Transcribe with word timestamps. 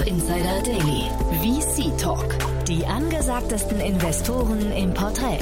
Startup 0.00 0.06
Insider 0.06 0.62
Daily. 0.62 1.10
VC 1.42 1.98
Talk. 1.98 2.24
Die 2.66 2.86
angesagtesten 2.86 3.80
Investoren 3.80 4.72
im 4.72 4.94
Porträt. 4.94 5.40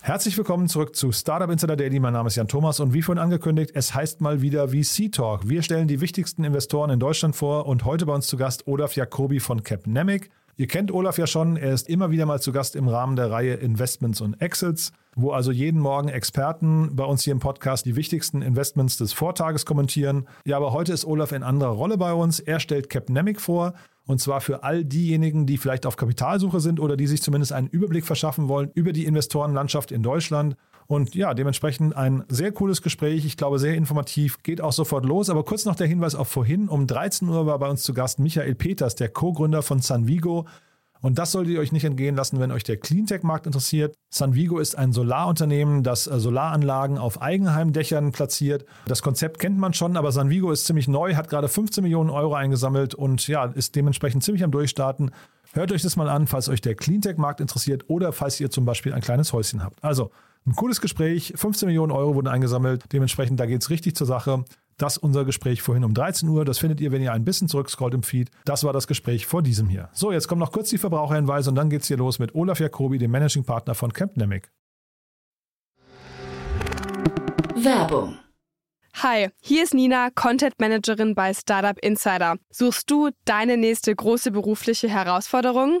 Herzlich 0.00 0.36
willkommen 0.36 0.68
zurück 0.68 0.94
zu 0.94 1.10
Startup 1.10 1.50
Insider 1.50 1.76
Daily. 1.76 1.98
Mein 1.98 2.12
Name 2.12 2.28
ist 2.28 2.36
Jan 2.36 2.46
Thomas 2.46 2.78
und 2.78 2.92
wie 2.92 3.02
vorhin 3.02 3.22
angekündigt, 3.22 3.72
es 3.74 3.94
heißt 3.94 4.20
mal 4.20 4.42
wieder 4.42 4.68
VC 4.68 5.10
Talk. 5.10 5.48
Wir 5.48 5.62
stellen 5.62 5.88
die 5.88 6.00
wichtigsten 6.00 6.44
Investoren 6.44 6.90
in 6.90 7.00
Deutschland 7.00 7.34
vor 7.34 7.66
und 7.66 7.84
heute 7.84 8.06
bei 8.06 8.14
uns 8.14 8.26
zu 8.28 8.36
Gast 8.36 8.66
Olaf 8.68 8.94
Jacobi 8.94 9.40
von 9.40 9.62
Capnemic. 9.62 10.30
Ihr 10.56 10.68
kennt 10.68 10.92
Olaf 10.92 11.18
ja 11.18 11.26
schon, 11.26 11.56
er 11.56 11.72
ist 11.72 11.88
immer 11.88 12.10
wieder 12.10 12.26
mal 12.26 12.40
zu 12.40 12.52
Gast 12.52 12.76
im 12.76 12.86
Rahmen 12.86 13.16
der 13.16 13.30
Reihe 13.30 13.54
Investments 13.54 14.20
und 14.20 14.40
Exits, 14.40 14.92
wo 15.14 15.32
also 15.32 15.52
jeden 15.52 15.80
Morgen 15.80 16.08
Experten 16.08 16.96
bei 16.96 17.04
uns 17.04 17.22
hier 17.22 17.32
im 17.32 17.40
Podcast 17.40 17.86
die 17.86 17.96
wichtigsten 17.96 18.42
Investments 18.42 18.96
des 18.96 19.12
Vortages 19.12 19.66
kommentieren. 19.66 20.26
Ja, 20.46 20.56
aber 20.56 20.72
heute 20.72 20.92
ist 20.92 21.04
Olaf 21.04 21.32
in 21.32 21.42
anderer 21.42 21.72
Rolle 21.72 21.98
bei 21.98 22.12
uns. 22.12 22.40
Er 22.40 22.60
stellt 22.60 22.88
Capnemic 22.88 23.40
vor 23.40 23.74
und 24.06 24.20
zwar 24.20 24.40
für 24.40 24.64
all 24.64 24.84
diejenigen, 24.84 25.46
die 25.46 25.58
vielleicht 25.58 25.86
auf 25.86 25.96
Kapitalsuche 25.96 26.60
sind 26.60 26.80
oder 26.80 26.96
die 26.96 27.06
sich 27.06 27.22
zumindest 27.22 27.52
einen 27.52 27.68
Überblick 27.68 28.04
verschaffen 28.04 28.48
wollen 28.48 28.70
über 28.74 28.92
die 28.92 29.04
Investorenlandschaft 29.04 29.92
in 29.92 30.02
Deutschland. 30.02 30.56
Und 30.88 31.14
ja, 31.14 31.32
dementsprechend 31.34 31.96
ein 31.96 32.24
sehr 32.28 32.52
cooles 32.52 32.82
Gespräch. 32.82 33.24
Ich 33.24 33.36
glaube, 33.36 33.58
sehr 33.58 33.74
informativ. 33.74 34.42
Geht 34.42 34.60
auch 34.60 34.72
sofort 34.72 35.04
los. 35.04 35.30
Aber 35.30 35.44
kurz 35.44 35.64
noch 35.64 35.76
der 35.76 35.86
Hinweis 35.86 36.14
auf 36.14 36.28
vorhin. 36.28 36.68
Um 36.68 36.86
13 36.86 37.28
Uhr 37.28 37.46
war 37.46 37.58
bei 37.58 37.68
uns 37.68 37.82
zu 37.82 37.94
Gast 37.94 38.18
Michael 38.18 38.54
Peters, 38.56 38.96
der 38.96 39.08
Co-Gründer 39.08 39.62
von 39.62 39.80
Sanvigo. 39.80 40.46
Und 41.02 41.18
das 41.18 41.32
solltet 41.32 41.52
ihr 41.52 41.60
euch 41.60 41.72
nicht 41.72 41.84
entgehen 41.84 42.14
lassen, 42.14 42.38
wenn 42.38 42.52
euch 42.52 42.62
der 42.62 42.78
Cleantech-Markt 42.78 43.46
interessiert. 43.46 43.96
Sanvigo 44.08 44.60
ist 44.60 44.78
ein 44.78 44.92
Solarunternehmen, 44.92 45.82
das 45.82 46.06
äh, 46.06 46.18
Solaranlagen 46.18 46.96
auf 46.96 47.20
Eigenheimdächern 47.20 48.12
platziert. 48.12 48.64
Das 48.86 49.02
Konzept 49.02 49.40
kennt 49.40 49.58
man 49.58 49.74
schon, 49.74 49.96
aber 49.96 50.12
Sanvigo 50.12 50.52
ist 50.52 50.64
ziemlich 50.64 50.86
neu, 50.86 51.16
hat 51.16 51.28
gerade 51.28 51.48
15 51.48 51.82
Millionen 51.82 52.08
Euro 52.08 52.34
eingesammelt 52.34 52.94
und 52.94 53.26
ja, 53.26 53.46
ist 53.46 53.74
dementsprechend 53.74 54.22
ziemlich 54.22 54.44
am 54.44 54.52
Durchstarten. 54.52 55.10
Hört 55.52 55.72
euch 55.72 55.82
das 55.82 55.96
mal 55.96 56.08
an, 56.08 56.28
falls 56.28 56.48
euch 56.48 56.60
der 56.60 56.76
Cleantech-Markt 56.76 57.40
interessiert 57.40 57.84
oder 57.88 58.12
falls 58.12 58.38
ihr 58.40 58.50
zum 58.50 58.64
Beispiel 58.64 58.94
ein 58.94 59.02
kleines 59.02 59.32
Häuschen 59.32 59.62
habt. 59.62 59.82
Also 59.82 60.12
ein 60.46 60.54
cooles 60.54 60.80
Gespräch, 60.80 61.34
15 61.36 61.66
Millionen 61.66 61.92
Euro 61.92 62.14
wurden 62.14 62.28
eingesammelt. 62.28 62.84
Dementsprechend, 62.92 63.38
da 63.38 63.46
geht 63.46 63.62
es 63.62 63.70
richtig 63.70 63.96
zur 63.96 64.06
Sache. 64.06 64.44
Das 64.82 64.98
unser 64.98 65.24
Gespräch 65.24 65.62
vorhin 65.62 65.84
um 65.84 65.94
13 65.94 66.28
Uhr. 66.28 66.44
Das 66.44 66.58
findet 66.58 66.80
ihr, 66.80 66.90
wenn 66.90 67.00
ihr 67.00 67.12
ein 67.12 67.24
bisschen 67.24 67.46
zurückscrollt 67.46 67.94
im 67.94 68.02
Feed. 68.02 68.32
Das 68.44 68.64
war 68.64 68.72
das 68.72 68.88
Gespräch 68.88 69.26
vor 69.26 69.40
diesem 69.40 69.68
hier. 69.68 69.88
So, 69.92 70.10
jetzt 70.10 70.26
kommen 70.26 70.40
noch 70.40 70.50
kurz 70.50 70.70
die 70.70 70.78
Verbraucherhinweise 70.78 71.50
und 71.50 71.54
dann 71.54 71.70
geht's 71.70 71.86
hier 71.86 71.98
los 71.98 72.18
mit 72.18 72.34
Olaf 72.34 72.58
Jacobi, 72.58 72.98
dem 72.98 73.12
Managing 73.12 73.44
Partner 73.44 73.76
von 73.76 73.92
Campnemic. 73.92 74.50
Werbung. 77.54 78.18
Hi, 78.94 79.28
hier 79.40 79.62
ist 79.62 79.72
Nina, 79.72 80.10
Content 80.10 80.54
Managerin 80.58 81.14
bei 81.14 81.32
Startup 81.32 81.78
Insider. 81.78 82.34
Suchst 82.50 82.90
du 82.90 83.10
deine 83.24 83.56
nächste 83.56 83.94
große 83.94 84.32
berufliche 84.32 84.88
Herausforderung? 84.88 85.80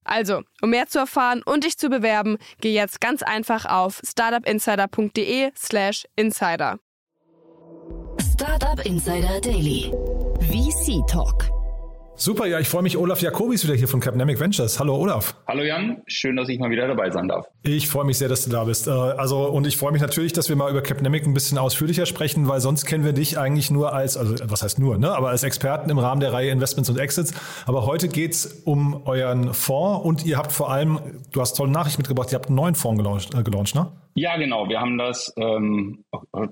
Also, 0.03 0.41
um 0.61 0.71
mehr 0.71 0.87
zu 0.87 0.99
erfahren 0.99 1.41
und 1.43 1.63
dich 1.63 1.77
zu 1.77 1.89
bewerben, 1.89 2.37
geh 2.59 2.73
jetzt 2.73 2.99
ganz 3.01 3.23
einfach 3.23 3.65
auf 3.65 4.01
startupinsider.de/slash 4.03 6.05
insider. 6.15 6.79
Startup 8.19 8.83
Insider 8.85 9.39
Daily. 9.39 9.93
VC 10.39 11.07
Talk. 11.07 11.60
Super, 12.21 12.45
ja, 12.45 12.59
ich 12.59 12.69
freue 12.69 12.83
mich. 12.83 12.97
Olaf 12.97 13.19
Jacobi 13.19 13.55
ist 13.55 13.63
wieder 13.63 13.73
hier 13.73 13.87
von 13.87 13.99
Capnemic 13.99 14.39
Ventures. 14.39 14.79
Hallo 14.79 14.95
Olaf. 14.95 15.35
Hallo 15.47 15.63
Jan, 15.63 16.03
schön, 16.05 16.35
dass 16.35 16.49
ich 16.49 16.59
mal 16.59 16.69
wieder 16.69 16.87
dabei 16.87 17.09
sein 17.09 17.27
darf. 17.27 17.47
Ich 17.63 17.87
freue 17.87 18.05
mich 18.05 18.19
sehr, 18.19 18.29
dass 18.29 18.45
du 18.45 18.51
da 18.51 18.63
bist. 18.63 18.85
Äh, 18.85 18.91
Also 18.91 19.45
und 19.45 19.65
ich 19.65 19.75
freue 19.75 19.91
mich 19.91 20.03
natürlich, 20.03 20.31
dass 20.31 20.47
wir 20.47 20.55
mal 20.55 20.69
über 20.69 20.83
Capnemic 20.83 21.25
ein 21.25 21.33
bisschen 21.33 21.57
ausführlicher 21.57 22.05
sprechen, 22.05 22.47
weil 22.47 22.59
sonst 22.59 22.85
kennen 22.85 23.03
wir 23.03 23.13
dich 23.13 23.39
eigentlich 23.39 23.71
nur 23.71 23.93
als, 23.93 24.17
also 24.17 24.35
was 24.43 24.61
heißt 24.61 24.77
nur, 24.77 24.99
ne? 24.99 25.11
aber 25.11 25.29
als 25.29 25.41
Experten 25.41 25.89
im 25.89 25.97
Rahmen 25.97 26.21
der 26.21 26.31
Reihe 26.31 26.51
Investments 26.51 26.91
und 26.91 26.99
Exits. 26.99 27.33
Aber 27.65 27.87
heute 27.87 28.07
geht's 28.07 28.45
um 28.65 29.01
euren 29.07 29.55
Fonds 29.55 30.05
und 30.05 30.23
ihr 30.23 30.37
habt 30.37 30.51
vor 30.51 30.69
allem, 30.71 30.99
du 31.31 31.41
hast 31.41 31.57
tolle 31.57 31.71
Nachricht 31.71 31.97
mitgebracht, 31.97 32.31
ihr 32.31 32.35
habt 32.35 32.49
einen 32.49 32.55
neuen 32.55 32.75
Fonds 32.75 32.99
gelauncht, 33.01 33.33
äh, 33.33 33.41
gelauncht 33.41 33.73
ne? 33.73 33.91
Ja, 34.13 34.37
genau, 34.37 34.69
wir 34.69 34.79
haben 34.79 34.99
das, 34.99 35.33
ähm, 35.37 36.03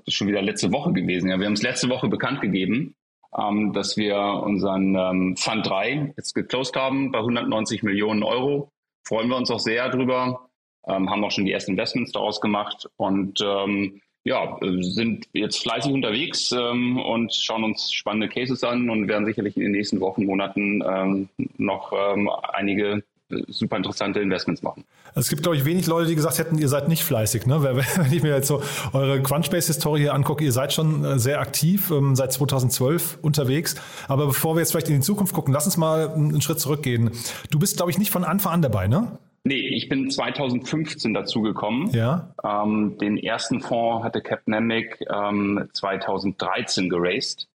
schon 0.08 0.26
wieder 0.26 0.42
letzte 0.42 0.72
Woche 0.72 0.92
gewesen. 0.92 1.30
Ja, 1.30 1.38
wir 1.38 1.46
haben 1.46 1.52
es 1.52 1.62
letzte 1.62 1.88
Woche 1.90 2.08
bekannt 2.08 2.40
gegeben, 2.40 2.96
ähm, 3.36 3.72
dass 3.72 3.96
wir 3.96 4.16
unseren 4.18 4.94
ähm, 4.94 5.36
Fund 5.36 5.66
3 5.66 6.14
jetzt 6.16 6.34
geclosed 6.34 6.76
haben 6.76 7.12
bei 7.12 7.18
190 7.18 7.82
Millionen 7.82 8.22
Euro. 8.22 8.72
Freuen 9.06 9.28
wir 9.28 9.36
uns 9.36 9.50
auch 9.50 9.60
sehr 9.60 9.88
drüber, 9.88 10.48
ähm, 10.86 11.10
haben 11.10 11.24
auch 11.24 11.30
schon 11.30 11.44
die 11.44 11.52
ersten 11.52 11.72
Investments 11.72 12.12
daraus 12.12 12.40
gemacht 12.40 12.88
und 12.96 13.40
ähm, 13.40 14.00
ja, 14.22 14.58
sind 14.80 15.28
jetzt 15.32 15.62
fleißig 15.62 15.92
unterwegs 15.92 16.52
ähm, 16.52 16.98
und 16.98 17.34
schauen 17.34 17.64
uns 17.64 17.90
spannende 17.90 18.28
Cases 18.28 18.62
an 18.64 18.90
und 18.90 19.08
werden 19.08 19.24
sicherlich 19.24 19.56
in 19.56 19.62
den 19.62 19.72
nächsten 19.72 20.00
Wochen, 20.00 20.26
Monaten 20.26 20.82
ähm, 20.86 21.28
noch 21.56 21.92
ähm, 21.92 22.28
einige 22.52 23.02
super 23.48 23.76
interessante 23.76 24.20
Investments 24.20 24.62
machen. 24.62 24.84
Es 25.14 25.28
gibt, 25.28 25.42
glaube 25.42 25.56
ich, 25.56 25.64
wenig 25.64 25.86
Leute, 25.86 26.08
die 26.08 26.14
gesagt 26.14 26.38
hätten, 26.38 26.58
ihr 26.58 26.68
seid 26.68 26.88
nicht 26.88 27.04
fleißig. 27.04 27.46
Ne? 27.46 27.62
Wenn 27.96 28.12
ich 28.12 28.22
mir 28.22 28.34
jetzt 28.34 28.48
so 28.48 28.62
eure 28.92 29.22
Crunchbase-Historie 29.22 30.00
hier 30.00 30.14
angucke, 30.14 30.44
ihr 30.44 30.52
seid 30.52 30.72
schon 30.72 31.04
äh, 31.04 31.18
sehr 31.18 31.40
aktiv, 31.40 31.90
ähm, 31.90 32.14
seit 32.16 32.32
2012 32.32 33.18
unterwegs. 33.22 33.76
Aber 34.08 34.26
bevor 34.26 34.54
wir 34.54 34.60
jetzt 34.60 34.72
vielleicht 34.72 34.88
in 34.88 34.96
die 34.96 35.00
Zukunft 35.00 35.34
gucken, 35.34 35.54
lass 35.54 35.66
uns 35.66 35.76
mal 35.76 36.10
einen 36.10 36.40
Schritt 36.40 36.60
zurückgehen. 36.60 37.10
Du 37.50 37.58
bist, 37.58 37.76
glaube 37.76 37.90
ich, 37.90 37.98
nicht 37.98 38.10
von 38.10 38.24
Anfang 38.24 38.52
an 38.52 38.62
dabei, 38.62 38.88
ne? 38.88 39.18
Nee, 39.42 39.68
ich 39.68 39.88
bin 39.88 40.10
2015 40.10 41.14
dazugekommen. 41.14 41.90
Ja. 41.92 42.34
Ähm, 42.44 42.98
den 43.00 43.16
ersten 43.16 43.60
Fonds 43.60 44.04
hatte 44.04 44.20
Capnemic 44.20 45.00
ähm, 45.10 45.68
2013 45.72 46.90
geraced. 46.90 47.48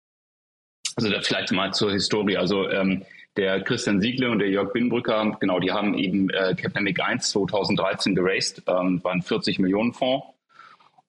Also 0.97 1.11
vielleicht 1.21 1.53
mal 1.53 1.75
zur 1.75 1.93
Historie. 1.93 2.37
Also 2.37 2.71
ähm, 2.71 3.03
der 3.37 3.63
Christian 3.63 4.01
Siegle 4.01 4.31
und 4.31 4.39
der 4.39 4.49
Jörg 4.49 4.73
Binbrücker, 4.73 5.37
genau, 5.41 5.59
die 5.59 5.73
haben 5.73 5.95
eben 5.95 6.31
äh, 6.31 6.55
Capnemic 6.55 7.01
1 7.01 7.31
2013 7.31 8.15
geraced, 8.15 8.63
ähm, 8.67 9.03
war 9.03 9.13
ein 9.13 9.23
40 9.23 9.59
Millionen 9.59 9.93
Fonds. 9.93 10.27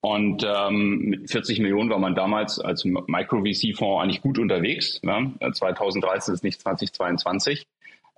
Und 0.02 0.46
ähm, 0.48 1.00
mit 1.00 1.32
40 1.32 1.60
Millionen 1.60 1.90
war 1.90 1.98
man 1.98 2.14
damals 2.14 2.60
als 2.60 2.86
Micro-VC-Fonds 2.86 4.04
eigentlich 4.04 4.22
gut 4.22 4.38
unterwegs. 4.38 5.02
Ja? 5.02 5.52
2013 5.52 6.34
ist 6.36 6.44
nicht 6.44 6.62
2022. 6.62 7.66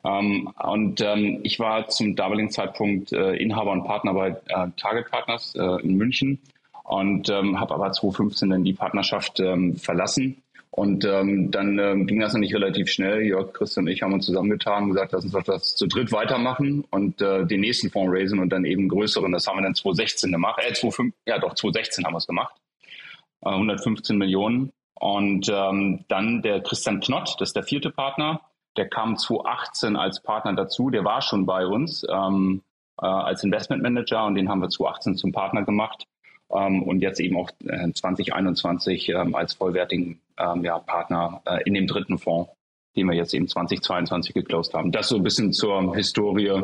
Ähm, 0.03 0.49
und 0.61 1.01
ähm, 1.01 1.39
ich 1.43 1.59
war 1.59 1.87
zum 1.87 2.15
damaligen 2.15 2.49
Zeitpunkt 2.49 3.13
äh, 3.13 3.35
Inhaber 3.35 3.71
und 3.71 3.85
Partner 3.85 4.13
bei 4.13 4.29
äh, 4.29 4.67
Target 4.75 5.09
Partners 5.09 5.55
äh, 5.55 5.81
in 5.81 5.95
München 5.95 6.39
und 6.83 7.29
ähm, 7.29 7.59
habe 7.59 7.73
aber 7.73 7.91
2015 7.91 8.49
dann 8.49 8.63
die 8.63 8.73
Partnerschaft 8.73 9.39
ähm, 9.39 9.75
verlassen. 9.77 10.41
Und 10.77 11.05
ähm, 11.05 11.49
dann 11.49 11.79
ähm, 11.79 12.05
ging 12.05 12.19
das 12.19 12.33
nämlich 12.33 12.53
relativ 12.53 12.87
schnell. 12.87 13.23
Jörg, 13.23 13.51
Christian 13.51 13.87
und 13.87 13.91
ich 13.91 14.03
haben 14.03 14.13
uns 14.13 14.27
zusammengetan 14.27 14.83
und 14.83 14.89
gesagt, 14.89 15.11
lass 15.11 15.23
uns 15.23 15.45
das 15.45 15.75
zu 15.75 15.87
dritt 15.87 16.11
weitermachen 16.11 16.85
und 16.91 17.19
äh, 17.19 17.47
den 17.47 17.61
nächsten 17.61 17.89
Fonds 17.89 18.13
raisen 18.13 18.37
und 18.37 18.49
dann 18.49 18.63
eben 18.63 18.87
größeren. 18.87 19.31
Das 19.31 19.47
haben 19.47 19.57
wir 19.57 19.63
dann 19.63 19.73
2016 19.73 20.31
gemacht. 20.31 20.59
Äh, 20.59 20.73
2015, 20.73 21.13
ja 21.25 21.39
doch, 21.39 21.55
2016 21.55 22.05
haben 22.05 22.13
wir 22.13 22.19
es 22.19 22.27
gemacht. 22.27 22.53
Äh, 23.43 23.49
115 23.49 24.19
Millionen. 24.19 24.71
Und 24.93 25.49
ähm, 25.49 26.05
dann 26.09 26.43
der 26.43 26.61
Christian 26.61 26.99
Knott, 26.99 27.37
das 27.39 27.49
ist 27.49 27.55
der 27.55 27.63
vierte 27.63 27.89
Partner, 27.89 28.41
der 28.77 28.87
kam 28.87 29.17
2018 29.17 29.95
als 29.95 30.21
Partner 30.21 30.53
dazu. 30.53 30.91
Der 30.91 31.03
war 31.03 31.23
schon 31.23 31.47
bei 31.47 31.65
uns 31.65 32.05
ähm, 32.07 32.61
äh, 33.01 33.07
als 33.07 33.43
Investmentmanager 33.43 34.25
und 34.25 34.35
den 34.35 34.47
haben 34.47 34.61
wir 34.61 34.69
2018 34.69 35.15
zum 35.15 35.31
Partner 35.31 35.63
gemacht. 35.63 36.05
Ähm, 36.53 36.83
und 36.83 37.01
jetzt 37.01 37.19
eben 37.19 37.37
auch 37.37 37.49
äh, 37.65 37.91
2021 37.91 39.09
ähm, 39.09 39.35
als 39.35 39.53
vollwertigen 39.53 40.19
ähm, 40.37 40.63
ja, 40.63 40.79
Partner 40.79 41.41
äh, 41.45 41.63
in 41.65 41.73
dem 41.73 41.87
dritten 41.87 42.17
Fonds, 42.17 42.51
den 42.95 43.07
wir 43.07 43.15
jetzt 43.15 43.33
eben 43.33 43.47
2022 43.47 44.33
geclosed 44.33 44.73
haben. 44.73 44.91
Das 44.91 45.09
so 45.09 45.17
ein 45.17 45.23
bisschen 45.23 45.53
zur 45.53 45.95
Historie 45.95 46.63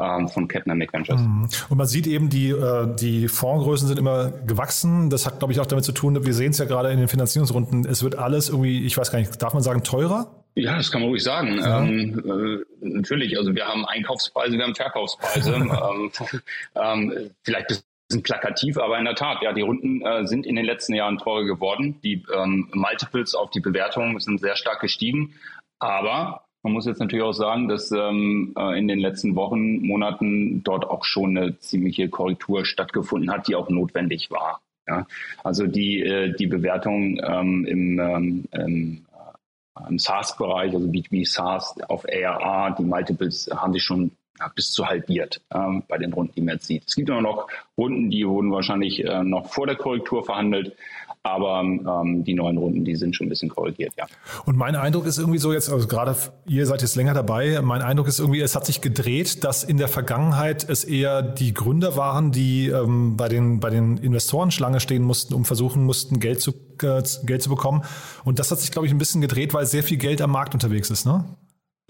von 0.00 0.46
Capnamic 0.46 0.92
Ventures. 0.92 1.20
Mhm. 1.20 1.48
Und 1.70 1.76
man 1.76 1.86
sieht 1.88 2.06
eben, 2.06 2.30
die, 2.30 2.50
äh, 2.50 2.86
die 2.94 3.26
Fondsgrößen 3.26 3.88
sind 3.88 3.98
immer 3.98 4.30
gewachsen. 4.46 5.10
Das 5.10 5.26
hat, 5.26 5.40
glaube 5.40 5.52
ich, 5.52 5.58
auch 5.58 5.66
damit 5.66 5.84
zu 5.84 5.90
tun, 5.90 6.24
wir 6.24 6.34
sehen 6.34 6.52
es 6.52 6.58
ja 6.58 6.66
gerade 6.66 6.92
in 6.92 6.98
den 7.00 7.08
Finanzierungsrunden, 7.08 7.84
es 7.84 8.04
wird 8.04 8.16
alles 8.16 8.48
irgendwie, 8.48 8.86
ich 8.86 8.96
weiß 8.96 9.10
gar 9.10 9.18
nicht, 9.18 9.42
darf 9.42 9.54
man 9.54 9.62
sagen, 9.64 9.82
teurer? 9.82 10.30
Ja, 10.54 10.76
das 10.76 10.92
kann 10.92 11.00
man 11.00 11.10
ruhig 11.10 11.24
sagen. 11.24 11.58
Ja. 11.58 11.82
Ähm, 11.82 12.64
äh, 12.80 12.86
natürlich, 12.86 13.36
also 13.38 13.54
wir 13.56 13.64
haben 13.66 13.84
Einkaufspreise, 13.86 14.56
wir 14.56 14.64
haben 14.64 14.74
Verkaufspreise. 14.76 15.54
ähm, 16.76 17.30
vielleicht 17.42 17.82
bisschen 18.08 18.22
plakativ, 18.22 18.78
aber 18.78 18.98
in 18.98 19.04
der 19.04 19.14
Tat, 19.14 19.42
ja, 19.42 19.52
die 19.52 19.60
Runden 19.60 20.02
äh, 20.02 20.26
sind 20.26 20.46
in 20.46 20.56
den 20.56 20.64
letzten 20.64 20.94
Jahren 20.94 21.18
teurer 21.18 21.44
geworden. 21.44 22.00
Die 22.02 22.24
ähm, 22.34 22.68
Multiples 22.72 23.34
auf 23.34 23.50
die 23.50 23.60
Bewertung 23.60 24.18
sind 24.18 24.40
sehr 24.40 24.56
stark 24.56 24.80
gestiegen. 24.80 25.34
Aber 25.78 26.44
man 26.62 26.72
muss 26.72 26.86
jetzt 26.86 27.00
natürlich 27.00 27.24
auch 27.24 27.32
sagen, 27.32 27.68
dass 27.68 27.92
ähm, 27.92 28.54
äh, 28.58 28.78
in 28.78 28.88
den 28.88 28.98
letzten 28.98 29.36
Wochen, 29.36 29.86
Monaten 29.86 30.62
dort 30.64 30.86
auch 30.86 31.04
schon 31.04 31.36
eine 31.36 31.58
ziemliche 31.58 32.08
Korrektur 32.08 32.64
stattgefunden 32.64 33.30
hat, 33.30 33.46
die 33.46 33.54
auch 33.54 33.68
notwendig 33.68 34.30
war. 34.30 34.60
Ja? 34.86 35.06
Also 35.44 35.66
die, 35.66 36.00
äh, 36.00 36.34
die 36.34 36.46
Bewertung 36.46 37.20
ähm, 37.22 37.66
im, 37.66 38.00
ähm, 38.00 38.44
im, 38.52 39.06
äh, 39.12 39.88
im 39.88 39.98
SaaS-Bereich, 39.98 40.74
also 40.74 40.88
B2B 40.88 41.30
SaaS 41.30 41.78
auf 41.88 42.06
ARA, 42.08 42.70
die 42.70 42.84
Multiples 42.84 43.50
haben 43.54 43.74
sich 43.74 43.84
schon 43.84 44.12
bis 44.54 44.72
zu 44.72 44.86
halbiert 44.86 45.40
ähm, 45.54 45.82
bei 45.88 45.98
den 45.98 46.12
Runden, 46.12 46.32
die 46.34 46.40
man 46.42 46.54
jetzt 46.54 46.66
sieht. 46.66 46.84
Es 46.86 46.94
gibt 46.94 47.10
auch 47.10 47.20
noch 47.20 47.48
Runden, 47.76 48.10
die 48.10 48.26
wurden 48.26 48.50
wahrscheinlich 48.52 49.04
äh, 49.04 49.22
noch 49.22 49.52
vor 49.52 49.66
der 49.66 49.76
Korrektur 49.76 50.24
verhandelt. 50.24 50.76
Aber 51.24 51.60
ähm, 51.60 52.24
die 52.24 52.32
neuen 52.32 52.56
Runden, 52.56 52.84
die 52.84 52.96
sind 52.96 53.14
schon 53.14 53.26
ein 53.26 53.28
bisschen 53.28 53.50
korrigiert, 53.50 53.92
ja. 53.98 54.06
Und 54.46 54.56
mein 54.56 54.76
Eindruck 54.76 55.04
ist 55.04 55.18
irgendwie 55.18 55.38
so 55.38 55.52
jetzt, 55.52 55.70
also 55.70 55.86
gerade 55.86 56.14
ihr 56.46 56.64
seid 56.64 56.80
jetzt 56.80 56.94
länger 56.96 57.12
dabei, 57.12 57.60
mein 57.60 57.82
Eindruck 57.82 58.06
ist 58.06 58.20
irgendwie, 58.20 58.40
es 58.40 58.54
hat 58.54 58.64
sich 58.64 58.80
gedreht, 58.80 59.44
dass 59.44 59.64
in 59.64 59.76
der 59.76 59.88
Vergangenheit 59.88 60.66
es 60.68 60.84
eher 60.84 61.22
die 61.22 61.52
Gründer 61.52 61.96
waren, 61.96 62.30
die 62.30 62.68
ähm, 62.68 63.16
bei 63.16 63.28
den, 63.28 63.60
bei 63.60 63.68
den 63.68 63.98
Investoren 63.98 64.50
Schlange 64.50 64.80
stehen 64.80 65.02
mussten, 65.02 65.34
um 65.34 65.44
versuchen 65.44 65.84
mussten, 65.84 66.20
Geld 66.20 66.40
zu, 66.40 66.52
äh, 66.82 67.02
Geld 67.24 67.42
zu 67.42 67.50
bekommen. 67.50 67.82
Und 68.24 68.38
das 68.38 68.50
hat 68.50 68.60
sich, 68.60 68.70
glaube 68.70 68.86
ich, 68.86 68.92
ein 68.92 68.98
bisschen 68.98 69.20
gedreht, 69.20 69.52
weil 69.52 69.66
sehr 69.66 69.82
viel 69.82 69.98
Geld 69.98 70.22
am 70.22 70.30
Markt 70.30 70.54
unterwegs 70.54 70.88
ist, 70.88 71.04
ne? 71.04 71.24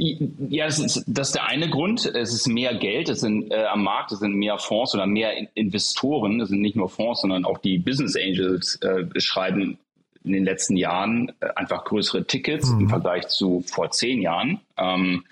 Ja, 0.01 0.67
das 0.67 0.79
ist, 0.79 1.05
das 1.09 1.29
ist 1.29 1.35
der 1.35 1.47
eine 1.47 1.69
Grund. 1.69 2.07
Es 2.07 2.33
ist 2.33 2.47
mehr 2.47 2.75
Geld, 2.77 3.09
es 3.09 3.21
sind 3.21 3.51
äh, 3.51 3.65
am 3.65 3.83
Markt, 3.83 4.13
es 4.13 4.21
sind 4.21 4.35
mehr 4.35 4.57
Fonds 4.59 4.95
oder 4.95 5.07
mehr 5.07 5.33
Investoren. 5.55 6.41
Es 6.41 6.51
sind 6.51 6.61
nicht 6.61 6.77
nur 6.77 6.89
Fonds, 6.89 7.23
sondern 7.23 7.45
auch 7.45 7.59
die 7.59 7.79
Business 7.79 8.15
Angels 8.17 8.81
äh, 8.83 9.07
schreiben 9.21 9.77
in 10.23 10.33
den 10.33 10.45
letzten 10.45 10.77
Jahren 10.77 11.33
äh, 11.41 11.49
einfach 11.57 11.85
größere 11.85 12.25
Tickets 12.25 12.71
mhm. 12.71 12.83
im 12.83 12.89
Vergleich 12.89 13.27
zu 13.27 13.65
vor 13.67 13.91
zehn 13.91 14.23
Jahren. 14.23 14.61
Ähm, 14.77 15.25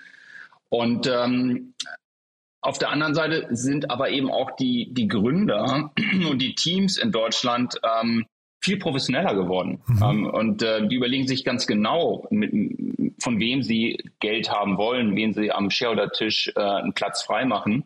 und 0.67 1.07
ähm, 1.07 1.73
auf 2.59 2.77
der 2.77 2.89
anderen 2.89 3.15
Seite 3.15 3.47
sind 3.51 3.89
aber 3.89 4.09
eben 4.09 4.29
auch 4.29 4.51
die, 4.57 4.93
die 4.93 5.07
Gründer 5.07 5.91
und 6.29 6.41
die 6.41 6.55
Teams 6.55 6.97
in 6.97 7.13
Deutschland 7.13 7.79
ähm, 8.01 8.25
viel 8.59 8.77
professioneller 8.77 9.35
geworden. 9.35 9.81
Mhm. 9.87 10.03
Ähm, 10.03 10.25
und 10.25 10.63
äh, 10.63 10.87
die 10.87 10.95
überlegen 10.95 11.27
sich 11.27 11.43
ganz 11.43 11.67
genau, 11.67 12.27
mit, 12.29 12.51
von 13.19 13.39
wem 13.39 13.63
sie 13.63 13.97
Geld 14.19 14.51
haben 14.51 14.77
wollen, 14.77 15.15
wen 15.15 15.33
sie 15.33 15.51
am 15.51 15.69
Shareholder-Tisch 15.69 16.51
äh, 16.55 16.59
einen 16.59 16.93
Platz 16.93 17.23
freimachen. 17.23 17.85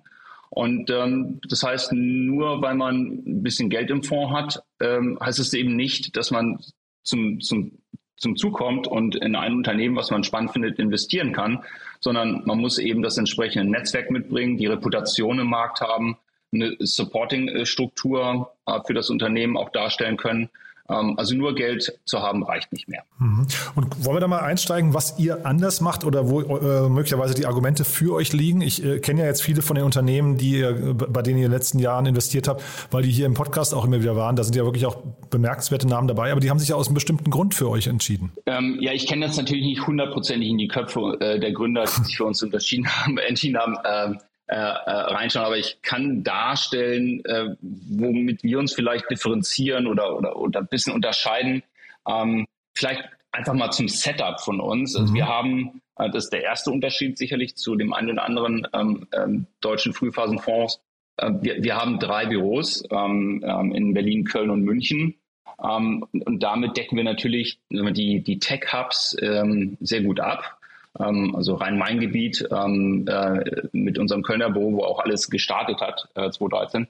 Und 0.50 0.90
ähm, 0.90 1.40
das 1.48 1.64
heißt, 1.64 1.94
nur 1.94 2.62
weil 2.62 2.76
man 2.76 3.24
ein 3.26 3.44
bisschen 3.44 3.70
Geld 3.70 3.90
im 3.90 4.04
Fonds 4.04 4.34
hat, 4.34 4.64
ähm, 4.82 5.18
heißt 5.22 5.40
es 5.40 5.54
eben 5.54 5.76
nicht, 5.78 6.18
dass 6.18 6.30
man 6.30 6.60
zum, 7.04 7.40
zum, 7.40 7.72
zum 8.18 8.36
Zug 8.36 8.58
kommt 8.58 8.86
und 8.86 9.16
in 9.16 9.36
ein 9.36 9.54
Unternehmen, 9.54 9.96
was 9.96 10.12
man 10.12 10.26
spannend 10.26 10.52
findet, 10.52 10.78
investieren 10.78 11.32
kann, 11.32 11.64
sondern 12.02 12.44
man 12.46 12.60
muss 12.60 12.80
eben 12.80 13.02
das 13.02 13.18
entsprechende 13.18 13.70
Netzwerk 13.72 14.12
mitbringen, 14.12 14.58
die 14.58 14.68
Reputation 14.68 15.40
im 15.40 15.48
Markt 15.48 15.80
haben, 15.80 16.18
eine 16.54 16.76
Supporting-Struktur 16.80 18.52
äh, 18.66 18.80
für 18.86 18.94
das 18.94 19.10
Unternehmen 19.10 19.58
auch 19.58 19.70
darstellen 19.70 20.18
können. 20.18 20.50
Ähm, 20.92 21.16
also 21.18 21.36
nur 21.36 21.56
Geld 21.56 22.00
zu 22.06 22.20
haben 22.22 22.44
reicht 22.44 22.72
nicht 22.74 22.88
mehr. 22.88 23.04
Mhm. 23.20 23.48
Und 23.76 24.06
wollen 24.06 24.18
wir 24.18 24.22
da 24.22 24.28
mal 24.28 24.40
einsteigen, 24.40 24.94
was 24.94 25.18
ihr 25.20 25.46
anders 25.46 25.82
macht 25.82 26.04
oder 26.04 26.30
wo 26.30 26.42
äh, 26.42 26.90
möglicherweise 26.90 27.34
die 27.34 27.46
Argumente 27.46 27.84
für 27.86 28.14
euch 28.14 28.34
liegen? 28.34 28.62
Ich 28.62 28.84
äh, 28.84 29.00
kenne 29.00 29.22
ja 29.22 29.28
jetzt 29.28 29.42
viele 29.42 29.62
von 29.62 29.76
den 29.76 29.86
Unternehmen, 29.86 30.38
die 30.38 30.60
ihr, 30.60 30.94
bei 30.94 31.22
denen 31.22 31.38
ihr 31.40 31.46
in 31.46 31.52
den 31.52 31.58
letzten 31.58 31.80
Jahren 31.80 32.06
investiert 32.06 32.48
habt, 32.48 32.64
weil 32.92 33.04
die 33.04 33.12
hier 33.12 33.26
im 33.26 33.34
Podcast 33.34 33.74
auch 33.74 33.86
immer 33.86 34.02
wieder 34.02 34.16
waren. 34.16 34.36
Da 34.36 34.44
sind 34.44 34.56
ja 34.56 34.64
wirklich 34.64 34.86
auch 34.86 34.98
bemerkenswerte 35.30 35.88
Namen 35.88 36.08
dabei, 36.08 36.32
aber 36.32 36.42
die 36.42 36.50
haben 36.50 36.60
sich 36.60 36.70
ja 36.70 36.76
aus 36.76 36.88
einem 36.88 36.96
bestimmten 36.96 37.32
Grund 37.32 37.56
für 37.56 37.70
euch 37.70 37.88
entschieden. 37.88 38.32
Ähm, 38.46 38.78
ja, 38.82 38.92
ich 38.92 39.08
kenne 39.08 39.26
jetzt 39.26 39.38
natürlich 39.38 39.66
nicht 39.66 39.86
hundertprozentig 39.88 40.50
in 40.50 40.58
die 40.58 40.68
Köpfe 40.68 41.18
äh, 41.20 41.40
der 41.40 41.52
Gründer, 41.52 41.86
die 41.86 42.04
sich 42.04 42.18
für 42.18 42.26
uns 42.26 42.42
unterschieden 42.44 42.88
haben, 42.88 43.18
entschieden 43.18 43.58
haben. 43.58 43.76
Ähm, 43.86 44.18
äh, 44.52 44.56
äh, 44.56 44.92
reinschauen, 44.92 45.46
aber 45.46 45.58
ich 45.58 45.82
kann 45.82 46.26
darstellen, 46.26 47.24
äh, 47.24 47.56
womit 47.62 48.44
wir 48.44 48.60
uns 48.60 48.74
vielleicht 48.74 49.10
differenzieren 49.10 49.88
oder, 49.88 50.18
oder, 50.18 50.36
oder 50.36 50.60
ein 50.60 50.68
bisschen 50.68 50.92
unterscheiden. 50.92 51.64
Ähm, 52.06 52.46
vielleicht 52.74 53.02
einfach 53.32 53.54
mal 53.54 53.72
zum 53.72 53.88
Setup 53.88 54.42
von 54.42 54.60
uns. 54.60 54.94
Also 54.98 55.14
mhm. 55.14 55.16
wir 55.16 55.28
haben, 55.28 55.82
äh, 55.96 56.10
das 56.10 56.26
ist 56.26 56.34
der 56.34 56.44
erste 56.44 56.70
Unterschied 56.70 57.18
sicherlich 57.18 57.56
zu 57.56 57.78
dem 57.78 57.94
einen 57.94 58.12
oder 58.12 58.26
anderen 58.26 58.68
ähm, 58.74 59.08
ähm, 59.14 59.46
deutschen 59.62 59.94
Frühphasenfonds. 59.94 60.82
Äh, 61.16 61.32
wir, 61.40 61.64
wir 61.64 61.78
haben 61.78 61.98
drei 62.00 62.26
Büros 62.26 62.84
ähm, 62.92 63.42
ähm, 63.48 63.74
in 63.74 63.94
Berlin, 63.94 64.26
Köln 64.26 64.50
und 64.50 64.64
München. 64.64 65.16
Ähm, 65.64 66.06
und 66.12 66.44
damit 66.44 66.76
decken 66.76 66.98
wir 66.98 67.06
natürlich 67.06 67.58
die, 67.70 68.20
die 68.20 68.40
Tech-Hubs 68.40 69.16
ähm, 69.22 69.78
sehr 69.80 70.02
gut 70.02 70.20
ab 70.20 70.58
also 70.94 71.56
Rhein-Main-Gebiet 71.56 72.48
ähm, 72.52 73.06
äh, 73.08 73.44
mit 73.72 73.98
unserem 73.98 74.24
Kölner 74.24 74.50
Büro, 74.50 74.74
wo 74.74 74.84
auch 74.84 75.00
alles 75.00 75.30
gestartet 75.30 75.80
hat, 75.82 76.08
äh, 76.16 76.30
2013. 76.30 76.88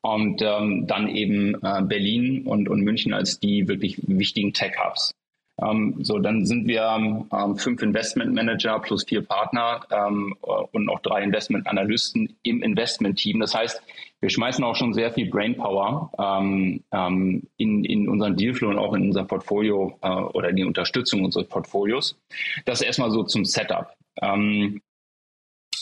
Und 0.00 0.42
ähm, 0.42 0.86
dann 0.86 1.08
eben 1.08 1.54
äh, 1.62 1.82
Berlin 1.82 2.46
und, 2.46 2.68
und 2.68 2.82
München 2.82 3.12
als 3.12 3.40
die 3.40 3.66
wirklich 3.66 3.98
wichtigen 4.06 4.52
Tech-Hubs. 4.52 5.14
Ähm, 5.60 5.96
so, 6.04 6.18
dann 6.18 6.46
sind 6.46 6.66
wir 6.66 6.82
ähm, 6.82 7.56
fünf 7.56 7.82
Investment 7.82 8.32
Manager 8.34 8.78
plus 8.78 9.04
vier 9.04 9.22
Partner 9.22 9.80
ähm, 9.90 10.36
und 10.40 10.84
noch 10.84 11.00
drei 11.00 11.22
Investment 11.22 11.66
Analysten 11.66 12.36
im 12.42 12.62
Investment-Team. 12.62 13.40
Das 13.40 13.54
heißt, 13.54 13.82
wir 14.20 14.30
schmeißen 14.30 14.64
auch 14.64 14.74
schon 14.74 14.94
sehr 14.94 15.12
viel 15.12 15.30
Brainpower 15.30 16.10
ähm, 16.18 16.82
ähm, 16.92 17.42
in, 17.56 17.84
in 17.84 18.08
unseren 18.08 18.36
Dealflow 18.36 18.70
und 18.70 18.78
auch 18.78 18.94
in 18.94 19.06
unser 19.06 19.24
Portfolio 19.24 19.98
äh, 20.02 20.08
oder 20.08 20.50
in 20.50 20.56
die 20.56 20.64
Unterstützung 20.64 21.24
unseres 21.24 21.48
Portfolios. 21.48 22.18
Das 22.64 22.80
erstmal 22.80 23.10
so 23.10 23.22
zum 23.24 23.44
Setup. 23.44 23.94
Ähm, 24.20 24.80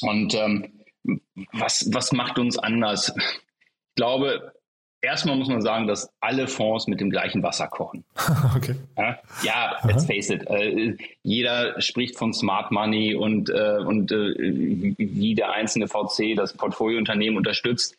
und 0.02 0.34
ähm, 0.34 0.72
was, 1.52 1.88
was 1.92 2.12
macht 2.12 2.38
uns 2.38 2.58
anders? 2.58 3.14
Ich 3.16 4.02
glaube, 4.02 4.52
erstmal 5.00 5.36
muss 5.36 5.48
man 5.48 5.62
sagen, 5.62 5.86
dass 5.86 6.10
alle 6.20 6.48
Fonds 6.48 6.86
mit 6.86 7.00
dem 7.00 7.10
gleichen 7.10 7.42
Wasser 7.42 7.68
kochen. 7.68 8.04
okay. 8.56 8.74
Ja, 8.96 9.18
ja 9.42 9.76
let's 9.84 10.06
face 10.06 10.30
it. 10.30 10.48
Äh, 10.48 10.96
jeder 11.22 11.80
spricht 11.80 12.16
von 12.18 12.32
Smart 12.32 12.70
Money 12.72 13.14
und, 13.14 13.50
äh, 13.50 13.78
und 13.78 14.12
äh, 14.12 14.34
wie 14.98 15.34
der 15.34 15.52
einzelne 15.52 15.88
VC 15.88 16.34
das 16.36 16.54
Portfoliounternehmen 16.54 17.36
unterstützt. 17.36 17.96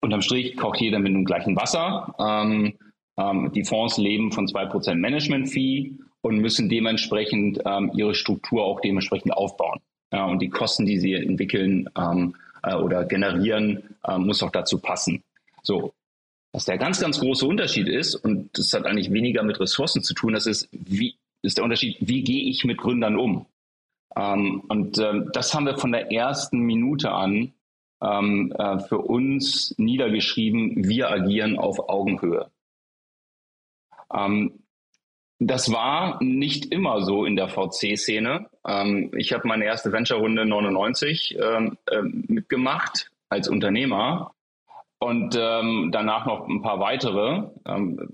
Unterm 0.00 0.20
Strich 0.20 0.56
kocht 0.56 0.80
jeder 0.80 0.98
mit 0.98 1.12
dem 1.12 1.24
gleichen 1.24 1.56
Wasser. 1.56 2.14
Ähm, 2.18 2.74
ähm, 3.16 3.52
die 3.54 3.64
Fonds 3.64 3.96
leben 3.96 4.32
von 4.32 4.46
2% 4.46 4.94
Management-Fee 4.96 5.92
und 6.20 6.38
müssen 6.38 6.68
dementsprechend 6.68 7.60
ähm, 7.64 7.90
ihre 7.94 8.14
Struktur 8.14 8.64
auch 8.64 8.80
dementsprechend 8.80 9.32
aufbauen. 9.32 9.80
Ja, 10.12 10.26
und 10.26 10.40
die 10.40 10.48
Kosten, 10.48 10.86
die 10.86 10.98
sie 10.98 11.14
entwickeln 11.14 11.88
ähm, 11.98 12.34
äh, 12.62 12.74
oder 12.74 13.04
generieren, 13.04 13.96
äh, 14.06 14.18
muss 14.18 14.42
auch 14.42 14.50
dazu 14.50 14.78
passen. 14.78 15.22
So, 15.64 15.94
was 16.52 16.66
der 16.66 16.78
ganz, 16.78 17.00
ganz 17.00 17.18
große 17.18 17.46
Unterschied 17.46 17.88
ist, 17.88 18.14
und 18.14 18.56
das 18.56 18.72
hat 18.72 18.86
eigentlich 18.86 19.12
weniger 19.12 19.42
mit 19.42 19.58
Ressourcen 19.58 20.02
zu 20.02 20.14
tun, 20.14 20.34
das 20.34 20.46
ist, 20.46 20.68
wie, 20.70 21.16
ist 21.42 21.56
der 21.56 21.64
Unterschied, 21.64 21.96
wie 22.00 22.22
gehe 22.22 22.48
ich 22.48 22.64
mit 22.64 22.78
Gründern 22.78 23.16
um? 23.16 23.46
Ähm, 24.16 24.60
und 24.68 24.98
ähm, 24.98 25.30
das 25.32 25.52
haben 25.52 25.66
wir 25.66 25.76
von 25.76 25.90
der 25.90 26.12
ersten 26.12 26.60
Minute 26.60 27.10
an 27.10 27.52
ähm, 28.00 28.52
äh, 28.56 28.78
für 28.80 28.98
uns 28.98 29.74
niedergeschrieben, 29.78 30.88
wir 30.88 31.10
agieren 31.10 31.58
auf 31.58 31.88
Augenhöhe. 31.88 32.50
Ähm, 34.12 34.60
das 35.40 35.72
war 35.72 36.22
nicht 36.22 36.66
immer 36.66 37.02
so 37.02 37.24
in 37.24 37.34
der 37.34 37.48
VC-Szene. 37.48 38.48
Ähm, 38.64 39.10
ich 39.16 39.32
habe 39.32 39.48
meine 39.48 39.64
erste 39.64 39.90
Venture-Runde 39.90 40.46
99 40.46 41.36
ähm, 41.40 41.78
äh, 41.90 42.02
mitgemacht 42.02 43.10
als 43.28 43.48
Unternehmer 43.48 44.33
und 45.04 45.38
ähm, 45.38 45.90
danach 45.92 46.24
noch 46.24 46.48
ein 46.48 46.62
paar 46.62 46.80
weitere 46.80 47.42
ähm, 47.66 48.08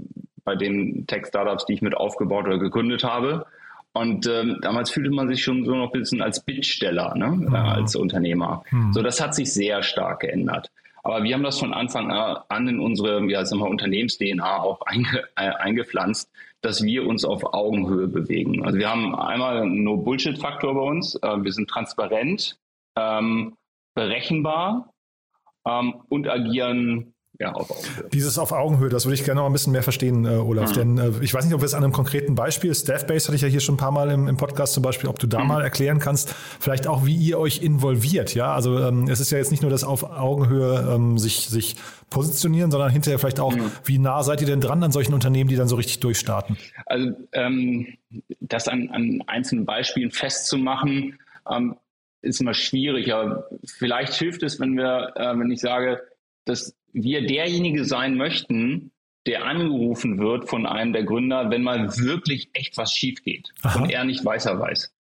bei 0.44 0.56
den 0.56 1.06
Tech-Startups, 1.06 1.66
die 1.66 1.74
ich 1.74 1.82
mit 1.82 1.96
aufgebaut 1.96 2.46
oder 2.46 2.58
gegründet 2.58 3.04
habe. 3.04 3.46
Und 3.92 4.26
ähm, 4.26 4.58
damals 4.60 4.90
fühlte 4.90 5.10
man 5.10 5.28
sich 5.28 5.42
schon 5.42 5.64
so 5.64 5.74
noch 5.74 5.92
ein 5.92 6.00
bisschen 6.00 6.20
als 6.20 6.44
Bittsteller, 6.44 7.14
ne? 7.16 7.28
Mhm. 7.28 7.54
Äh, 7.54 7.58
als 7.58 7.94
Unternehmer. 7.94 8.64
Mhm. 8.70 8.92
So, 8.92 9.02
das 9.02 9.20
hat 9.20 9.34
sich 9.34 9.52
sehr 9.52 9.82
stark 9.82 10.20
geändert. 10.20 10.70
Aber 11.02 11.22
wir 11.22 11.34
haben 11.34 11.42
das 11.42 11.58
von 11.58 11.72
Anfang 11.72 12.10
an 12.10 12.68
in 12.68 12.78
unsere 12.78 13.24
ja, 13.30 13.40
Unternehmens-DNA 13.40 14.58
auch 14.58 14.82
einge, 14.82 15.24
äh, 15.36 15.48
eingepflanzt, 15.48 16.30
dass 16.60 16.82
wir 16.82 17.06
uns 17.06 17.24
auf 17.24 17.54
Augenhöhe 17.54 18.06
bewegen. 18.08 18.64
Also 18.64 18.78
wir 18.78 18.90
haben 18.90 19.14
einmal 19.14 19.58
einen 19.58 19.82
No-Bullshit-Faktor 19.82 20.74
bei 20.74 20.80
uns. 20.80 21.14
Äh, 21.22 21.42
wir 21.42 21.52
sind 21.52 21.70
transparent, 21.70 22.58
ähm, 22.96 23.54
berechenbar 23.94 24.89
ähm, 25.78 25.94
und 26.08 26.28
agieren 26.28 27.14
ja, 27.40 27.52
auf 27.52 27.70
Augenhöhe. 27.70 28.08
Dieses 28.12 28.38
auf 28.38 28.52
Augenhöhe, 28.52 28.90
das 28.90 29.06
würde 29.06 29.14
ich 29.14 29.24
gerne 29.24 29.40
noch 29.40 29.46
ein 29.46 29.52
bisschen 29.52 29.72
mehr 29.72 29.82
verstehen, 29.82 30.26
äh, 30.26 30.28
Olaf. 30.28 30.72
Mhm. 30.72 30.74
Denn 30.74 30.98
äh, 30.98 31.10
ich 31.22 31.32
weiß 31.32 31.46
nicht, 31.46 31.54
ob 31.54 31.62
wir 31.62 31.66
es 31.66 31.72
an 31.72 31.82
einem 31.82 31.92
konkreten 31.92 32.34
Beispiel, 32.34 32.74
Staffbase 32.74 33.28
hatte 33.28 33.36
ich 33.36 33.40
ja 33.40 33.48
hier 33.48 33.60
schon 33.60 33.76
ein 33.76 33.78
paar 33.78 33.92
Mal 33.92 34.10
im, 34.10 34.28
im 34.28 34.36
Podcast 34.36 34.74
zum 34.74 34.82
Beispiel, 34.82 35.08
ob 35.08 35.18
du 35.18 35.26
da 35.26 35.40
mhm. 35.40 35.48
mal 35.48 35.62
erklären 35.62 36.00
kannst, 36.00 36.34
vielleicht 36.60 36.86
auch, 36.86 37.06
wie 37.06 37.16
ihr 37.16 37.38
euch 37.38 37.62
involviert. 37.62 38.34
Ja, 38.34 38.52
also 38.52 38.78
ähm, 38.78 39.08
es 39.08 39.20
ist 39.20 39.30
ja 39.30 39.38
jetzt 39.38 39.50
nicht 39.50 39.62
nur 39.62 39.70
das 39.70 39.84
auf 39.84 40.02
Augenhöhe 40.02 40.92
ähm, 40.94 41.16
sich, 41.16 41.48
sich 41.48 41.76
positionieren, 42.10 42.70
sondern 42.70 42.90
hinterher 42.90 43.18
vielleicht 43.18 43.40
auch, 43.40 43.56
mhm. 43.56 43.72
wie 43.84 43.98
nah 43.98 44.22
seid 44.22 44.42
ihr 44.42 44.46
denn 44.46 44.60
dran 44.60 44.82
an 44.82 44.92
solchen 44.92 45.14
Unternehmen, 45.14 45.48
die 45.48 45.56
dann 45.56 45.68
so 45.68 45.76
richtig 45.76 46.00
durchstarten? 46.00 46.58
Also 46.84 47.12
ähm, 47.32 47.86
das 48.40 48.68
an, 48.68 48.90
an 48.90 49.24
einzelnen 49.28 49.64
Beispielen 49.64 50.10
festzumachen, 50.10 51.18
ähm, 51.50 51.74
ist 52.22 52.40
immer 52.40 52.54
schwierig. 52.54 53.12
Aber 53.12 53.48
vielleicht 53.64 54.14
hilft 54.14 54.42
es, 54.42 54.60
wenn 54.60 54.76
wir, 54.76 55.12
äh, 55.16 55.38
wenn 55.38 55.50
ich 55.50 55.60
sage, 55.60 56.02
dass 56.44 56.74
wir 56.92 57.26
derjenige 57.26 57.84
sein 57.84 58.16
möchten, 58.16 58.90
der 59.26 59.44
angerufen 59.44 60.18
wird 60.18 60.48
von 60.48 60.66
einem 60.66 60.92
der 60.92 61.04
Gründer, 61.04 61.50
wenn 61.50 61.62
mal 61.62 61.88
wirklich 61.98 62.50
echt 62.54 62.76
was 62.78 62.92
schief 62.92 63.22
geht 63.22 63.52
Aha. 63.62 63.82
und 63.82 63.90
er 63.90 64.04
nicht 64.04 64.24
weiß, 64.24 64.46
er 64.46 64.58
weiß. 64.58 64.92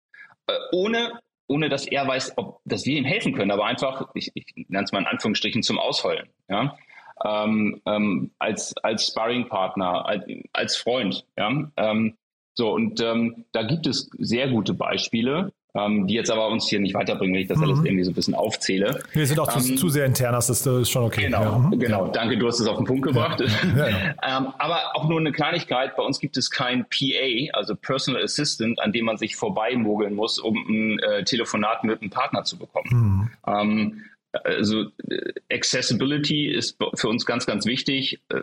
Äh, 0.48 0.52
ohne, 0.72 1.20
ohne 1.46 1.68
dass 1.68 1.87
er 1.87 2.06
weiß, 2.06 2.37
ob, 2.37 2.60
dass 2.64 2.84
wir 2.84 2.98
ihm 2.98 3.04
helfen 3.04 3.32
können, 3.32 3.50
aber 3.50 3.66
einfach, 3.66 4.10
ich, 4.14 4.32
ich 4.34 4.46
nenne 4.68 4.84
es 4.84 4.92
mal 4.92 5.00
in 5.00 5.06
Anführungsstrichen, 5.06 5.62
zum 5.62 5.78
Ausheulen. 5.78 6.28
Ja? 6.48 6.76
Ähm, 7.25 7.80
ähm, 7.87 8.32
als, 8.38 8.76
als 8.78 9.06
Sparringpartner, 9.06 10.06
als, 10.06 10.25
als 10.52 10.76
Freund. 10.76 11.25
Ja? 11.37 11.70
Ähm, 11.76 12.16
so, 12.54 12.72
und 12.72 13.00
ähm, 13.00 13.44
da 13.52 13.62
gibt 13.62 13.87
es 13.87 14.10
sehr 14.18 14.48
gute 14.48 14.75
Beispiele 14.75 15.52
ähm, 15.78 16.06
die 16.06 16.14
jetzt 16.14 16.30
aber 16.30 16.49
uns 16.49 16.68
hier 16.68 16.80
nicht 16.80 16.94
weiterbringen, 16.94 17.35
wenn 17.35 17.42
ich 17.42 17.49
das 17.49 17.58
mhm. 17.58 17.64
alles 17.64 17.78
irgendwie 17.85 18.04
so 18.04 18.11
ein 18.11 18.14
bisschen 18.14 18.35
aufzähle. 18.35 19.00
Wir 19.12 19.26
sind 19.26 19.38
auch 19.38 19.54
ähm, 19.54 19.62
zu, 19.62 19.75
zu, 19.76 19.88
sehr 19.88 20.06
intern, 20.06 20.32
das 20.32 20.50
ist, 20.50 20.66
das 20.66 20.82
ist 20.82 20.90
schon 20.90 21.04
okay. 21.04 21.23
Genau, 21.23 21.42
ja. 21.42 21.58
Mhm. 21.58 21.78
genau. 21.78 22.08
Danke, 22.08 22.37
du 22.37 22.47
hast 22.47 22.61
es 22.61 22.66
auf 22.66 22.76
den 22.76 22.87
Punkt 22.87 23.06
gebracht. 23.06 23.42
Ja. 23.76 23.88
Ja, 23.88 24.38
ähm, 24.38 24.52
aber 24.58 24.94
auch 24.94 25.08
nur 25.08 25.20
eine 25.20 25.32
Kleinigkeit, 25.32 25.97
bei 25.97 26.02
uns 26.02 26.20
gibt 26.20 26.37
es 26.37 26.50
kein 26.50 26.87
PA, 26.88 27.56
also 27.56 27.75
Personal 27.75 28.23
Assistant, 28.23 28.80
an 28.80 28.92
dem 28.92 29.04
man 29.04 29.16
sich 29.16 29.37
vorbeimogeln 29.37 30.14
muss, 30.14 30.38
um 30.38 30.56
ein 30.68 30.99
äh, 31.00 31.25
Telefonat 31.25 31.85
mit 31.85 32.00
einem 32.00 32.11
Partner 32.11 32.44
zu 32.44 32.58
bekommen. 32.58 32.88
Mhm. 32.90 33.30
Ähm, 33.47 34.04
also 34.44 34.87
äh, 35.08 35.32
Accessibility 35.52 36.47
ist 36.47 36.76
für 36.94 37.08
uns 37.08 37.26
ganz, 37.26 37.47
ganz 37.47 37.66
wichtig. 37.66 38.20
Äh, 38.30 38.42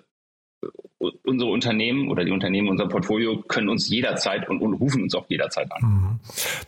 unsere 1.24 1.50
Unternehmen 1.52 2.10
oder 2.10 2.24
die 2.24 2.32
Unternehmen 2.32 2.70
unser 2.70 2.88
Portfolio 2.88 3.42
können 3.48 3.70
uns 3.70 3.90
jederzeit 3.90 4.50
und, 4.50 4.62
und, 4.62 4.74
rufen 4.76 5.04
uns 5.04 5.14
auch 5.16 5.26
jederzeit 5.28 5.72
an. 5.72 5.82
Mhm. 5.82 6.20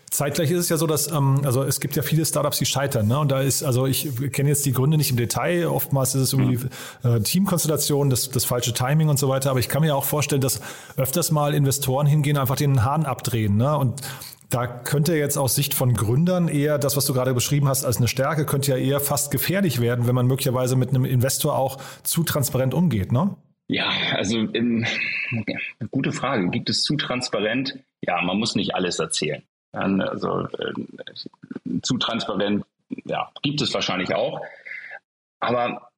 Zeitgleich 0.10 0.52
ist 0.52 0.60
es 0.60 0.70
ja 0.70 0.78
so, 0.78 0.88
dass 0.88 1.12
ähm, 1.12 1.42
also 1.44 1.64
es 1.64 1.80
gibt 1.80 1.96
ja 1.96 2.02
viele 2.02 2.26
Startups, 2.26 2.58
die 2.58 2.66
scheitern. 2.66 3.08
Ne? 3.08 3.20
Und 3.20 3.32
da 3.32 3.42
ist 3.42 3.64
also 3.64 3.86
ich 3.86 4.10
kenne 4.32 4.50
jetzt 4.50 4.66
die 4.66 4.74
Gründe 4.74 4.98
nicht 4.98 5.12
im 5.12 5.18
Detail. 5.18 5.68
Oftmals 5.68 6.16
ist 6.16 6.22
es 6.22 6.34
irgendwie 6.34 6.66
mhm. 7.04 7.16
äh, 7.16 7.20
Teamkonstellation, 7.22 8.10
das, 8.10 8.30
das 8.30 8.46
falsche 8.46 8.74
Timing 8.74 9.10
und 9.10 9.18
so 9.18 9.30
weiter. 9.30 9.50
Aber 9.50 9.60
ich 9.60 9.70
kann 9.70 9.82
mir 9.82 9.96
auch 9.96 10.06
vorstellen, 10.06 10.42
dass 10.42 10.62
öfters 10.98 11.32
mal 11.32 11.54
Investoren 11.54 12.08
hingehen, 12.08 12.38
einfach 12.38 12.56
den 12.56 12.84
Hahn 12.84 13.06
abdrehen. 13.06 13.58
Ne? 13.58 13.78
Und 13.78 14.02
da 14.50 14.66
könnte 14.66 15.16
jetzt 15.16 15.38
aus 15.38 15.56
Sicht 15.56 15.74
von 15.74 15.94
Gründern 15.94 16.48
eher 16.48 16.78
das, 16.78 16.96
was 16.96 17.06
du 17.06 17.14
gerade 17.14 17.34
beschrieben 17.34 17.68
hast, 17.68 17.86
als 17.86 17.98
eine 17.98 18.08
Stärke, 18.08 18.46
könnte 18.46 18.72
ja 18.72 18.78
eher 18.78 19.00
fast 19.00 19.30
gefährlich 19.30 19.82
werden, 19.82 20.08
wenn 20.08 20.16
man 20.16 20.28
möglicherweise 20.28 20.78
mit 20.78 20.90
einem 20.90 21.04
Investor 21.04 21.58
auch 21.58 21.78
zu 22.04 22.24
transparent 22.24 22.74
umgeht, 22.74 23.12
ne? 23.12 23.36
Ja, 23.68 23.90
also 24.14 24.40
ja, 24.40 25.58
gute 25.92 26.12
Frage. 26.12 26.50
Gibt 26.50 26.70
es 26.70 26.84
zu 26.84 26.96
transparent? 26.96 27.80
Ja, 28.02 28.22
man 28.22 28.38
muss 28.38 28.56
nicht 28.56 28.76
alles 28.76 29.00
erzählen. 29.00 29.44
Also 29.72 30.48
äh, 30.48 31.82
zu 31.82 31.98
transparent, 31.98 32.66
ja, 33.06 33.32
gibt 33.42 33.62
es 33.62 33.74
wahrscheinlich 33.74 34.16
auch. 34.16 34.42
Aber 35.40 35.90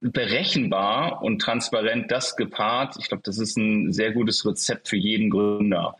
berechenbar 0.00 1.22
und 1.22 1.40
transparent 1.40 2.10
das 2.10 2.36
gepaart, 2.36 2.96
ich 2.98 3.08
glaube, 3.08 3.22
das 3.24 3.38
ist 3.38 3.56
ein 3.56 3.92
sehr 3.92 4.12
gutes 4.12 4.44
Rezept 4.44 4.88
für 4.88 4.96
jeden 4.96 5.30
Gründer. 5.30 5.96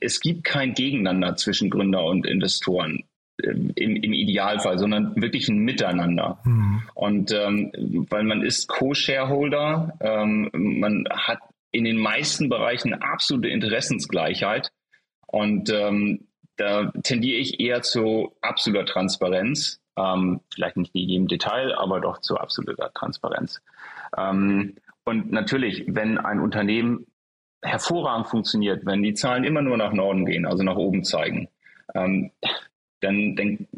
Es 0.00 0.20
gibt 0.20 0.44
kein 0.44 0.74
Gegeneinander 0.74 1.36
zwischen 1.36 1.70
Gründer 1.70 2.04
und 2.04 2.26
Investoren. 2.26 3.04
Im, 3.40 3.72
im 3.76 4.12
Idealfall, 4.12 4.78
sondern 4.78 5.14
wirklich 5.14 5.48
ein 5.48 5.58
Miteinander. 5.58 6.40
Mhm. 6.44 6.82
Und 6.94 7.30
ähm, 7.30 8.06
weil 8.10 8.24
man 8.24 8.42
ist 8.42 8.66
Co-Shareholder, 8.66 9.96
ähm, 10.00 10.50
man 10.52 11.04
hat 11.08 11.38
in 11.70 11.84
den 11.84 11.98
meisten 11.98 12.48
Bereichen 12.48 12.94
absolute 12.94 13.48
Interessensgleichheit 13.48 14.72
und 15.28 15.70
ähm, 15.70 16.26
da 16.56 16.90
tendiere 17.04 17.38
ich 17.38 17.60
eher 17.60 17.82
zu 17.82 18.32
absoluter 18.40 18.86
Transparenz, 18.86 19.80
ähm, 19.96 20.40
vielleicht 20.52 20.76
nicht 20.76 20.94
in 20.94 21.08
jedem 21.08 21.28
Detail, 21.28 21.74
aber 21.76 22.00
doch 22.00 22.20
zu 22.20 22.36
absoluter 22.36 22.90
Transparenz. 22.94 23.62
Ähm, 24.16 24.74
und 25.04 25.30
natürlich, 25.30 25.84
wenn 25.86 26.18
ein 26.18 26.40
Unternehmen 26.40 27.06
hervorragend 27.62 28.28
funktioniert, 28.28 28.84
wenn 28.86 29.02
die 29.02 29.14
Zahlen 29.14 29.44
immer 29.44 29.62
nur 29.62 29.76
nach 29.76 29.92
Norden 29.92 30.26
gehen, 30.26 30.46
also 30.46 30.62
nach 30.62 30.76
oben 30.76 31.04
zeigen, 31.04 31.48
ähm, 31.94 32.30
dann, 33.00 33.36
dann, 33.36 33.68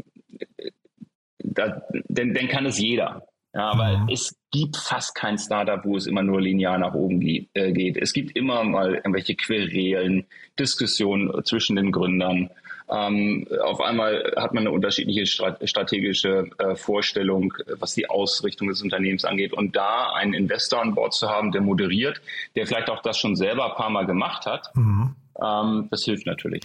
da, 1.39 1.83
dann, 2.09 2.35
dann 2.35 2.49
kann 2.49 2.67
es 2.67 2.79
jeder. 2.79 3.27
Ja, 3.53 3.71
aber 3.71 3.99
mhm. 3.99 4.09
es 4.11 4.37
gibt 4.53 4.77
fast 4.77 5.15
kein 5.15 5.37
Startup, 5.37 5.85
wo 5.85 5.97
es 5.97 6.07
immer 6.07 6.23
nur 6.23 6.41
linear 6.41 6.79
nach 6.79 6.95
oben 6.95 7.21
äh, 7.21 7.73
geht. 7.73 7.97
Es 7.97 8.13
gibt 8.13 8.37
immer 8.37 8.63
mal 8.63 8.95
irgendwelche 8.95 9.35
Querelen, 9.35 10.27
Diskussionen 10.59 11.45
zwischen 11.45 11.75
den 11.75 11.91
Gründern. 11.91 12.51
Ähm, 12.89 13.47
auf 13.65 13.81
einmal 13.81 14.33
hat 14.37 14.53
man 14.53 14.65
eine 14.65 14.73
unterschiedliche 14.73 15.27
strategische 15.27 16.51
äh, 16.59 16.75
Vorstellung, 16.75 17.53
was 17.79 17.95
die 17.95 18.09
Ausrichtung 18.09 18.69
des 18.69 18.83
Unternehmens 18.83 19.25
angeht. 19.25 19.53
Und 19.53 19.75
da 19.75 20.13
einen 20.13 20.35
Investor 20.35 20.81
an 20.81 20.95
Bord 20.95 21.15
zu 21.15 21.29
haben, 21.29 21.51
der 21.51 21.61
moderiert, 21.61 22.21
der 22.55 22.67
vielleicht 22.67 22.91
auch 22.91 23.03
das 23.03 23.19
schon 23.19 23.37
selber 23.37 23.71
ein 23.71 23.77
paar 23.77 23.91
Mal 23.91 24.07
gemacht 24.07 24.47
hat, 24.47 24.71
mhm. 24.75 25.15
Ähm, 25.43 25.89
das 25.91 26.05
hilft 26.05 26.27
natürlich. 26.27 26.63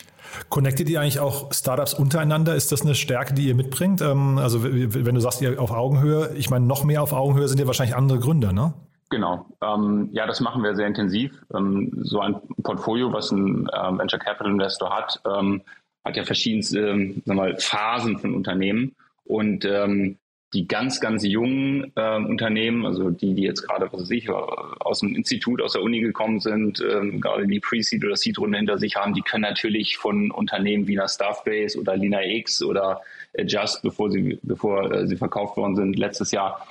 Connectet 0.49 0.89
ihr 0.89 1.01
eigentlich 1.01 1.19
auch 1.19 1.53
Startups 1.53 1.93
untereinander? 1.93 2.55
Ist 2.55 2.71
das 2.71 2.81
eine 2.81 2.95
Stärke, 2.95 3.33
die 3.33 3.47
ihr 3.47 3.55
mitbringt? 3.55 4.01
Ähm, 4.01 4.37
also 4.37 4.63
wenn 4.63 5.15
du 5.15 5.21
sagst, 5.21 5.41
ihr 5.41 5.61
auf 5.61 5.71
Augenhöhe, 5.71 6.31
ich 6.35 6.49
meine, 6.49 6.65
noch 6.65 6.83
mehr 6.83 7.01
auf 7.01 7.13
Augenhöhe 7.13 7.47
sind 7.47 7.59
ja 7.59 7.67
wahrscheinlich 7.67 7.95
andere 7.95 8.19
Gründer, 8.19 8.53
ne? 8.53 8.73
Genau. 9.09 9.45
Ähm, 9.61 10.09
ja, 10.11 10.25
das 10.25 10.41
machen 10.41 10.63
wir 10.63 10.75
sehr 10.75 10.87
intensiv. 10.87 11.31
Ähm, 11.53 11.91
so 12.03 12.19
ein 12.19 12.35
Portfolio, 12.63 13.13
was 13.13 13.31
ein 13.31 13.67
äh, 13.69 13.97
Venture 13.97 14.19
Capital 14.19 14.51
Investor 14.51 14.89
hat, 14.89 15.21
ähm, 15.25 15.61
hat 16.03 16.17
ja 16.17 16.23
verschiedenste 16.23 16.79
ähm, 16.89 17.21
mal, 17.25 17.55
Phasen 17.57 18.17
von 18.17 18.33
Unternehmen 18.33 18.95
und 19.25 19.65
ähm, 19.65 20.17
die 20.55 20.67
ganz, 20.67 21.01
ganz 21.01 21.25
jungen 21.25 21.91
äh, 21.95 22.15
Unternehmen, 22.15 22.85
also 22.85 23.09
die, 23.09 23.35
die 23.35 23.43
jetzt 23.43 23.67
gerade, 23.67 23.91
was 23.91 24.01
weiß 24.01 24.11
ich, 24.11 24.29
aus 24.29 25.01
dem 25.01 25.13
Institut, 25.13 25.61
aus 25.61 25.73
der 25.73 25.83
Uni 25.83 25.99
gekommen 25.99 26.39
sind, 26.39 26.81
ähm, 26.81 27.19
gerade 27.19 27.45
die 27.45 27.59
Pre-Seed 27.59 28.03
oder 28.05 28.15
Seed-Runde 28.15 28.57
hinter 28.57 28.77
sich 28.77 28.95
haben, 28.95 29.13
die 29.13 29.21
können 29.21 29.41
natürlich 29.41 29.97
von 29.97 30.31
Unternehmen 30.31 30.87
wie 30.87 30.97
einer 30.97 31.09
Staffbase 31.09 31.79
oder 31.79 31.97
Lina 31.97 32.23
X 32.23 32.63
oder 32.63 33.01
Adjust, 33.37 33.81
bevor 33.83 34.09
sie, 34.09 34.39
bevor 34.41 34.91
äh, 34.91 35.07
sie 35.07 35.17
verkauft 35.17 35.57
worden 35.57 35.75
sind, 35.75 35.97
letztes 35.97 36.31
Jahr 36.31 36.65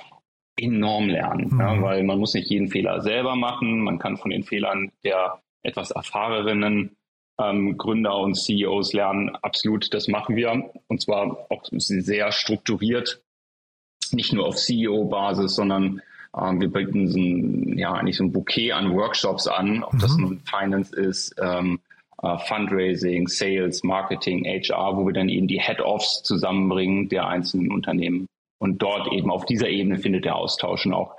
enorm 0.59 1.09
lernen, 1.09 1.49
mhm. 1.51 1.59
ja, 1.59 1.81
weil 1.81 2.03
man 2.03 2.17
muss 2.17 2.33
nicht 2.33 2.49
jeden 2.49 2.69
Fehler 2.69 3.01
selber 3.01 3.35
machen, 3.35 3.81
man 3.81 3.99
kann 3.99 4.17
von 4.17 4.31
den 4.31 4.43
Fehlern 4.43 4.91
der 5.03 5.39
etwas 5.63 5.91
erfahreneren 5.91 6.95
ähm, 7.39 7.77
Gründer 7.77 8.17
und 8.17 8.35
CEOs 8.35 8.93
lernen. 8.93 9.35
Absolut, 9.41 9.93
das 9.93 10.07
machen 10.07 10.35
wir. 10.35 10.71
Und 10.87 11.01
zwar 11.01 11.47
auch 11.49 11.63
sehr 11.71 12.31
strukturiert, 12.31 13.21
nicht 14.15 14.33
nur 14.33 14.47
auf 14.47 14.55
CEO-Basis, 14.55 15.55
sondern 15.55 16.01
ähm, 16.39 16.59
wir 16.59 16.69
bieten 16.69 17.07
so 17.07 17.19
ein, 17.19 17.77
ja, 17.77 17.93
eigentlich 17.93 18.17
so 18.17 18.23
ein 18.23 18.31
Bouquet 18.31 18.71
an 18.71 18.93
Workshops 18.95 19.47
an, 19.47 19.83
ob 19.83 19.93
mhm. 19.93 19.99
das 19.99 20.17
nun 20.17 20.39
Finance 20.39 20.95
ist, 20.95 21.35
ähm, 21.41 21.79
äh, 22.21 22.37
Fundraising, 22.39 23.27
Sales, 23.27 23.83
Marketing, 23.83 24.45
HR, 24.45 24.97
wo 24.97 25.05
wir 25.05 25.13
dann 25.13 25.29
eben 25.29 25.47
die 25.47 25.61
Head-Offs 25.61 26.23
zusammenbringen 26.23 27.09
der 27.09 27.27
einzelnen 27.27 27.71
Unternehmen. 27.71 28.27
Und 28.57 28.81
dort 28.81 29.11
eben 29.11 29.29
auf 29.29 29.45
dieser 29.45 29.69
Ebene 29.69 29.99
findet 29.99 30.25
der 30.25 30.35
Austausch 30.35 30.85
und 30.85 30.93
auch 30.93 31.15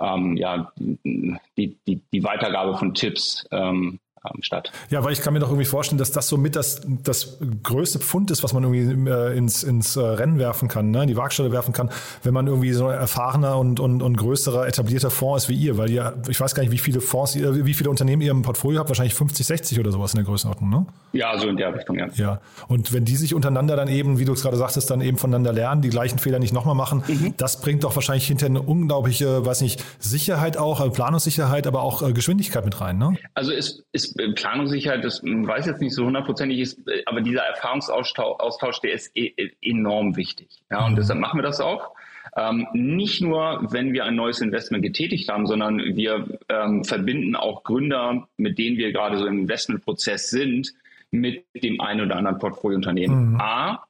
ähm, 0.00 0.36
ja, 0.36 0.72
die, 0.76 1.76
die, 1.86 2.00
die 2.12 2.24
Weitergabe 2.24 2.76
von 2.76 2.94
Tipps 2.94 3.46
ähm, 3.52 3.98
ähm, 4.24 4.42
statt. 4.42 4.72
Ja, 4.90 5.04
weil 5.04 5.12
ich 5.12 5.20
kann 5.20 5.34
mir 5.34 5.40
doch 5.40 5.48
irgendwie 5.48 5.64
vorstellen, 5.64 5.98
dass 5.98 6.10
das 6.10 6.28
so 6.28 6.36
mit 6.36 6.56
das, 6.56 6.82
das 6.86 7.38
größte 7.62 7.98
Pfund 7.98 8.30
ist, 8.30 8.42
was 8.42 8.52
man 8.52 8.64
irgendwie 8.64 9.10
äh, 9.10 9.36
ins, 9.36 9.62
ins 9.62 9.96
äh, 9.96 10.00
Rennen 10.00 10.38
werfen 10.38 10.68
kann, 10.68 10.90
ne? 10.90 11.02
in 11.02 11.08
die 11.08 11.16
Waagstelle 11.16 11.52
werfen 11.52 11.72
kann, 11.72 11.90
wenn 12.22 12.34
man 12.34 12.46
irgendwie 12.46 12.72
so 12.72 12.88
erfahrener 12.88 13.58
und, 13.58 13.80
und, 13.80 14.02
und 14.02 14.16
größerer 14.16 14.66
etablierter 14.66 15.10
Fonds 15.10 15.44
ist 15.44 15.48
wie 15.48 15.54
ihr, 15.54 15.78
weil 15.78 15.90
ihr, 15.90 16.14
ich 16.28 16.40
weiß 16.40 16.54
gar 16.54 16.62
nicht, 16.62 16.72
wie 16.72 16.78
viele 16.78 17.00
Fonds, 17.00 17.36
ihr, 17.36 17.64
wie 17.64 17.74
viele 17.74 17.90
Unternehmen 17.90 18.22
ihr 18.22 18.30
im 18.30 18.42
Portfolio 18.42 18.80
habt, 18.80 18.90
wahrscheinlich 18.90 19.14
50, 19.14 19.46
60 19.46 19.80
oder 19.80 19.92
sowas 19.92 20.14
in 20.14 20.18
der 20.18 20.24
Größenordnung, 20.24 20.70
ne? 20.70 20.86
Ja, 21.12 21.38
so 21.38 21.48
in 21.48 21.56
der 21.56 21.74
Richtung, 21.74 21.98
ja. 21.98 22.08
Ja. 22.14 22.40
Und 22.68 22.92
wenn 22.92 23.04
die 23.04 23.16
sich 23.16 23.34
untereinander 23.34 23.76
dann 23.76 23.88
eben, 23.88 24.18
wie 24.18 24.24
du 24.24 24.32
es 24.32 24.42
gerade 24.42 24.56
sagtest, 24.56 24.90
dann 24.90 25.00
eben 25.00 25.18
voneinander 25.18 25.52
lernen, 25.52 25.82
die 25.82 25.90
gleichen 25.90 26.18
Fehler 26.18 26.38
nicht 26.38 26.52
nochmal 26.52 26.74
machen, 26.74 27.04
mhm. 27.06 27.34
das 27.36 27.60
bringt 27.60 27.84
doch 27.84 27.94
wahrscheinlich 27.94 28.26
hinterher 28.26 28.50
eine 28.50 28.62
unglaubliche, 28.62 29.44
weiß 29.44 29.60
nicht, 29.60 29.84
Sicherheit 29.98 30.56
auch, 30.56 30.80
also 30.80 30.92
Planungssicherheit, 30.92 31.66
aber 31.66 31.82
auch 31.82 32.02
äh, 32.02 32.12
Geschwindigkeit 32.12 32.64
mit 32.64 32.80
rein, 32.80 32.98
ne? 32.98 33.16
Also 33.34 33.52
ist, 33.52 33.84
ist 34.14 34.20
äh, 34.20 34.32
Planungssicherheit, 34.32 35.04
das 35.04 35.22
weiß 35.22 35.66
jetzt 35.66 35.80
nicht 35.80 35.94
so 35.94 36.04
hundertprozentig 36.04 36.60
ist, 36.60 36.88
äh, 36.88 37.02
aber 37.06 37.20
dieser 37.20 37.42
Erfahrungsaustausch, 37.42 38.80
der 38.80 38.92
ist 38.92 39.10
e, 39.16 39.32
e, 39.36 39.50
enorm 39.60 40.16
wichtig. 40.16 40.48
Ja, 40.70 40.86
und 40.86 40.92
mhm. 40.92 40.96
deshalb 40.96 41.20
machen 41.20 41.38
wir 41.38 41.42
das 41.42 41.60
auch. 41.60 41.94
Ähm, 42.36 42.66
nicht 42.72 43.20
nur, 43.20 43.66
wenn 43.70 43.92
wir 43.92 44.04
ein 44.04 44.16
neues 44.16 44.40
Investment 44.40 44.82
getätigt 44.82 45.28
haben, 45.28 45.46
sondern 45.46 45.78
wir 45.78 46.26
ähm, 46.48 46.82
verbinden 46.82 47.36
auch 47.36 47.62
Gründer, 47.62 48.26
mit 48.36 48.58
denen 48.58 48.76
wir 48.76 48.92
gerade 48.92 49.18
so 49.18 49.26
im 49.26 49.40
Investmentprozess 49.40 50.30
sind, 50.30 50.72
mit 51.10 51.44
dem 51.54 51.80
einen 51.80 52.00
oder 52.00 52.16
anderen 52.16 52.38
Portfoliounternehmen. 52.38 53.32
Mhm. 53.32 53.40
A, 53.40 53.84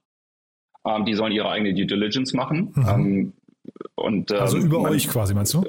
ähm, 0.87 1.05
die 1.07 1.15
sollen 1.15 1.33
ihre 1.33 1.49
eigene 1.49 1.75
Due 1.75 1.87
Diligence 1.87 2.35
machen. 2.35 2.73
Mhm. 2.75 2.89
Ähm, 2.89 3.33
und, 3.95 4.33
also 4.33 4.59
ähm, 4.59 4.65
über 4.65 4.83
man, 4.83 4.93
euch 4.93 5.09
quasi, 5.09 5.33
meinst 5.33 5.55
du? 5.55 5.65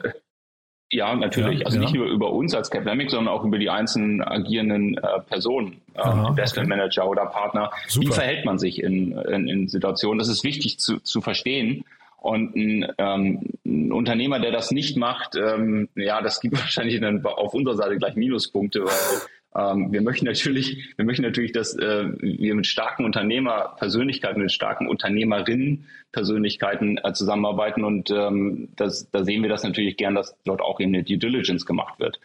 Ja, 0.92 1.16
natürlich. 1.16 1.60
Ja, 1.60 1.66
also 1.66 1.78
ja. 1.78 1.84
nicht 1.84 1.96
nur 1.96 2.06
über 2.06 2.32
uns 2.32 2.54
als 2.54 2.70
Capnamic, 2.70 3.10
sondern 3.10 3.34
auch 3.34 3.44
über 3.44 3.58
die 3.58 3.70
einzelnen 3.70 4.22
agierenden 4.22 4.98
äh, 4.98 5.20
Personen, 5.28 5.82
äh, 5.96 6.28
Investmentmanager 6.28 7.04
okay. 7.04 7.12
oder 7.12 7.26
Partner. 7.26 7.72
Super. 7.88 8.08
Wie 8.08 8.12
verhält 8.12 8.46
man 8.46 8.60
sich 8.60 8.82
in, 8.82 9.12
in, 9.12 9.48
in 9.48 9.68
Situationen? 9.68 10.20
Das 10.20 10.28
ist 10.28 10.44
wichtig 10.44 10.80
zu, 10.80 11.00
zu 11.00 11.22
verstehen. 11.22 11.86
Und 12.18 12.56
ein, 12.56 12.92
ähm, 12.98 13.40
ein 13.66 13.92
Unternehmer, 13.92 14.40
der 14.40 14.52
das 14.52 14.72
nicht 14.72 14.98
macht, 14.98 15.36
ähm, 15.36 15.90
ja, 15.96 16.22
das 16.22 16.40
gibt 16.40 16.54
wahrscheinlich 16.60 17.00
dann 17.00 17.24
auf 17.26 17.54
unserer 17.54 17.76
Seite 17.76 17.98
gleich 17.98 18.16
Minuspunkte, 18.16 18.84
weil 18.84 19.22
ähm, 19.56 19.92
wir 19.92 20.02
möchten 20.02 20.26
natürlich, 20.26 20.94
wir 20.98 21.06
möchten 21.06 21.24
natürlich, 21.24 21.54
dass 21.54 21.74
äh, 21.76 22.12
wir 22.20 22.56
mit 22.56 22.66
starken 22.68 23.06
Unternehmerpersönlichkeiten, 23.06 24.42
mit 24.42 24.52
starken 24.52 24.88
Unternehmerinnenpersönlichkeiten 24.88 27.00
äh, 27.04 27.14
zusammenarbeiten 27.14 27.86
und 27.86 28.12
ähm, 28.12 28.70
das, 28.76 29.10
da 29.12 29.24
sehen 29.24 29.44
wir 29.44 29.50
das 29.50 29.64
natürlich 29.64 29.96
gern, 29.98 30.16
dass 30.16 30.36
dort 30.44 30.62
auch 30.62 30.82
eben 30.82 30.94
eine 30.94 31.04
Due 31.04 31.18
Diligence 31.18 31.66
gemacht 31.66 32.00
wird. 32.00 32.20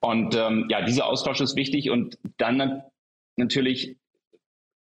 Und 0.00 0.34
ähm, 0.34 0.66
ja, 0.68 0.82
dieser 0.82 1.06
Austausch 1.06 1.40
ist 1.40 1.56
wichtig 1.56 1.90
und 1.90 2.18
dann 2.38 2.82
natürlich 3.36 3.96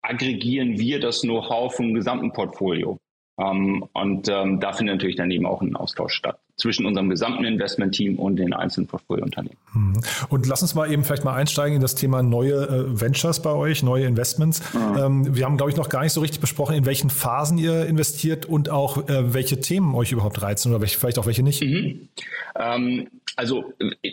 aggregieren 0.02 0.78
wir 0.78 1.00
das 1.00 1.22
Know-how 1.22 1.74
vom 1.74 1.94
gesamten 1.94 2.32
Portfolio. 2.32 3.00
Ähm, 3.38 3.86
und 3.94 4.28
ähm, 4.28 4.60
da 4.60 4.72
findet 4.72 4.96
natürlich 4.96 5.16
dann 5.16 5.30
eben 5.30 5.46
auch 5.46 5.62
ein 5.62 5.74
Austausch 5.74 6.12
statt 6.12 6.38
zwischen 6.62 6.87
unserem 6.87 7.11
gesamten 7.11 7.45
Investmentteam 7.45 8.21
und 8.21 8.37
den 8.37 8.54
einzelnen 8.54 8.87
Portfoliounternehmen. 8.87 9.59
Mhm. 9.75 10.00
Und 10.28 10.47
lass 10.47 10.62
uns 10.62 10.76
mal 10.76 10.90
eben 10.90 11.02
vielleicht 11.02 11.25
mal 11.25 11.35
einsteigen 11.35 11.75
in 11.75 11.83
das 11.83 11.97
Thema 11.97 12.23
neue 12.23 12.54
äh, 12.54 13.00
Ventures 13.00 13.42
bei 13.42 13.50
euch, 13.50 13.83
neue 13.83 14.07
Investments. 14.07 14.62
Mhm. 14.73 14.97
Ähm, 14.97 15.37
wir 15.37 15.45
haben, 15.45 15.57
glaube 15.57 15.73
ich, 15.73 15.76
noch 15.76 15.88
gar 15.88 16.04
nicht 16.04 16.12
so 16.12 16.21
richtig 16.21 16.40
besprochen, 16.40 16.76
in 16.76 16.87
welchen 16.87 17.11
Phasen 17.11 17.59
ihr 17.59 17.87
investiert 17.87 18.47
und 18.47 18.71
auch 18.71 19.09
äh, 19.09 19.35
welche 19.35 19.61
Themen 19.61 19.97
euch 19.97 20.12
überhaupt 20.12 20.40
reizen 20.40 20.73
oder 20.73 20.87
vielleicht 20.87 21.19
auch 21.19 21.26
welche 21.26 21.42
nicht. 21.42 21.62
Mhm. 21.62 22.09
Ähm, 22.54 23.09
also, 23.35 23.73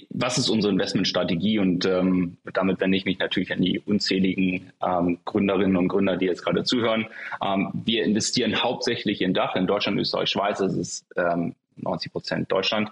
was 0.09 0.37
ist 0.39 0.49
unsere 0.49 0.73
Investmentstrategie? 0.73 1.59
Und 1.59 1.85
ähm, 1.85 2.37
damit 2.53 2.79
wende 2.79 2.97
ich 2.97 3.05
mich 3.05 3.19
natürlich 3.19 3.51
an 3.51 3.61
die 3.61 3.79
unzähligen 3.79 4.71
ähm, 4.81 5.19
Gründerinnen 5.25 5.75
und 5.77 5.89
Gründer, 5.89 6.17
die 6.17 6.25
jetzt 6.25 6.43
gerade 6.43 6.63
zuhören. 6.63 7.05
Ähm, 7.45 7.69
wir 7.85 8.05
investieren 8.05 8.63
hauptsächlich 8.63 9.21
in 9.21 9.35
Dach, 9.35 9.55
in 9.55 9.67
Deutschland, 9.67 9.99
Österreich, 9.99 10.29
Schweiz. 10.29 10.57
Das 10.57 10.73
ist 10.73 11.05
90 11.83 12.11
Prozent 12.11 12.51
Deutschland, 12.51 12.91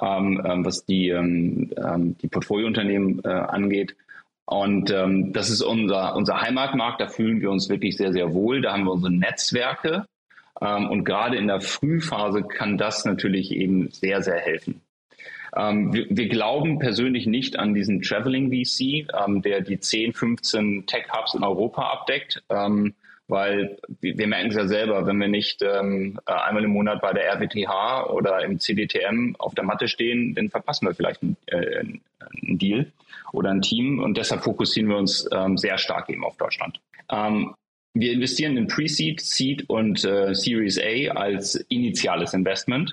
ähm, 0.00 0.42
ähm, 0.44 0.64
was 0.64 0.84
die, 0.84 1.08
ähm, 1.08 1.70
ähm, 1.76 2.16
die 2.18 2.28
Portfoliounternehmen 2.28 3.20
äh, 3.24 3.28
angeht. 3.28 3.96
Und 4.46 4.90
ähm, 4.90 5.32
das 5.32 5.48
ist 5.48 5.62
unser, 5.62 6.14
unser 6.16 6.40
Heimatmarkt, 6.40 7.00
da 7.00 7.08
fühlen 7.08 7.40
wir 7.40 7.50
uns 7.50 7.68
wirklich 7.68 7.96
sehr, 7.96 8.12
sehr 8.12 8.34
wohl. 8.34 8.60
Da 8.60 8.72
haben 8.72 8.84
wir 8.84 8.92
unsere 8.92 9.12
Netzwerke. 9.12 10.06
Ähm, 10.60 10.90
und 10.90 11.04
gerade 11.04 11.36
in 11.36 11.46
der 11.46 11.60
Frühphase 11.60 12.42
kann 12.42 12.78
das 12.78 13.04
natürlich 13.04 13.52
eben 13.52 13.90
sehr, 13.90 14.22
sehr 14.22 14.38
helfen. 14.38 14.80
Ähm, 15.56 15.92
wir, 15.92 16.06
wir, 16.10 16.28
glauben 16.28 16.78
persönlich 16.78 17.26
nicht 17.26 17.58
an 17.58 17.74
diesen 17.74 18.02
Traveling 18.02 18.50
VC, 18.50 19.06
ähm, 19.24 19.40
der 19.40 19.60
die 19.60 19.78
10, 19.78 20.12
15 20.12 20.86
Tech-Hubs 20.86 21.34
in 21.34 21.44
Europa 21.44 21.82
abdeckt. 21.82 22.42
Ähm, 22.48 22.94
weil 23.28 23.78
wir 24.00 24.26
merken 24.26 24.50
es 24.50 24.56
ja 24.56 24.66
selber, 24.66 25.06
wenn 25.06 25.18
wir 25.18 25.28
nicht 25.28 25.62
ähm, 25.62 26.18
äh, 26.26 26.32
einmal 26.32 26.64
im 26.64 26.70
Monat 26.70 27.00
bei 27.00 27.12
der 27.12 27.32
RWTH 27.32 28.10
oder 28.10 28.44
im 28.44 28.58
CDTM 28.60 29.34
auf 29.38 29.54
der 29.54 29.64
Matte 29.64 29.88
stehen, 29.88 30.34
dann 30.34 30.50
verpassen 30.50 30.86
wir 30.86 30.94
vielleicht 30.94 31.22
einen, 31.22 31.36
äh, 31.46 31.78
einen 31.78 32.58
Deal 32.58 32.92
oder 33.32 33.50
ein 33.50 33.62
Team 33.62 34.00
und 34.00 34.16
deshalb 34.16 34.42
fokussieren 34.42 34.88
wir 34.88 34.98
uns 34.98 35.28
ähm, 35.32 35.56
sehr 35.56 35.78
stark 35.78 36.10
eben 36.10 36.24
auf 36.24 36.36
Deutschland. 36.36 36.80
Ähm, 37.10 37.54
wir 37.94 38.12
investieren 38.12 38.56
in 38.56 38.66
Pre-Seed, 38.66 39.20
Seed 39.20 39.70
und 39.70 40.04
äh, 40.04 40.34
Series 40.34 40.78
A 40.78 41.12
als 41.12 41.54
initiales 41.68 42.34
Investment 42.34 42.92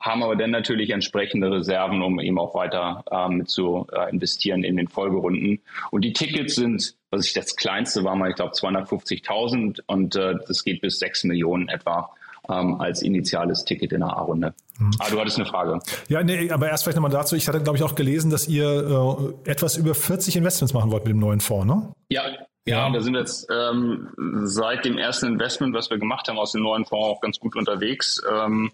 haben 0.00 0.22
aber 0.22 0.36
dann 0.36 0.50
natürlich 0.50 0.90
entsprechende 0.90 1.50
Reserven, 1.50 2.02
um 2.02 2.20
eben 2.20 2.38
auch 2.38 2.54
weiter 2.54 3.04
ähm, 3.10 3.46
zu 3.46 3.86
äh, 3.92 4.10
investieren 4.10 4.62
in 4.62 4.76
den 4.76 4.88
Folgerunden. 4.88 5.60
Und 5.90 6.02
die 6.04 6.12
Tickets 6.12 6.56
sind, 6.56 6.94
was 7.10 7.26
ich 7.26 7.32
das 7.32 7.56
kleinste 7.56 8.04
war 8.04 8.14
mal, 8.14 8.30
ich 8.30 8.36
glaube 8.36 8.52
250.000 8.52 9.80
und 9.86 10.16
äh, 10.16 10.34
das 10.46 10.64
geht 10.64 10.80
bis 10.82 10.98
6 10.98 11.24
Millionen 11.24 11.68
etwa 11.68 12.10
ähm, 12.48 12.80
als 12.80 13.02
initiales 13.02 13.64
Ticket 13.64 13.92
in 13.92 14.00
der 14.00 14.10
A-Runde. 14.10 14.54
Mhm. 14.78 14.90
Ah, 14.98 15.08
du 15.10 15.20
hattest 15.20 15.38
eine 15.38 15.46
Frage. 15.46 15.78
Ja, 16.08 16.22
nee, 16.22 16.50
aber 16.50 16.68
erst 16.68 16.84
vielleicht 16.84 16.96
nochmal 16.96 17.10
dazu. 17.10 17.36
Ich 17.36 17.48
hatte, 17.48 17.62
glaube 17.62 17.78
ich, 17.78 17.82
auch 17.82 17.94
gelesen, 17.94 18.30
dass 18.30 18.48
ihr 18.48 19.34
äh, 19.46 19.50
etwas 19.50 19.76
über 19.76 19.94
40 19.94 20.36
Investments 20.36 20.74
machen 20.74 20.90
wollt 20.90 21.04
mit 21.04 21.12
dem 21.12 21.20
neuen 21.20 21.40
Fonds, 21.40 21.66
ne? 21.66 21.92
Ja, 22.10 22.24
ja, 22.66 22.88
da 22.88 23.00
sind 23.00 23.12
wir 23.12 23.20
jetzt 23.20 23.46
ähm, 23.50 24.08
seit 24.44 24.86
dem 24.86 24.96
ersten 24.96 25.26
Investment, 25.26 25.74
was 25.74 25.90
wir 25.90 25.98
gemacht 25.98 26.28
haben 26.28 26.38
aus 26.38 26.52
dem 26.52 26.62
neuen 26.62 26.86
Fonds, 26.86 27.06
auch 27.06 27.20
ganz 27.20 27.38
gut 27.38 27.56
unterwegs. 27.56 28.22
Ähm, 28.30 28.72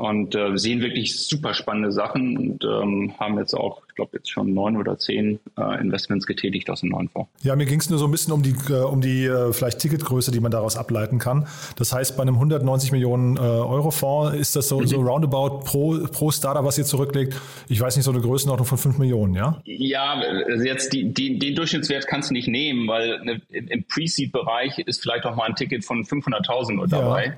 und 0.00 0.34
äh, 0.34 0.56
sehen 0.56 0.80
wirklich 0.80 1.14
super 1.14 1.52
spannende 1.52 1.92
Sachen 1.92 2.38
und 2.38 2.64
ähm, 2.64 3.12
haben 3.20 3.38
jetzt 3.38 3.52
auch, 3.52 3.82
ich 3.86 3.94
glaube, 3.94 4.16
jetzt 4.16 4.30
schon 4.30 4.54
neun 4.54 4.78
oder 4.78 4.96
zehn 4.96 5.38
äh, 5.58 5.78
Investments 5.78 6.26
getätigt 6.26 6.70
aus 6.70 6.80
dem 6.80 6.88
neuen 6.88 7.10
Fonds. 7.10 7.30
Ja, 7.42 7.54
mir 7.54 7.66
ging 7.66 7.80
es 7.80 7.90
nur 7.90 7.98
so 7.98 8.06
ein 8.06 8.10
bisschen 8.10 8.32
um 8.32 8.42
die, 8.42 8.54
äh, 8.70 8.80
um 8.80 9.02
die 9.02 9.26
äh, 9.26 9.52
vielleicht 9.52 9.78
Ticketgröße, 9.80 10.30
die 10.30 10.40
man 10.40 10.50
daraus 10.50 10.78
ableiten 10.78 11.18
kann. 11.18 11.46
Das 11.76 11.92
heißt, 11.92 12.16
bei 12.16 12.22
einem 12.22 12.36
190 12.36 12.92
Millionen 12.92 13.36
äh, 13.36 13.40
Euro 13.40 13.90
Fonds 13.90 14.34
ist 14.38 14.56
das 14.56 14.68
so, 14.68 14.80
mhm. 14.80 14.86
so 14.86 15.02
roundabout 15.02 15.64
pro, 15.66 15.98
pro 16.10 16.30
Startup, 16.30 16.64
was 16.64 16.78
ihr 16.78 16.84
zurücklegt, 16.84 17.38
ich 17.68 17.78
weiß 17.78 17.96
nicht, 17.96 18.06
so 18.06 18.10
eine 18.10 18.22
Größenordnung 18.22 18.66
von 18.66 18.78
5 18.78 18.96
Millionen, 18.96 19.34
ja? 19.34 19.60
Ja, 19.66 20.14
also 20.46 20.64
jetzt 20.64 20.94
die, 20.94 21.12
die, 21.12 21.38
den 21.38 21.54
Durchschnittswert 21.54 22.06
kannst 22.06 22.30
du 22.30 22.32
nicht 22.32 22.48
nehmen, 22.48 22.88
weil 22.88 23.22
ne, 23.22 23.42
im 23.50 23.84
Pre-Seed-Bereich 23.84 24.78
ist 24.78 25.02
vielleicht 25.02 25.26
auch 25.26 25.36
mal 25.36 25.44
ein 25.44 25.56
Ticket 25.56 25.84
von 25.84 26.04
500.000 26.04 26.88
dabei. 26.88 27.36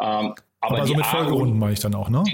Ja. 0.00 0.20
Ähm, 0.20 0.34
aber, 0.64 0.78
Aber 0.78 0.86
so 0.86 0.94
mit 0.94 1.06
Folgerunden 1.06 1.58
meine 1.58 1.72
ich 1.72 1.80
dann 1.80 1.94
auch, 1.94 2.08
ne? 2.08 2.24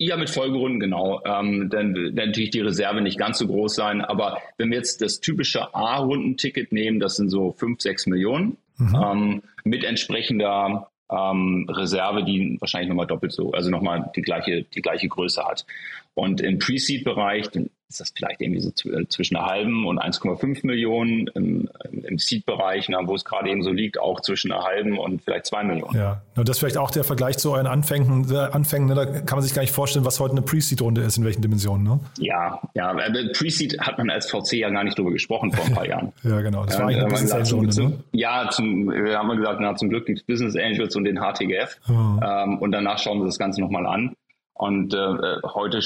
Ja, 0.00 0.16
mit 0.16 0.30
Folgerunden, 0.30 0.78
genau. 0.78 1.20
Ähm, 1.24 1.70
dann 1.70 1.94
wird 1.94 2.14
natürlich 2.14 2.50
die 2.50 2.60
Reserve 2.60 3.00
nicht 3.00 3.18
ganz 3.18 3.38
so 3.38 3.48
groß 3.48 3.74
sein. 3.74 4.00
Aber 4.00 4.38
wenn 4.56 4.70
wir 4.70 4.78
jetzt 4.78 5.02
das 5.02 5.20
typische 5.20 5.74
A-Rundenticket 5.74 6.70
nehmen, 6.70 7.00
das 7.00 7.16
sind 7.16 7.30
so 7.30 7.52
5, 7.52 7.80
6 7.80 8.06
Millionen 8.06 8.56
mhm. 8.76 8.96
ähm, 9.04 9.42
mit 9.64 9.82
entsprechender 9.82 10.88
ähm, 11.10 11.66
Reserve, 11.68 12.22
die 12.22 12.56
wahrscheinlich 12.60 12.88
nochmal 12.88 13.08
doppelt 13.08 13.32
so, 13.32 13.50
also 13.52 13.70
nochmal 13.70 14.10
die 14.14 14.22
gleiche, 14.22 14.62
die 14.62 14.82
gleiche 14.82 15.08
Größe 15.08 15.44
hat. 15.44 15.66
Und 16.14 16.40
im 16.40 16.60
Pre-Seed-Bereich, 16.60 17.50
ist 17.88 18.00
das 18.00 18.12
vielleicht 18.14 18.40
irgendwie 18.40 18.60
so 18.60 18.70
äh, 18.90 19.08
zwischen 19.08 19.36
einer 19.36 19.46
halben 19.46 19.86
und 19.86 19.98
1,5 19.98 20.66
Millionen 20.66 21.26
im, 21.28 21.70
im 21.90 22.18
Seed-Bereich, 22.18 22.88
wo 23.04 23.14
es 23.14 23.24
gerade 23.24 23.48
eben 23.48 23.62
so 23.62 23.70
liegt, 23.70 23.98
auch 23.98 24.20
zwischen 24.20 24.52
einer 24.52 24.62
halben 24.62 24.98
und 24.98 25.22
vielleicht 25.22 25.46
zwei 25.46 25.64
Millionen. 25.64 25.96
Ja, 25.96 26.22
und 26.36 26.48
das 26.48 26.56
ist 26.56 26.60
vielleicht 26.60 26.76
auch 26.76 26.90
der 26.90 27.04
Vergleich 27.04 27.38
zu 27.38 27.52
euren 27.52 27.66
Anfängen. 27.66 28.30
Anfängen 28.36 28.88
ne? 28.88 28.94
Da 28.94 29.06
kann 29.06 29.38
man 29.38 29.42
sich 29.42 29.54
gar 29.54 29.62
nicht 29.62 29.72
vorstellen, 29.72 30.04
was 30.04 30.20
heute 30.20 30.32
eine 30.32 30.42
Pre-Seed-Runde 30.42 31.00
ist, 31.00 31.16
in 31.16 31.24
welchen 31.24 31.40
Dimensionen. 31.40 31.84
Ne? 31.84 32.00
Ja, 32.18 32.60
ja. 32.74 32.92
Pre-Seed 32.92 33.80
hat 33.80 33.96
man 33.96 34.10
als 34.10 34.30
VC 34.30 34.54
ja 34.54 34.68
gar 34.68 34.84
nicht 34.84 34.98
drüber 34.98 35.10
gesprochen 35.10 35.50
vor 35.52 35.64
ein 35.64 35.74
paar 35.74 35.86
Jahren. 35.88 36.12
ja, 36.22 36.40
genau. 36.42 36.66
Das 36.66 36.78
war 36.78 36.86
eigentlich 36.86 36.98
eine 36.98 37.08
Business 37.08 37.32
Angel-Runde. 37.32 37.82
Ne? 37.82 37.98
Ja, 38.12 38.50
zum, 38.50 38.90
wir 38.90 39.16
haben 39.16 39.34
gesagt, 39.34 39.60
na, 39.60 39.74
zum 39.76 39.88
Glück 39.88 40.04
die 40.04 40.20
Business 40.26 40.56
Angels 40.56 40.94
und 40.94 41.04
den 41.04 41.16
HTGF. 41.16 41.76
Oh. 41.88 42.20
Ähm, 42.22 42.58
und 42.58 42.72
danach 42.72 42.98
schauen 42.98 43.20
wir 43.20 43.26
das 43.26 43.38
Ganze 43.38 43.62
nochmal 43.62 43.86
an. 43.86 44.14
Und 44.58 44.92
äh, 44.92 45.38
heute 45.44 45.80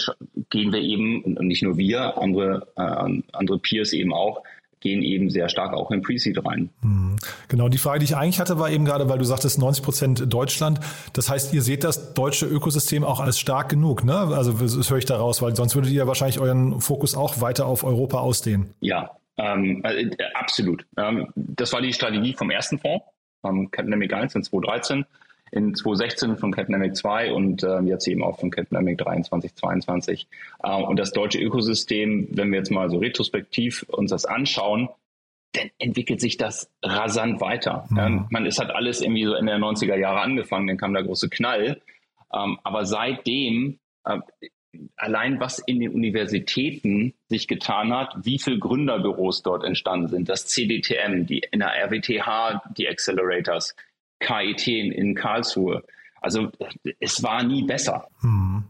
gehen 0.50 0.72
wir 0.72 0.80
eben, 0.80 1.22
und 1.22 1.46
nicht 1.46 1.62
nur 1.62 1.76
wir, 1.76 2.18
andere, 2.18 2.66
äh, 2.76 3.22
andere 3.32 3.58
Peers 3.58 3.92
eben 3.92 4.12
auch, 4.12 4.42
gehen 4.80 5.02
eben 5.02 5.30
sehr 5.30 5.48
stark 5.48 5.74
auch 5.74 5.90
in 5.90 6.02
Pre-Seed 6.02 6.44
rein. 6.44 6.70
Mhm. 6.80 7.16
Genau, 7.48 7.68
die 7.68 7.78
Frage, 7.78 8.00
die 8.00 8.06
ich 8.06 8.16
eigentlich 8.16 8.40
hatte, 8.40 8.58
war 8.58 8.70
eben 8.70 8.84
gerade, 8.84 9.08
weil 9.08 9.18
du 9.18 9.24
sagtest 9.24 9.58
90 9.58 9.84
Prozent 9.84 10.32
Deutschland. 10.32 10.80
Das 11.12 11.28
heißt, 11.28 11.52
ihr 11.54 11.62
seht 11.62 11.84
das 11.84 12.14
deutsche 12.14 12.46
Ökosystem 12.46 13.04
auch 13.04 13.20
als 13.20 13.38
stark 13.38 13.68
genug, 13.68 14.04
ne? 14.04 14.16
Also 14.16 14.52
das 14.52 14.90
höre 14.90 14.98
ich 14.98 15.04
daraus, 15.04 15.42
weil 15.42 15.54
sonst 15.54 15.74
würdet 15.74 15.92
ihr 15.92 16.06
wahrscheinlich 16.06 16.40
euren 16.40 16.80
Fokus 16.80 17.14
auch 17.14 17.40
weiter 17.40 17.66
auf 17.66 17.84
Europa 17.84 18.18
ausdehnen. 18.18 18.74
Ja, 18.80 19.10
Ähm, 19.38 19.82
äh, 19.84 20.10
absolut. 20.34 20.84
Ähm, 20.96 21.28
das 21.36 21.72
war 21.72 21.80
die 21.80 21.92
Strategie 21.92 22.34
vom 22.34 22.50
ersten 22.50 22.78
Fonds, 22.78 23.04
ähm, 23.44 23.70
Capnamic 23.70 24.12
1 24.12 24.34
in 24.34 24.42
2013, 24.42 25.06
in 25.52 25.74
2016 25.74 26.38
von 26.38 26.50
Capnamic 26.50 26.96
2 26.96 27.32
und 27.32 27.62
ähm, 27.62 27.86
jetzt 27.86 28.08
eben 28.08 28.24
auch 28.24 28.40
von 28.40 28.50
Capnamic 28.50 28.98
23, 28.98 29.54
22. 29.54 30.26
Äh, 30.62 30.82
und 30.82 30.98
das 30.98 31.12
deutsche 31.12 31.38
Ökosystem, 31.38 32.26
wenn 32.30 32.50
wir 32.50 32.58
jetzt 32.58 32.70
mal 32.70 32.90
so 32.90 32.98
retrospektiv 32.98 33.84
uns 33.88 34.10
das 34.10 34.24
anschauen, 34.24 34.88
dann 35.52 35.70
entwickelt 35.78 36.22
sich 36.22 36.38
das 36.38 36.70
rasant 36.82 37.42
weiter. 37.42 37.86
Mhm. 37.90 37.98
Ähm, 37.98 38.26
man, 38.30 38.46
es 38.46 38.58
hat 38.58 38.70
alles 38.70 39.02
irgendwie 39.02 39.24
so 39.24 39.34
in 39.34 39.44
der 39.44 39.58
90er 39.58 39.96
Jahre 39.96 40.20
angefangen, 40.20 40.66
dann 40.66 40.78
kam 40.78 40.94
der 40.94 41.04
große 41.04 41.28
Knall. 41.28 41.82
Ähm, 42.32 42.58
aber 42.64 42.86
seitdem 42.86 43.78
äh, 44.04 44.20
allein 44.96 45.38
was 45.38 45.58
in 45.58 45.80
den 45.80 45.92
Universitäten 45.92 47.12
sich 47.28 47.46
getan 47.46 47.92
hat, 47.92 48.14
wie 48.22 48.38
viele 48.38 48.58
Gründerbüros 48.58 49.42
dort 49.42 49.64
entstanden 49.64 50.08
sind, 50.08 50.30
das 50.30 50.46
CDTM, 50.46 51.26
die 51.26 51.42
in 51.50 51.58
der 51.60 51.74
RWTH, 51.74 52.62
die 52.74 52.88
Accelerators, 52.88 53.76
KIT 54.22 54.66
in, 54.68 54.92
in 54.92 55.14
Karlsruhe. 55.14 55.82
Also 56.20 56.48
es 57.00 57.22
war 57.22 57.42
nie 57.42 57.64
besser. 57.64 58.06
Hm. 58.20 58.64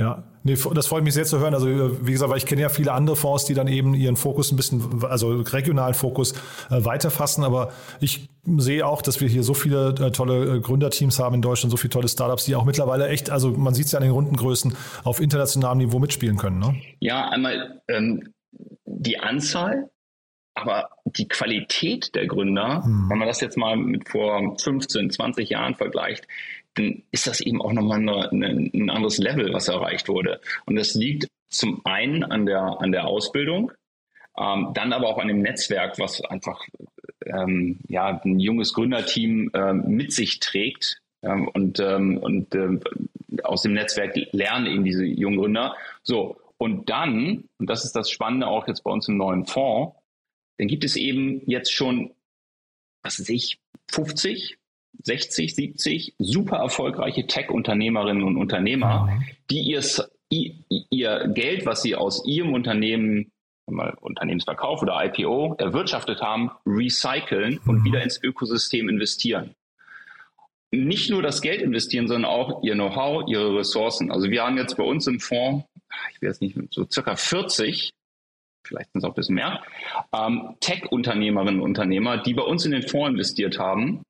Ja, 0.00 0.24
nee, 0.44 0.56
das 0.74 0.86
freut 0.86 1.04
mich 1.04 1.12
sehr 1.12 1.26
zu 1.26 1.40
hören. 1.40 1.52
Also 1.52 1.68
wie 2.06 2.12
gesagt, 2.12 2.30
weil 2.30 2.38
ich 2.38 2.46
kenne 2.46 2.62
ja 2.62 2.70
viele 2.70 2.92
andere 2.92 3.16
Fonds, 3.16 3.44
die 3.44 3.52
dann 3.52 3.68
eben 3.68 3.92
ihren 3.92 4.16
Fokus 4.16 4.50
ein 4.50 4.56
bisschen, 4.56 5.04
also 5.04 5.42
regionalen 5.42 5.92
Fokus 5.92 6.32
äh, 6.70 6.82
weiterfassen. 6.84 7.44
Aber 7.44 7.70
ich 8.00 8.30
sehe 8.56 8.86
auch, 8.86 9.02
dass 9.02 9.20
wir 9.20 9.28
hier 9.28 9.42
so 9.42 9.52
viele 9.52 9.90
äh, 10.00 10.10
tolle 10.10 10.56
äh, 10.56 10.60
Gründerteams 10.60 11.18
haben 11.18 11.34
in 11.34 11.42
Deutschland, 11.42 11.70
so 11.70 11.76
viele 11.76 11.90
tolle 11.90 12.08
Startups, 12.08 12.46
die 12.46 12.56
auch 12.56 12.64
mittlerweile 12.64 13.08
echt, 13.08 13.28
also 13.28 13.50
man 13.50 13.74
sieht 13.74 13.86
es 13.86 13.92
ja 13.92 13.98
an 13.98 14.04
den 14.04 14.12
Rundengrößen, 14.12 14.74
auf 15.04 15.20
internationalem 15.20 15.78
Niveau 15.78 15.98
mitspielen 15.98 16.38
können. 16.38 16.58
Ne? 16.58 16.80
Ja, 17.00 17.28
einmal 17.28 17.82
ähm, 17.88 18.32
die 18.86 19.18
Anzahl, 19.18 19.90
aber 20.60 20.90
die 21.04 21.28
Qualität 21.28 22.14
der 22.14 22.26
Gründer, 22.26 22.84
hm. 22.84 23.08
wenn 23.10 23.18
man 23.18 23.28
das 23.28 23.40
jetzt 23.40 23.56
mal 23.56 23.76
mit 23.76 24.08
vor 24.08 24.56
15, 24.58 25.10
20 25.10 25.50
Jahren 25.50 25.74
vergleicht, 25.74 26.26
dann 26.74 27.02
ist 27.10 27.26
das 27.26 27.40
eben 27.40 27.60
auch 27.60 27.72
nochmal 27.72 27.98
eine, 27.98 28.30
eine, 28.30 28.70
ein 28.72 28.90
anderes 28.90 29.18
Level, 29.18 29.52
was 29.52 29.68
erreicht 29.68 30.08
wurde. 30.08 30.40
Und 30.66 30.76
das 30.76 30.94
liegt 30.94 31.26
zum 31.48 31.80
einen 31.84 32.24
an 32.24 32.46
der, 32.46 32.80
an 32.80 32.92
der 32.92 33.06
Ausbildung, 33.06 33.72
ähm, 34.38 34.68
dann 34.74 34.92
aber 34.92 35.08
auch 35.08 35.18
an 35.18 35.28
dem 35.28 35.42
Netzwerk, 35.42 35.98
was 35.98 36.24
einfach 36.24 36.64
ähm, 37.26 37.80
ja, 37.88 38.20
ein 38.24 38.38
junges 38.38 38.72
Gründerteam 38.72 39.50
ähm, 39.54 39.84
mit 39.88 40.12
sich 40.12 40.40
trägt. 40.40 41.00
Ähm, 41.22 41.48
und 41.48 41.80
ähm, 41.80 42.16
und 42.18 42.54
äh, 42.54 42.78
aus 43.42 43.62
dem 43.62 43.74
Netzwerk 43.74 44.14
lernen 44.32 44.66
eben 44.66 44.84
diese 44.84 45.04
jungen 45.04 45.38
Gründer. 45.38 45.76
So, 46.02 46.38
und 46.56 46.88
dann, 46.88 47.44
und 47.58 47.70
das 47.70 47.84
ist 47.84 47.96
das 47.96 48.10
Spannende 48.10 48.46
auch 48.46 48.68
jetzt 48.68 48.84
bei 48.84 48.90
uns 48.90 49.08
im 49.08 49.16
neuen 49.16 49.46
Fonds, 49.46 49.96
dann 50.60 50.68
gibt 50.68 50.84
es 50.84 50.94
eben 50.96 51.40
jetzt 51.46 51.72
schon, 51.72 52.12
was 53.02 53.18
weiß 53.18 53.30
ich, 53.30 53.58
50 53.90 54.58
60, 55.02 55.54
70 55.54 56.14
super 56.18 56.58
erfolgreiche 56.58 57.26
Tech-Unternehmerinnen 57.26 58.22
und 58.22 58.36
Unternehmer, 58.36 59.06
mhm. 59.06 59.24
die 59.50 59.62
ihr, 59.62 59.82
ihr 60.90 61.28
Geld, 61.28 61.64
was 61.64 61.80
sie 61.80 61.94
aus 61.94 62.26
ihrem 62.26 62.52
Unternehmen, 62.52 63.32
mal 63.66 63.96
Unternehmensverkauf 64.02 64.82
oder 64.82 65.02
IPO 65.02 65.54
erwirtschaftet 65.58 66.20
haben, 66.20 66.50
recyceln 66.66 67.58
und 67.64 67.78
mhm. 67.78 67.84
wieder 67.84 68.02
ins 68.02 68.22
Ökosystem 68.22 68.90
investieren. 68.90 69.54
Nicht 70.70 71.08
nur 71.08 71.22
das 71.22 71.40
Geld 71.40 71.62
investieren, 71.62 72.06
sondern 72.06 72.30
auch 72.30 72.62
ihr 72.62 72.74
Know-how, 72.74 73.24
ihre 73.26 73.56
Ressourcen. 73.56 74.12
Also 74.12 74.28
wir 74.28 74.42
haben 74.42 74.58
jetzt 74.58 74.76
bei 74.76 74.84
uns 74.84 75.06
im 75.06 75.20
Fonds, 75.20 75.64
ich 76.14 76.28
weiß 76.28 76.42
nicht, 76.42 76.58
so 76.70 76.86
circa 76.88 77.16
40 77.16 77.94
vielleicht 78.70 78.92
sind 78.92 79.00
es 79.00 79.04
auch 79.04 79.10
ein 79.10 79.14
bisschen 79.14 79.34
mehr, 79.34 79.60
ähm, 80.14 80.56
Tech-Unternehmerinnen 80.60 81.60
und 81.60 81.70
Unternehmer, 81.70 82.18
die 82.18 82.34
bei 82.34 82.42
uns 82.42 82.64
in 82.64 82.72
den 82.72 82.82
Fonds 82.82 83.10
investiert 83.10 83.58
haben 83.58 84.02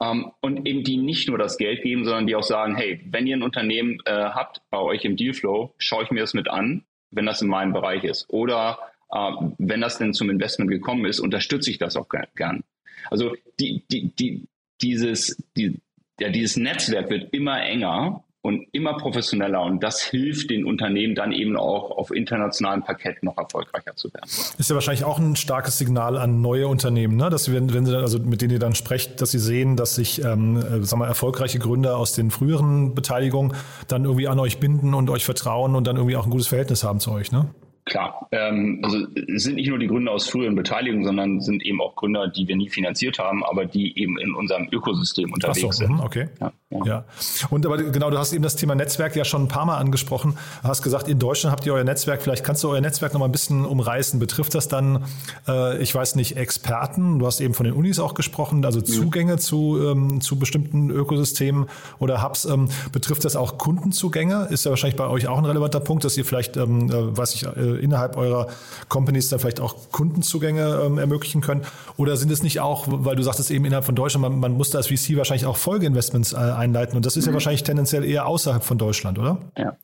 ähm, 0.00 0.30
und 0.40 0.66
eben 0.66 0.84
die 0.84 0.96
nicht 0.96 1.28
nur 1.28 1.38
das 1.38 1.58
Geld 1.58 1.82
geben, 1.82 2.04
sondern 2.04 2.26
die 2.26 2.36
auch 2.36 2.42
sagen, 2.42 2.76
hey, 2.76 3.00
wenn 3.10 3.26
ihr 3.26 3.36
ein 3.36 3.42
Unternehmen 3.42 3.98
äh, 4.06 4.12
habt 4.12 4.62
bei 4.70 4.78
euch 4.78 5.04
im 5.04 5.16
Dealflow, 5.16 5.74
schaue 5.78 6.04
ich 6.04 6.10
mir 6.10 6.20
das 6.20 6.34
mit 6.34 6.48
an, 6.48 6.84
wenn 7.10 7.26
das 7.26 7.42
in 7.42 7.48
meinem 7.48 7.72
Bereich 7.72 8.04
ist. 8.04 8.30
Oder 8.30 8.78
äh, 9.12 9.32
wenn 9.58 9.80
das 9.80 9.98
denn 9.98 10.14
zum 10.14 10.30
Investment 10.30 10.70
gekommen 10.70 11.04
ist, 11.04 11.20
unterstütze 11.20 11.70
ich 11.70 11.78
das 11.78 11.96
auch 11.96 12.08
gern. 12.34 12.62
Also 13.10 13.34
die, 13.58 13.84
die, 13.90 14.14
die, 14.14 14.46
dieses, 14.80 15.36
die, 15.56 15.80
ja, 16.20 16.28
dieses 16.28 16.56
Netzwerk 16.56 17.10
wird 17.10 17.32
immer 17.34 17.60
enger 17.62 18.24
und 18.42 18.66
immer 18.72 18.96
professioneller 18.96 19.62
und 19.62 19.82
das 19.82 20.00
hilft 20.00 20.50
den 20.50 20.64
Unternehmen 20.64 21.14
dann 21.14 21.32
eben 21.32 21.56
auch 21.56 21.90
auf 21.90 22.10
internationalem 22.10 22.82
Parkett 22.82 23.22
noch 23.22 23.36
erfolgreicher 23.36 23.94
zu 23.96 24.12
werden. 24.14 24.24
Ist 24.26 24.70
ja 24.70 24.74
wahrscheinlich 24.74 25.04
auch 25.04 25.18
ein 25.18 25.36
starkes 25.36 25.76
Signal 25.76 26.16
an 26.16 26.40
neue 26.40 26.66
Unternehmen, 26.66 27.16
ne? 27.16 27.28
dass 27.28 27.52
wenn, 27.52 27.74
wenn 27.74 27.84
sie 27.84 27.96
also 27.96 28.18
mit 28.18 28.40
denen 28.40 28.52
ihr 28.52 28.58
dann 28.58 28.74
sprecht, 28.74 29.20
dass 29.20 29.32
sie 29.32 29.38
sehen, 29.38 29.76
dass 29.76 29.94
sich 29.94 30.24
ähm, 30.24 30.56
äh, 30.56 30.82
sagen 30.82 31.02
wir, 31.02 31.06
erfolgreiche 31.06 31.58
Gründer 31.58 31.98
aus 31.98 32.14
den 32.14 32.30
früheren 32.30 32.94
Beteiligungen 32.94 33.54
dann 33.88 34.04
irgendwie 34.04 34.28
an 34.28 34.38
euch 34.38 34.58
binden 34.58 34.94
und 34.94 35.10
euch 35.10 35.24
vertrauen 35.24 35.74
und 35.74 35.86
dann 35.86 35.96
irgendwie 35.96 36.16
auch 36.16 36.24
ein 36.24 36.30
gutes 36.30 36.48
Verhältnis 36.48 36.82
haben 36.82 37.00
zu 37.00 37.12
euch, 37.12 37.32
ne? 37.32 37.50
Klar, 37.90 38.28
ähm, 38.30 38.78
also 38.84 38.98
es 39.34 39.42
sind 39.42 39.56
nicht 39.56 39.68
nur 39.68 39.80
die 39.80 39.88
Gründer 39.88 40.12
aus 40.12 40.28
früheren 40.28 40.54
Beteiligungen, 40.54 41.04
sondern 41.04 41.40
sind 41.40 41.64
eben 41.64 41.80
auch 41.80 41.96
Gründer, 41.96 42.28
die 42.28 42.46
wir 42.46 42.54
nie 42.54 42.68
finanziert 42.68 43.18
haben, 43.18 43.44
aber 43.44 43.66
die 43.66 43.98
eben 43.98 44.16
in 44.16 44.32
unserem 44.32 44.68
Ökosystem 44.70 45.32
unterwegs 45.32 45.60
so, 45.60 45.72
sind. 45.72 45.94
Mhm, 45.94 46.00
okay. 46.00 46.28
Ja, 46.40 46.52
ja. 46.70 46.84
ja, 46.84 47.04
Und 47.50 47.66
aber 47.66 47.78
genau, 47.78 48.10
du 48.10 48.18
hast 48.18 48.32
eben 48.32 48.44
das 48.44 48.54
Thema 48.54 48.76
Netzwerk 48.76 49.16
ja 49.16 49.24
schon 49.24 49.42
ein 49.42 49.48
paar 49.48 49.66
Mal 49.66 49.76
angesprochen. 49.78 50.38
Du 50.62 50.68
hast 50.68 50.82
gesagt, 50.82 51.08
in 51.08 51.18
Deutschland 51.18 51.50
habt 51.50 51.66
ihr 51.66 51.74
euer 51.74 51.82
Netzwerk. 51.82 52.22
Vielleicht 52.22 52.44
kannst 52.44 52.62
du 52.62 52.68
euer 52.68 52.80
Netzwerk 52.80 53.12
noch 53.12 53.18
mal 53.18 53.26
ein 53.26 53.32
bisschen 53.32 53.64
umreißen. 53.64 54.20
Betrifft 54.20 54.54
das 54.54 54.68
dann, 54.68 55.04
äh, 55.48 55.82
ich 55.82 55.92
weiß 55.92 56.14
nicht, 56.14 56.36
Experten? 56.36 57.18
Du 57.18 57.26
hast 57.26 57.40
eben 57.40 57.54
von 57.54 57.64
den 57.64 57.74
Unis 57.74 57.98
auch 57.98 58.14
gesprochen, 58.14 58.64
also. 58.64 58.80
Zugänge 58.80 59.32
mhm. 59.34 59.38
zu, 59.38 59.78
ähm, 59.82 60.20
zu 60.20 60.38
bestimmten 60.38 60.90
Ökosystemen 60.90 61.66
oder 61.98 62.22
Hubs. 62.22 62.44
Ähm, 62.44 62.68
betrifft 62.92 63.24
das 63.24 63.34
auch 63.34 63.58
Kundenzugänge? 63.58 64.46
Ist 64.50 64.64
ja 64.64 64.70
wahrscheinlich 64.70 64.96
bei 64.96 65.08
euch 65.08 65.26
auch 65.26 65.38
ein 65.38 65.44
relevanter 65.44 65.80
Punkt, 65.80 66.04
dass 66.04 66.16
ihr 66.16 66.24
vielleicht, 66.24 66.56
ähm, 66.56 66.88
äh, 66.88 67.16
weiß 67.16 67.34
ich, 67.34 67.46
äh, 67.46 67.79
innerhalb 67.80 68.16
eurer 68.16 68.48
Companies 68.88 69.28
dann 69.28 69.40
vielleicht 69.40 69.60
auch 69.60 69.90
Kundenzugänge 69.90 70.82
ähm, 70.84 70.98
ermöglichen 70.98 71.40
können? 71.40 71.62
Oder 71.96 72.16
sind 72.16 72.30
es 72.30 72.42
nicht 72.42 72.60
auch, 72.60 72.84
weil 72.88 73.16
du 73.16 73.22
sagtest 73.22 73.50
eben 73.50 73.64
innerhalb 73.64 73.84
von 73.84 73.94
Deutschland, 73.94 74.22
man, 74.22 74.38
man 74.38 74.52
muss 74.52 74.70
da 74.70 74.78
als 74.78 74.88
VC 74.88 75.16
wahrscheinlich 75.16 75.46
auch 75.46 75.56
Folgeinvestments 75.56 76.32
äh, 76.32 76.36
einleiten 76.36 76.96
und 76.96 77.06
das 77.06 77.16
ist 77.16 77.26
mhm. 77.26 77.30
ja 77.30 77.34
wahrscheinlich 77.34 77.62
tendenziell 77.62 78.04
eher 78.04 78.26
außerhalb 78.26 78.62
von 78.62 78.78
Deutschland, 78.78 79.18
oder? 79.18 79.38
Ja. 79.56 79.76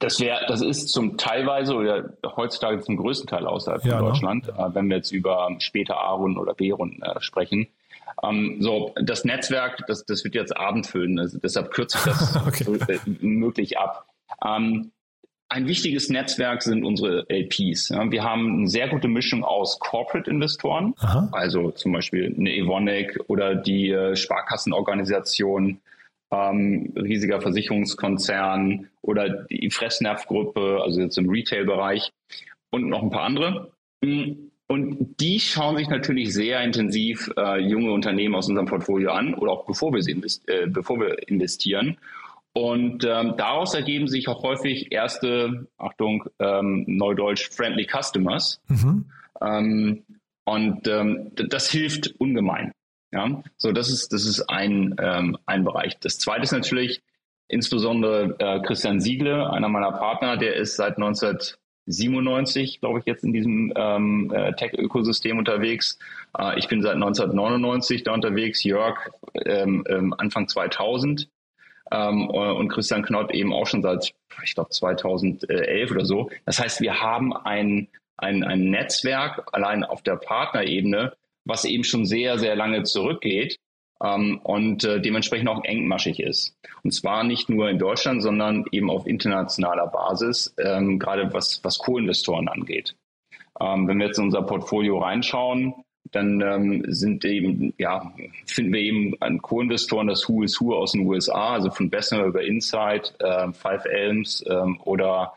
Das 0.00 0.18
wäre, 0.18 0.40
das 0.48 0.62
ist 0.62 0.88
zum 0.88 1.18
teilweise 1.18 1.74
oder 1.74 2.14
heutzutage 2.34 2.80
zum 2.80 2.96
größten 2.96 3.28
Teil 3.28 3.46
außerhalb 3.46 3.84
ja, 3.84 3.98
von 3.98 4.00
ne? 4.00 4.10
Deutschland, 4.10 4.46
ne? 4.46 4.70
wenn 4.72 4.88
wir 4.88 4.96
jetzt 4.96 5.12
über 5.12 5.54
später 5.58 5.98
A-Runden 5.98 6.38
oder 6.38 6.54
B-Runden 6.54 7.02
äh, 7.02 7.20
sprechen. 7.20 7.68
Ähm, 8.22 8.56
so, 8.60 8.94
das 9.00 9.24
Netzwerk, 9.24 9.84
das, 9.86 10.06
das 10.06 10.24
wird 10.24 10.34
jetzt 10.34 10.56
Abend 10.56 10.86
füllen, 10.86 11.18
also 11.18 11.38
deshalb 11.38 11.70
kürze 11.70 11.98
ich 11.98 12.04
das 12.04 12.36
okay. 12.46 12.64
so, 12.64 12.74
äh, 12.74 12.98
möglich 13.20 13.78
ab. 13.78 14.06
Ähm, 14.42 14.90
ein 15.50 15.66
wichtiges 15.66 16.08
Netzwerk 16.08 16.62
sind 16.62 16.84
unsere 16.84 17.26
LPs. 17.28 17.90
wir 17.90 18.22
haben 18.22 18.58
eine 18.58 18.68
sehr 18.68 18.88
gute 18.88 19.08
Mischung 19.08 19.42
aus 19.44 19.80
Corporate-Investoren, 19.80 20.94
also 21.32 21.72
zum 21.72 21.92
Beispiel 21.92 22.34
eine 22.38 22.54
Evonik 22.54 23.18
oder 23.26 23.56
die 23.56 23.90
äh, 23.90 24.14
Sparkassenorganisation, 24.14 25.80
ähm, 26.30 26.92
riesiger 26.94 27.40
Versicherungskonzern 27.40 28.88
oder 29.02 29.44
die 29.50 29.70
Fressnerv-Gruppe, 29.70 30.80
also 30.84 31.00
jetzt 31.00 31.18
im 31.18 31.28
Retail-Bereich 31.28 32.10
und 32.70 32.88
noch 32.88 33.02
ein 33.02 33.10
paar 33.10 33.24
andere. 33.24 33.72
Mm, 34.02 34.50
und 34.68 35.16
die 35.20 35.40
schauen 35.40 35.76
sich 35.76 35.88
natürlich 35.88 36.32
sehr 36.32 36.62
intensiv 36.62 37.28
äh, 37.36 37.58
junge 37.58 37.90
Unternehmen 37.90 38.36
aus 38.36 38.48
unserem 38.48 38.68
Portfolio 38.68 39.10
an 39.10 39.34
oder 39.34 39.50
auch 39.50 39.66
bevor 39.66 39.92
wir, 39.92 40.00
sie 40.00 40.12
invest 40.12 40.48
äh, 40.48 40.68
bevor 40.68 41.00
wir 41.00 41.28
investieren 41.28 41.96
und 42.52 43.04
ähm, 43.04 43.34
daraus 43.36 43.74
ergeben 43.74 44.08
sich 44.08 44.28
auch 44.28 44.42
häufig 44.42 44.90
erste, 44.92 45.68
Achtung, 45.78 46.24
ähm, 46.40 46.84
Neudeutsch, 46.86 47.48
friendly 47.50 47.86
customers. 47.86 48.60
Mhm. 48.68 49.10
Ähm, 49.40 50.02
und 50.44 50.88
ähm, 50.88 51.30
das 51.34 51.70
hilft 51.70 52.14
ungemein. 52.18 52.72
Ja, 53.12 53.42
so 53.56 53.72
das 53.72 53.90
ist 53.90 54.12
das 54.12 54.24
ist 54.24 54.48
ein 54.48 54.94
ähm, 55.00 55.36
ein 55.46 55.64
Bereich. 55.64 55.98
Das 55.98 56.18
zweite 56.18 56.42
ist 56.42 56.52
natürlich 56.52 57.02
insbesondere 57.48 58.36
äh, 58.38 58.60
Christian 58.62 59.00
Siegle, 59.00 59.50
einer 59.50 59.68
meiner 59.68 59.92
Partner, 59.92 60.36
der 60.36 60.54
ist 60.54 60.76
seit 60.76 60.96
1997, 60.96 62.80
glaube 62.80 63.00
ich, 63.00 63.06
jetzt 63.06 63.24
in 63.24 63.32
diesem 63.32 63.72
ähm, 63.76 64.32
äh, 64.32 64.52
Tech-Ökosystem 64.54 65.38
unterwegs. 65.38 65.98
Äh, 66.38 66.58
ich 66.58 66.68
bin 66.68 66.82
seit 66.82 66.94
1999 66.94 68.04
da 68.04 68.12
unterwegs. 68.12 68.62
Jörg 68.62 69.10
ähm, 69.44 69.84
ähm, 69.88 70.14
Anfang 70.16 70.46
2000 70.46 71.28
ähm, 71.90 72.28
und 72.28 72.68
Christian 72.68 73.02
Knott 73.02 73.32
eben 73.32 73.52
auch 73.52 73.66
schon 73.66 73.82
seit, 73.82 74.12
ich 74.44 74.54
glaube, 74.54 74.70
2011 74.70 75.90
oder 75.90 76.04
so. 76.04 76.30
Das 76.46 76.60
heißt, 76.60 76.80
wir 76.80 77.00
haben 77.00 77.36
ein, 77.36 77.88
ein, 78.16 78.44
ein 78.44 78.70
Netzwerk 78.70 79.48
allein 79.52 79.84
auf 79.84 80.02
der 80.02 80.16
Partnerebene, 80.16 81.12
was 81.44 81.64
eben 81.64 81.84
schon 81.84 82.06
sehr, 82.06 82.38
sehr 82.38 82.56
lange 82.56 82.82
zurückgeht. 82.84 83.58
ähm, 84.02 84.40
und 84.42 84.84
äh, 84.84 85.00
dementsprechend 85.00 85.48
auch 85.48 85.64
engmaschig 85.64 86.20
ist. 86.20 86.56
Und 86.82 86.92
zwar 86.92 87.24
nicht 87.24 87.48
nur 87.48 87.68
in 87.68 87.78
Deutschland, 87.78 88.22
sondern 88.22 88.64
eben 88.72 88.90
auf 88.90 89.06
internationaler 89.06 89.88
Basis, 89.88 90.54
ähm, 90.58 90.98
gerade 90.98 91.32
was, 91.34 91.62
was 91.64 91.78
Co-Investoren 91.78 92.48
angeht. 92.48 92.94
Ähm, 93.60 93.86
wenn 93.88 93.98
wir 93.98 94.06
jetzt 94.06 94.18
in 94.18 94.24
unser 94.24 94.42
Portfolio 94.42 94.98
reinschauen, 94.98 95.74
dann 96.12 96.40
ähm, 96.40 96.84
sind 96.88 97.24
eben, 97.24 97.72
ja, 97.78 98.12
finden 98.46 98.72
wir 98.72 98.80
eben 98.80 99.14
an 99.20 99.40
Co-Investoren 99.40 100.08
das 100.08 100.28
Who 100.28 100.42
is 100.42 100.60
Who 100.60 100.74
aus 100.74 100.92
den 100.92 101.06
USA, 101.06 101.54
also 101.54 101.70
von 101.70 101.90
Bessemer 101.90 102.24
über 102.24 102.42
Insight, 102.42 103.14
äh, 103.20 103.52
Five 103.52 103.84
Elms 103.84 104.44
ähm, 104.48 104.80
oder 104.84 105.34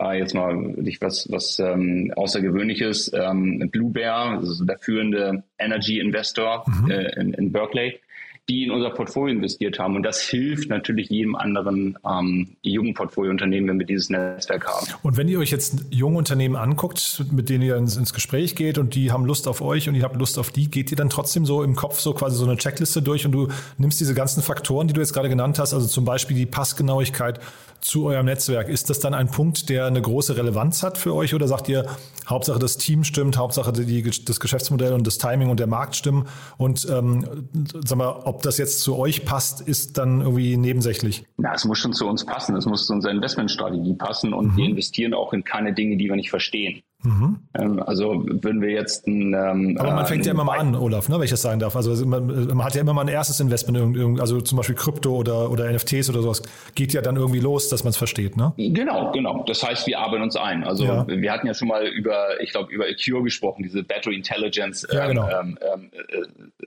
äh, 0.00 0.18
jetzt 0.18 0.34
mal 0.34 0.54
wirklich 0.76 1.00
was, 1.00 1.30
was 1.30 1.58
ähm, 1.58 2.12
Außergewöhnliches, 2.16 3.12
ähm, 3.12 3.68
Blue 3.70 3.90
Bear, 3.90 4.38
also 4.38 4.64
der 4.64 4.78
führende 4.78 5.44
Energy 5.58 6.00
Investor 6.00 6.64
mhm. 6.66 6.90
äh, 6.90 7.20
in, 7.20 7.34
in 7.34 7.52
Berkeley 7.52 8.00
die 8.48 8.64
in 8.64 8.70
unser 8.70 8.90
Portfolio 8.90 9.34
investiert 9.34 9.78
haben. 9.78 9.96
Und 9.96 10.02
das 10.02 10.20
hilft 10.20 10.68
natürlich 10.68 11.08
jedem 11.08 11.34
anderen 11.34 11.96
ähm, 12.06 12.48
jungen 12.62 12.92
Portfoliounternehmen, 12.92 13.70
wenn 13.70 13.78
wir 13.78 13.86
dieses 13.86 14.10
Netzwerk 14.10 14.66
haben. 14.66 14.86
Und 15.02 15.16
wenn 15.16 15.28
ihr 15.28 15.38
euch 15.38 15.50
jetzt 15.50 15.86
junge 15.90 16.18
Unternehmen 16.18 16.54
anguckt, 16.54 17.24
mit 17.32 17.48
denen 17.48 17.62
ihr 17.62 17.76
ins, 17.76 17.96
ins, 17.96 18.12
Gespräch 18.12 18.54
geht 18.54 18.76
und 18.76 18.94
die 18.94 19.10
haben 19.10 19.24
Lust 19.24 19.48
auf 19.48 19.62
euch 19.62 19.88
und 19.88 19.94
ihr 19.94 20.02
habt 20.02 20.16
Lust 20.16 20.38
auf 20.38 20.50
die, 20.50 20.70
geht 20.70 20.90
ihr 20.90 20.96
dann 20.96 21.08
trotzdem 21.08 21.46
so 21.46 21.62
im 21.62 21.74
Kopf 21.74 21.98
so 22.00 22.12
quasi 22.12 22.36
so 22.36 22.44
eine 22.44 22.56
Checkliste 22.56 23.00
durch 23.00 23.24
und 23.24 23.32
du 23.32 23.48
nimmst 23.78 23.98
diese 23.98 24.14
ganzen 24.14 24.42
Faktoren, 24.42 24.88
die 24.88 24.94
du 24.94 25.00
jetzt 25.00 25.14
gerade 25.14 25.30
genannt 25.30 25.58
hast, 25.58 25.72
also 25.72 25.86
zum 25.86 26.04
Beispiel 26.04 26.36
die 26.36 26.46
Passgenauigkeit 26.46 27.40
zu 27.84 28.06
eurem 28.06 28.24
Netzwerk. 28.24 28.68
Ist 28.68 28.88
das 28.88 28.98
dann 28.98 29.12
ein 29.12 29.28
Punkt, 29.30 29.68
der 29.68 29.84
eine 29.84 30.00
große 30.00 30.38
Relevanz 30.38 30.82
hat 30.82 30.96
für 30.96 31.14
euch 31.14 31.34
oder 31.34 31.46
sagt 31.46 31.68
ihr, 31.68 31.84
Hauptsache 32.26 32.58
das 32.58 32.78
Team 32.78 33.04
stimmt, 33.04 33.36
Hauptsache 33.36 33.72
die, 33.72 34.02
das 34.24 34.40
Geschäftsmodell 34.40 34.94
und 34.94 35.06
das 35.06 35.18
Timing 35.18 35.50
und 35.50 35.60
der 35.60 35.66
Markt 35.66 35.94
stimmen 35.94 36.26
und 36.56 36.88
ähm, 36.90 37.46
sag 37.84 37.98
mal, 37.98 38.22
ob 38.24 38.40
das 38.40 38.56
jetzt 38.56 38.80
zu 38.80 38.96
euch 38.96 39.26
passt, 39.26 39.60
ist 39.60 39.98
dann 39.98 40.22
irgendwie 40.22 40.56
nebensächlich? 40.56 41.26
Na, 41.36 41.52
es 41.52 41.66
muss 41.66 41.78
schon 41.78 41.92
zu 41.92 42.08
uns 42.08 42.24
passen, 42.24 42.56
es 42.56 42.64
muss 42.64 42.86
zu 42.86 42.94
unserer 42.94 43.12
Investmentstrategie 43.12 43.94
passen 43.94 44.32
und 44.32 44.52
mhm. 44.52 44.56
wir 44.56 44.64
investieren 44.64 45.12
auch 45.12 45.34
in 45.34 45.44
keine 45.44 45.74
Dinge, 45.74 45.98
die 45.98 46.08
wir 46.08 46.16
nicht 46.16 46.30
verstehen. 46.30 46.82
Mhm. 47.04 47.38
Ähm, 47.58 47.82
also 47.82 48.24
würden 48.26 48.62
wir 48.62 48.70
jetzt 48.70 49.06
ein, 49.06 49.34
ähm, 49.34 49.76
Aber 49.78 49.92
man 49.92 50.06
fängt 50.06 50.24
ja 50.24 50.32
immer 50.32 50.44
mal 50.44 50.58
an, 50.58 50.74
Olaf, 50.74 51.08
ne, 51.08 51.16
wenn 51.16 51.24
ich 51.24 51.30
das 51.30 51.42
sagen 51.42 51.60
darf. 51.60 51.76
Also 51.76 52.06
man, 52.06 52.26
man, 52.26 52.64
hat 52.64 52.74
ja 52.74 52.80
immer 52.80 52.94
mal 52.94 53.02
ein 53.02 53.08
erstes 53.08 53.40
Investment, 53.40 54.20
also 54.20 54.40
zum 54.40 54.56
Beispiel 54.56 54.74
Krypto 54.74 55.14
oder, 55.14 55.50
oder 55.50 55.70
NFTs 55.70 56.08
oder 56.08 56.22
sowas, 56.22 56.42
geht 56.74 56.94
ja 56.94 57.02
dann 57.02 57.16
irgendwie 57.16 57.40
los, 57.40 57.68
dass 57.68 57.84
man 57.84 57.90
es 57.90 57.98
versteht, 57.98 58.36
ne? 58.36 58.54
Genau, 58.56 59.12
genau. 59.12 59.44
Das 59.46 59.62
heißt, 59.62 59.86
wir 59.86 59.98
arbeiten 59.98 60.22
uns 60.22 60.36
ein. 60.36 60.64
Also 60.64 60.84
ja. 60.84 61.06
wir 61.06 61.32
hatten 61.32 61.46
ja 61.46 61.54
schon 61.54 61.68
mal 61.68 61.86
über, 61.86 62.40
ich 62.40 62.50
glaube, 62.50 62.72
über 62.72 62.86
Cure 62.94 63.22
gesprochen, 63.22 63.62
diese 63.62 63.82
Battery 63.82 64.14
Intelligence 64.14 64.86
ja, 64.90 65.06
genau. 65.06 65.28
ähm, 65.28 65.58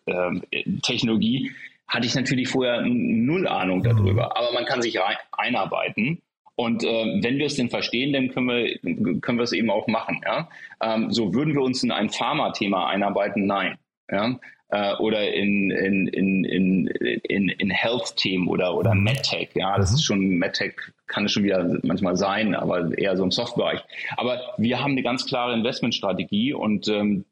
ähm 0.05 0.43
äh, 0.51 0.59
äh, 0.59 0.79
Technologie. 0.83 1.51
Hatte 1.87 2.05
ich 2.05 2.15
natürlich 2.15 2.49
vorher 2.49 2.81
null 2.81 3.47
Ahnung 3.47 3.81
darüber. 3.81 4.25
Mhm. 4.25 4.31
Aber 4.35 4.53
man 4.53 4.65
kann 4.65 4.81
sich 4.81 4.99
rein, 4.99 5.15
einarbeiten. 5.31 6.21
Und 6.57 6.83
äh, 6.83 7.21
wenn 7.21 7.37
wir 7.37 7.45
es 7.45 7.55
denn 7.55 7.69
verstehen, 7.69 8.13
dann 8.13 8.29
können 8.29 8.47
wir, 8.47 9.21
können 9.21 9.37
wir 9.37 9.43
es 9.43 9.53
eben 9.53 9.69
auch 9.69 9.87
machen. 9.87 10.21
Ja? 10.25 10.49
Ähm, 10.81 11.11
so 11.11 11.33
würden 11.35 11.53
wir 11.53 11.61
uns 11.61 11.83
in 11.83 11.91
ein 11.91 12.09
Pharma-Thema 12.09 12.87
einarbeiten? 12.87 13.45
Nein. 13.45 13.77
Ja? 14.11 14.39
Äh, 14.69 14.95
oder 14.95 15.31
in, 15.31 15.69
in, 15.69 16.07
in, 16.07 16.43
in, 16.45 16.87
in, 16.87 17.49
in 17.49 17.69
Health-Themen 17.69 18.47
oder, 18.47 18.75
oder 18.75 18.95
mhm. 18.95 19.03
MedTech. 19.03 19.49
Ja, 19.53 19.77
das 19.77 19.91
ist 19.91 19.99
mhm. 19.99 20.03
schon, 20.03 20.27
MedTech 20.39 20.73
kann 21.05 21.25
es 21.25 21.31
schon 21.31 21.43
wieder 21.43 21.79
manchmal 21.83 22.17
sein, 22.17 22.55
aber 22.55 22.97
eher 22.97 23.15
so 23.15 23.23
im 23.23 23.31
Softbereich. 23.31 23.81
Aber 24.17 24.41
wir 24.57 24.81
haben 24.83 24.93
eine 24.93 25.03
ganz 25.03 25.27
klare 25.27 25.53
Investmentstrategie 25.53 26.53
und 26.53 26.87
ähm, 26.87 27.25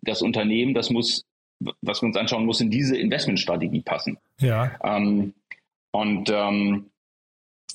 das 0.00 0.22
Unternehmen, 0.22 0.72
das 0.72 0.88
muss, 0.88 1.26
was 1.82 2.00
wir 2.00 2.06
uns 2.06 2.16
anschauen, 2.16 2.46
muss 2.46 2.62
in 2.62 2.70
diese 2.70 2.96
Investmentstrategie 2.96 3.82
passen. 3.82 4.16
Ja. 4.40 4.72
Ähm, 4.82 5.34
und 5.92 6.30
ähm, 6.30 6.86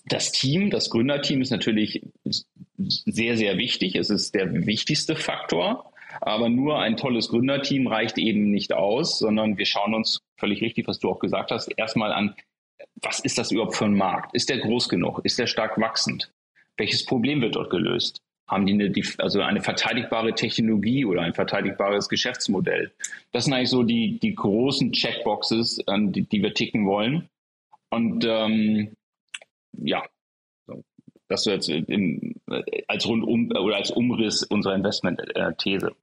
das 0.05 0.31
Team, 0.31 0.69
das 0.69 0.89
Gründerteam 0.89 1.41
ist 1.41 1.49
natürlich 1.51 2.01
sehr, 2.77 3.37
sehr 3.37 3.57
wichtig. 3.57 3.95
Es 3.95 4.09
ist 4.09 4.35
der 4.35 4.65
wichtigste 4.65 5.15
Faktor. 5.15 5.91
Aber 6.21 6.47
nur 6.47 6.79
ein 6.79 6.95
tolles 6.95 7.29
Gründerteam 7.29 7.87
reicht 7.87 8.17
eben 8.17 8.51
nicht 8.51 8.73
aus, 8.73 9.19
sondern 9.19 9.57
wir 9.57 9.65
schauen 9.65 9.93
uns 9.93 10.21
völlig 10.37 10.61
richtig, 10.61 10.87
was 10.87 10.99
du 10.99 11.09
auch 11.09 11.19
gesagt 11.19 11.51
hast, 11.51 11.67
erstmal 11.77 12.13
an, 12.13 12.35
was 13.01 13.19
ist 13.19 13.37
das 13.37 13.51
überhaupt 13.51 13.75
für 13.75 13.85
ein 13.85 13.95
Markt? 13.95 14.33
Ist 14.33 14.49
der 14.49 14.59
groß 14.59 14.87
genug? 14.89 15.21
Ist 15.23 15.39
der 15.39 15.47
stark 15.47 15.79
wachsend? 15.79 16.31
Welches 16.77 17.05
Problem 17.05 17.41
wird 17.41 17.55
dort 17.55 17.69
gelöst? 17.69 18.21
Haben 18.47 18.65
die 18.67 18.73
eine, 18.73 18.93
also 19.17 19.41
eine 19.41 19.61
verteidigbare 19.61 20.35
Technologie 20.35 21.03
oder 21.03 21.21
ein 21.21 21.33
verteidigbares 21.33 22.09
Geschäftsmodell? 22.09 22.93
Das 23.31 23.45
sind 23.45 23.53
eigentlich 23.53 23.69
so 23.69 23.83
die, 23.83 24.19
die 24.19 24.35
großen 24.35 24.91
Checkboxes, 24.91 25.83
die, 25.87 26.21
die 26.21 26.43
wir 26.43 26.53
ticken 26.53 26.85
wollen. 26.85 27.27
Und 27.89 28.23
ähm, 28.27 28.95
ja, 29.77 30.03
das 31.27 31.43
so 31.43 31.51
jetzt 31.51 31.69
im, 31.69 32.35
als 32.87 33.07
Rundum 33.07 33.49
oder 33.51 33.77
als 33.77 33.91
Umriss 33.91 34.43
unserer 34.43 34.75
Investment-These. 34.75 35.95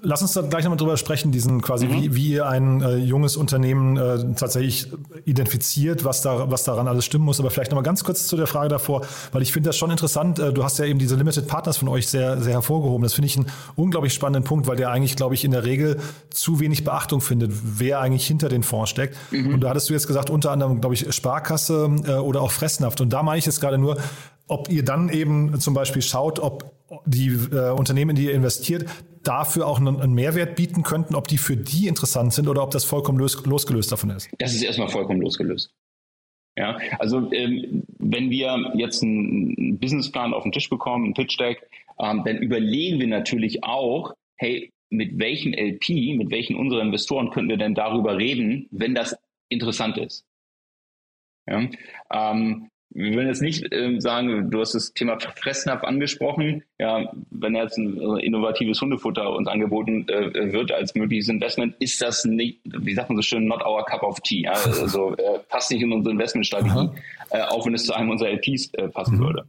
Lass 0.00 0.22
uns 0.22 0.32
da 0.32 0.40
gleich 0.40 0.64
nochmal 0.64 0.78
drüber 0.78 0.96
sprechen, 0.96 1.30
diesen 1.30 1.60
quasi, 1.60 1.86
mhm. 1.86 1.92
wie, 1.92 2.14
wie 2.14 2.28
ihr 2.32 2.46
ein 2.46 2.80
äh, 2.80 2.96
junges 2.96 3.36
Unternehmen 3.36 3.96
äh, 3.98 4.34
tatsächlich 4.34 4.90
identifiziert, 5.26 6.04
was 6.04 6.22
da, 6.22 6.50
was 6.50 6.64
daran 6.64 6.88
alles 6.88 7.04
stimmen 7.04 7.24
muss. 7.24 7.38
Aber 7.38 7.50
vielleicht 7.50 7.70
nochmal 7.70 7.82
ganz 7.82 8.02
kurz 8.02 8.26
zu 8.26 8.36
der 8.36 8.46
Frage 8.46 8.70
davor, 8.70 9.02
weil 9.32 9.42
ich 9.42 9.52
finde 9.52 9.68
das 9.68 9.76
schon 9.76 9.90
interessant. 9.90 10.38
Äh, 10.38 10.52
du 10.52 10.64
hast 10.64 10.78
ja 10.78 10.86
eben 10.86 10.98
diese 10.98 11.16
Limited 11.16 11.46
Partners 11.48 11.76
von 11.76 11.88
euch 11.88 12.06
sehr, 12.06 12.40
sehr 12.40 12.54
hervorgehoben. 12.54 13.02
Das 13.02 13.12
finde 13.12 13.26
ich 13.26 13.36
einen 13.36 13.46
unglaublich 13.76 14.14
spannenden 14.14 14.44
Punkt, 14.44 14.66
weil 14.66 14.76
der 14.76 14.90
eigentlich, 14.90 15.16
glaube 15.16 15.34
ich, 15.34 15.44
in 15.44 15.50
der 15.50 15.64
Regel 15.64 15.98
zu 16.30 16.58
wenig 16.58 16.84
Beachtung 16.84 17.20
findet, 17.20 17.52
wer 17.78 18.00
eigentlich 18.00 18.26
hinter 18.26 18.48
den 18.48 18.62
Fonds 18.62 18.88
steckt. 18.90 19.16
Mhm. 19.30 19.54
Und 19.54 19.60
da 19.60 19.70
hattest 19.70 19.90
du 19.90 19.92
jetzt 19.92 20.06
gesagt, 20.06 20.30
unter 20.30 20.50
anderem, 20.50 20.80
glaube 20.80 20.94
ich, 20.94 21.12
Sparkasse 21.14 21.90
äh, 22.06 22.12
oder 22.12 22.40
auch 22.40 22.52
Fressnaft. 22.52 23.02
Und 23.02 23.12
da 23.12 23.22
meine 23.22 23.38
ich 23.38 23.46
jetzt 23.46 23.60
gerade 23.60 23.76
nur, 23.76 23.98
ob 24.48 24.70
ihr 24.70 24.84
dann 24.84 25.10
eben 25.10 25.60
zum 25.60 25.74
Beispiel 25.74 26.02
schaut, 26.02 26.38
ob 26.38 26.72
die 27.06 27.28
äh, 27.28 27.70
Unternehmen, 27.70 28.10
in 28.10 28.16
die 28.16 28.24
ihr 28.26 28.34
investiert, 28.34 28.86
dafür 29.22 29.66
auch 29.66 29.78
einen, 29.78 30.12
Mehrwert 30.12 30.56
bieten 30.56 30.82
könnten, 30.82 31.14
ob 31.14 31.28
die 31.28 31.38
für 31.38 31.56
die 31.56 31.86
interessant 31.86 32.32
sind 32.32 32.48
oder 32.48 32.62
ob 32.62 32.70
das 32.70 32.84
vollkommen 32.84 33.18
los, 33.18 33.44
losgelöst 33.44 33.92
davon 33.92 34.10
ist? 34.10 34.28
Das 34.38 34.54
ist 34.54 34.62
erstmal 34.62 34.88
vollkommen 34.88 35.20
losgelöst. 35.20 35.72
Ja, 36.56 36.78
also 36.98 37.32
ähm, 37.32 37.84
wenn 37.98 38.30
wir 38.30 38.72
jetzt 38.74 39.02
einen 39.02 39.78
Businessplan 39.78 40.34
auf 40.34 40.42
den 40.42 40.52
Tisch 40.52 40.68
bekommen, 40.68 41.06
einen 41.06 41.14
Pitch 41.14 41.40
Deck, 41.40 41.66
ähm, 41.98 42.22
dann 42.24 42.38
überlegen 42.38 43.00
wir 43.00 43.06
natürlich 43.06 43.64
auch, 43.64 44.14
hey, 44.36 44.70
mit 44.90 45.18
welchem 45.18 45.54
LP, 45.54 46.18
mit 46.18 46.30
welchen 46.30 46.56
unserer 46.56 46.82
Investoren 46.82 47.30
könnten 47.30 47.48
wir 47.48 47.56
denn 47.56 47.74
darüber 47.74 48.18
reden, 48.18 48.68
wenn 48.70 48.94
das 48.94 49.16
interessant 49.48 49.96
ist? 49.96 50.26
Ja, 51.48 51.68
ähm, 52.12 52.68
wir 52.94 53.14
würden 53.14 53.28
jetzt 53.28 53.42
nicht 53.42 53.66
ähm, 53.72 54.00
sagen, 54.00 54.50
du 54.50 54.60
hast 54.60 54.74
das 54.74 54.92
Thema 54.92 55.18
Fressnapf 55.18 55.82
angesprochen. 55.84 56.62
Ja, 56.78 57.10
wenn 57.30 57.54
jetzt 57.54 57.78
ein 57.78 57.98
äh, 57.98 58.24
innovatives 58.24 58.80
Hundefutter 58.80 59.30
uns 59.30 59.48
angeboten 59.48 60.06
äh, 60.08 60.52
wird 60.52 60.72
als 60.72 60.94
mögliches 60.94 61.28
Investment, 61.28 61.74
ist 61.78 62.02
das 62.02 62.24
nicht, 62.24 62.60
wie 62.64 62.94
sagt 62.94 63.08
man 63.08 63.16
so 63.16 63.22
schön, 63.22 63.46
not 63.46 63.64
our 63.64 63.84
cup 63.84 64.02
of 64.02 64.20
tea. 64.20 64.42
Ja? 64.42 64.52
Also 64.82 65.14
äh, 65.16 65.38
passt 65.48 65.70
nicht 65.70 65.82
in 65.82 65.92
unsere 65.92 66.12
Investmentstrategie, 66.12 66.90
äh, 67.30 67.42
auch 67.42 67.66
wenn 67.66 67.74
es 67.74 67.84
zu 67.84 67.94
einem 67.94 68.10
unserer 68.10 68.30
LPs 68.30 68.74
äh, 68.74 68.88
passen 68.88 69.16
mhm. 69.16 69.24
würde. 69.24 69.44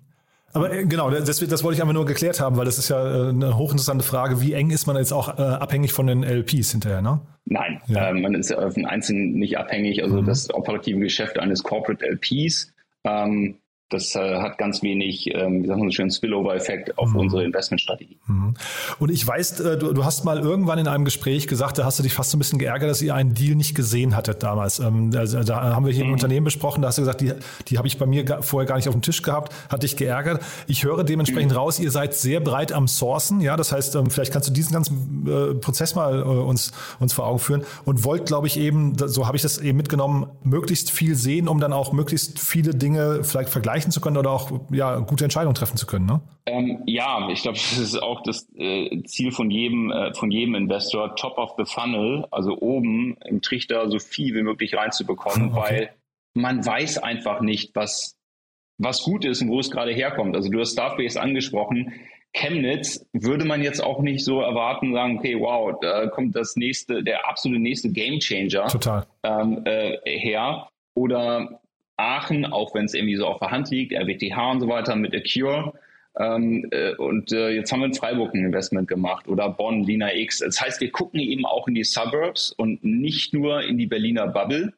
Aber 0.54 0.72
äh, 0.72 0.86
genau, 0.86 1.10
das, 1.10 1.40
das 1.40 1.64
wollte 1.64 1.76
ich 1.76 1.82
einfach 1.82 1.94
nur 1.94 2.06
geklärt 2.06 2.40
haben, 2.40 2.58
weil 2.58 2.66
das 2.66 2.78
ist 2.78 2.90
ja 2.90 3.30
eine 3.30 3.58
hochinteressante 3.58 4.04
Frage. 4.04 4.42
Wie 4.42 4.54
eng 4.54 4.70
ist 4.70 4.86
man 4.86 4.96
jetzt 4.96 5.12
auch 5.12 5.38
äh, 5.38 5.42
abhängig 5.42 5.92
von 5.92 6.08
den 6.08 6.24
LPs 6.24 6.72
hinterher, 6.72 7.02
ne? 7.02 7.20
Nein, 7.46 7.82
ja. 7.88 8.10
äh, 8.10 8.14
man 8.14 8.36
ist 8.36 8.56
auf 8.56 8.76
den 8.76 8.86
Einzelnen 8.86 9.34
nicht 9.34 9.58
abhängig. 9.58 10.04
Also 10.04 10.22
mhm. 10.22 10.26
das 10.26 10.54
operative 10.54 11.00
Geschäft 11.00 11.40
eines 11.40 11.64
Corporate 11.64 12.06
LPs 12.06 12.73
ähm, 13.04 13.60
das 13.94 14.16
äh, 14.16 14.40
hat 14.40 14.58
ganz 14.58 14.82
wenig, 14.82 15.34
ähm, 15.34 15.64
wie 15.64 15.68
sagt 15.68 15.80
man 15.80 15.90
so 15.90 15.96
schön, 15.96 16.12
Spillover-Effekt 16.12 16.98
auf 16.98 17.12
mhm. 17.12 17.20
unsere 17.20 17.44
Investmentstrategie. 17.44 18.18
Mhm. 18.28 18.56
Und 19.00 19.12
ich 19.12 19.26
weiß, 19.26 19.60
äh, 19.60 19.78
du, 19.78 19.94
du, 19.94 20.06
hast 20.06 20.26
mal 20.26 20.40
irgendwann 20.40 20.80
in 20.80 20.88
einem 20.88 21.06
Gespräch 21.06 21.48
gesagt, 21.48 21.78
da 21.78 21.86
hast 21.86 22.00
du 22.00 22.04
dich 22.04 22.14
fast 22.14 22.32
so 22.32 22.38
ein 22.38 22.40
bisschen 22.40 22.60
geärgert, 22.60 22.90
dass 22.90 23.02
ihr 23.02 23.16
einen 23.16 23.34
Deal 23.34 23.56
nicht 23.56 23.76
gesehen 23.76 24.16
hattet 24.16 24.44
damals. 24.44 24.80
Ähm, 24.80 25.12
also, 25.16 25.44
da 25.44 25.76
haben 25.76 25.86
wir 25.86 25.94
hier 25.94 26.04
mhm. 26.04 26.10
im 26.10 26.14
Unternehmen 26.14 26.44
besprochen, 26.44 26.82
da 26.82 26.90
hast 26.90 26.98
du 26.98 27.04
gesagt, 27.04 27.22
die, 27.22 27.34
die 27.68 27.78
habe 27.78 27.88
ich 27.88 27.98
bei 27.98 28.06
mir 28.06 28.42
vorher 28.42 28.68
gar 28.68 28.76
nicht 28.76 28.88
auf 28.88 28.96
dem 28.96 29.02
Tisch 29.02 29.22
gehabt, 29.22 29.54
hat 29.70 29.84
dich 29.84 29.96
geärgert. 29.96 30.42
Ich 30.68 30.84
höre 30.84 31.04
dementsprechend 31.04 31.52
mhm. 31.52 31.58
raus, 31.58 31.80
ihr 31.80 31.92
seid 31.92 32.16
sehr 32.16 32.40
breit 32.40 32.72
am 32.72 32.88
Sourcen, 32.88 33.42
ja, 33.42 33.56
das 33.58 33.72
heißt, 33.72 33.96
ähm, 33.96 34.10
vielleicht 34.10 34.34
kannst 34.34 34.50
du 34.50 34.54
diesen 34.54 34.74
ganzen 34.74 35.28
äh, 35.28 35.56
Prozess 35.56 35.96
mal 35.96 36.24
uns, 36.24 36.72
uns 37.00 37.14
vor 37.14 37.28
Augen 37.28 37.40
führen 37.40 37.64
und 37.86 38.04
wollt, 38.04 38.26
glaube 38.26 38.48
ich, 38.48 38.60
eben, 38.60 38.98
so 38.98 39.28
habe 39.28 39.38
ich 39.38 39.44
das 39.44 39.58
eben 39.60 39.78
mitgenommen, 39.78 40.28
möglichst 40.44 40.92
viel 40.92 41.16
sehen, 41.16 41.48
um 41.48 41.60
dann 41.60 41.74
auch 41.74 41.94
möglichst 41.94 42.40
viele 42.40 42.74
Dinge 42.74 43.24
vielleicht 43.24 43.50
vergleichen 43.50 43.83
erreichen 43.84 43.92
zu 43.92 44.02
können 44.02 44.18
oder 44.18 44.32
auch 44.32 44.52
ja, 44.72 45.00
gute 45.00 45.24
Entscheidungen 45.24 45.56
treffen 45.56 45.78
zu 45.78 45.86
können. 45.86 46.06
Ne? 46.06 46.22
Ähm, 46.46 46.84
ja, 46.86 47.30
ich 47.30 47.42
glaube, 47.42 47.58
das 47.58 47.78
ist 47.78 48.02
auch 48.02 48.22
das 48.24 48.48
äh, 48.56 49.04
Ziel 49.04 49.32
von 49.32 49.52
jedem, 49.52 49.92
äh, 49.92 50.14
von 50.14 50.32
jedem 50.32 50.56
Investor, 50.56 51.16
top 51.16 51.38
of 51.38 51.52
the 51.58 51.66
funnel, 51.66 52.26
also 52.32 52.58
oben 52.60 53.18
im 53.26 53.42
Trichter 53.42 53.90
so 53.90 54.00
viel 54.00 54.36
wie 54.36 54.44
möglich 54.44 54.76
reinzubekommen, 54.76 55.50
okay. 55.50 55.60
weil 55.60 55.90
man 56.34 56.66
weiß 56.66 56.98
einfach 57.00 57.42
nicht, 57.42 57.76
was, 57.76 58.18
was 58.78 59.04
gut 59.04 59.26
ist 59.26 59.42
und 59.42 59.50
wo 59.50 59.60
es 59.60 59.70
gerade 59.70 59.92
herkommt. 59.92 60.36
Also 60.36 60.50
du 60.50 60.60
hast 60.60 60.74
Starbase 60.74 61.22
angesprochen. 61.22 61.94
Chemnitz 62.36 63.06
würde 63.14 63.46
man 63.46 63.62
jetzt 63.62 63.84
auch 63.84 64.02
nicht 64.02 64.26
so 64.26 64.42
erwarten, 64.42 64.92
sagen, 64.92 65.20
okay, 65.20 65.40
wow, 65.40 65.76
da 65.80 66.08
kommt 66.08 66.36
das 66.36 66.56
nächste, 66.56 67.04
der 67.04 67.30
absolute 67.30 67.62
nächste 67.62 67.92
Gamechanger 67.92 68.68
Total. 68.70 69.06
Ähm, 69.22 69.62
äh, 69.66 69.98
her. 70.06 70.68
Oder 70.96 71.62
Aachen, 71.98 72.46
auch 72.46 72.74
wenn 72.74 72.86
es 72.86 72.94
irgendwie 72.94 73.16
so 73.16 73.26
auf 73.28 73.40
der 73.40 73.52
Hand 73.52 73.70
liegt, 73.70 73.94
RWTH 73.94 74.52
und 74.52 74.60
so 74.60 74.68
weiter 74.68 74.96
mit 74.96 75.16
Acure. 75.16 75.74
Ähm, 76.20 76.68
äh, 76.72 76.96
und 76.96 77.32
äh, 77.32 77.50
jetzt 77.50 77.72
haben 77.72 77.80
wir 77.80 77.88
in 77.88 77.94
Freiburg 77.94 78.34
ein 78.34 78.46
Investment 78.46 78.88
gemacht 78.88 79.28
oder 79.28 79.50
Bonn, 79.50 79.84
Lina 79.84 80.14
X. 80.14 80.40
Das 80.40 80.62
heißt, 80.62 80.80
wir 80.82 80.92
gucken 80.92 81.20
eben 81.20 81.46
auch 81.46 81.68
in 81.68 81.74
die 81.74 81.84
Suburbs 81.84 82.52
und 82.52 82.84
nicht 82.84 83.34
nur 83.34 83.64
in 83.64 83.78
die 83.78 83.88
Berliner 83.88 84.28
Bubble 84.28 84.74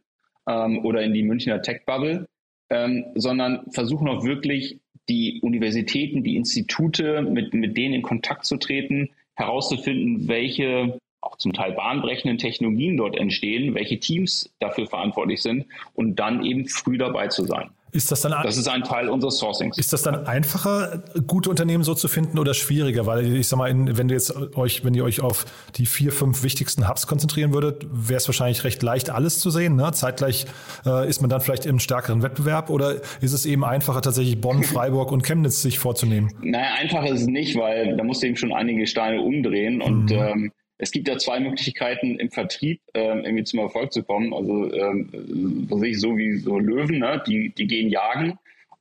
ähm, 0.47 0.85
oder 0.85 1.01
in 1.01 1.13
die 1.13 1.23
Münchner 1.23 1.61
Tech 1.61 1.81
Bubble, 1.85 2.27
ähm, 2.69 3.05
sondern 3.15 3.69
versuchen 3.71 4.07
auch 4.07 4.23
wirklich 4.23 4.79
die 5.09 5.39
Universitäten, 5.41 6.23
die 6.23 6.35
Institute, 6.35 7.21
mit, 7.21 7.53
mit 7.53 7.77
denen 7.77 7.95
in 7.95 8.01
Kontakt 8.01 8.45
zu 8.45 8.57
treten, 8.57 9.09
herauszufinden, 9.35 10.27
welche 10.27 10.97
auch 11.35 11.37
zum 11.37 11.53
Teil 11.53 11.73
bahnbrechenden 11.73 12.37
Technologien 12.37 12.97
dort 12.97 13.15
entstehen, 13.17 13.75
welche 13.75 13.99
Teams 13.99 14.53
dafür 14.59 14.87
verantwortlich 14.87 15.41
sind 15.41 15.65
und 15.93 16.15
dann 16.15 16.43
eben 16.45 16.67
früh 16.67 16.97
dabei 16.97 17.27
zu 17.27 17.45
sein. 17.45 17.69
Ist 17.91 18.11
das 18.11 18.19
dann 18.19 18.33
das 18.43 18.57
ist 18.57 18.67
ein 18.67 18.83
Teil 18.83 19.07
unseres 19.07 19.37
Sourcings. 19.37 19.77
Ist 19.77 19.93
das 19.93 20.01
dann 20.01 20.27
einfacher, 20.27 21.01
gute 21.27 21.49
Unternehmen 21.49 21.81
so 21.85 21.95
zu 21.95 22.09
finden 22.09 22.37
oder 22.39 22.53
schwieriger? 22.53 23.05
Weil 23.05 23.37
ich 23.37 23.47
sag 23.47 23.55
mal, 23.55 23.73
wenn 23.73 24.09
du 24.09 24.13
jetzt 24.13 24.35
euch, 24.57 24.83
wenn 24.83 24.93
ihr 24.95 25.05
euch 25.05 25.21
auf 25.21 25.45
die 25.75 25.85
vier, 25.85 26.11
fünf 26.11 26.43
wichtigsten 26.43 26.89
Hubs 26.89 27.07
konzentrieren 27.07 27.53
würdet, 27.53 27.85
wäre 27.89 28.17
es 28.17 28.27
wahrscheinlich 28.27 28.65
recht 28.65 28.83
leicht, 28.83 29.11
alles 29.11 29.39
zu 29.39 29.49
sehen. 29.49 29.77
Ne? 29.77 29.93
Zeitgleich 29.93 30.45
äh, 30.85 31.07
ist 31.07 31.21
man 31.21 31.29
dann 31.29 31.39
vielleicht 31.39 31.65
im 31.65 31.79
stärkeren 31.79 32.21
Wettbewerb 32.21 32.69
oder 32.69 32.95
ist 33.21 33.31
es 33.31 33.45
eben 33.45 33.63
einfacher, 33.63 34.01
tatsächlich 34.01 34.41
Bonn, 34.41 34.63
Freiburg 34.63 35.13
und 35.13 35.23
Chemnitz 35.23 35.61
sich 35.61 35.79
vorzunehmen? 35.79 36.33
Naja, 36.41 36.73
einfacher 36.77 37.07
ist 37.07 37.21
es 37.21 37.27
nicht, 37.27 37.55
weil 37.55 37.95
da 37.95 38.03
musst 38.03 38.21
du 38.21 38.27
eben 38.27 38.35
schon 38.35 38.51
einige 38.51 38.87
Steine 38.87 39.21
umdrehen 39.21 39.81
und 39.81 40.11
mhm. 40.11 40.17
ähm, 40.17 40.51
es 40.77 40.91
gibt 40.91 41.07
ja 41.07 41.17
zwei 41.17 41.39
Möglichkeiten 41.39 42.19
im 42.19 42.31
Vertrieb 42.31 42.81
ähm, 42.93 43.23
irgendwie 43.23 43.43
zum 43.43 43.59
Erfolg 43.59 43.93
zu 43.93 44.03
kommen. 44.03 44.33
Also 44.33 44.73
ähm, 44.73 45.67
was 45.69 45.81
ich, 45.83 45.99
so 45.99 46.17
wie 46.17 46.37
so 46.37 46.59
Löwen, 46.59 46.99
ne? 46.99 47.21
die, 47.25 47.53
die 47.53 47.67
gehen 47.67 47.89
jagen. 47.89 48.37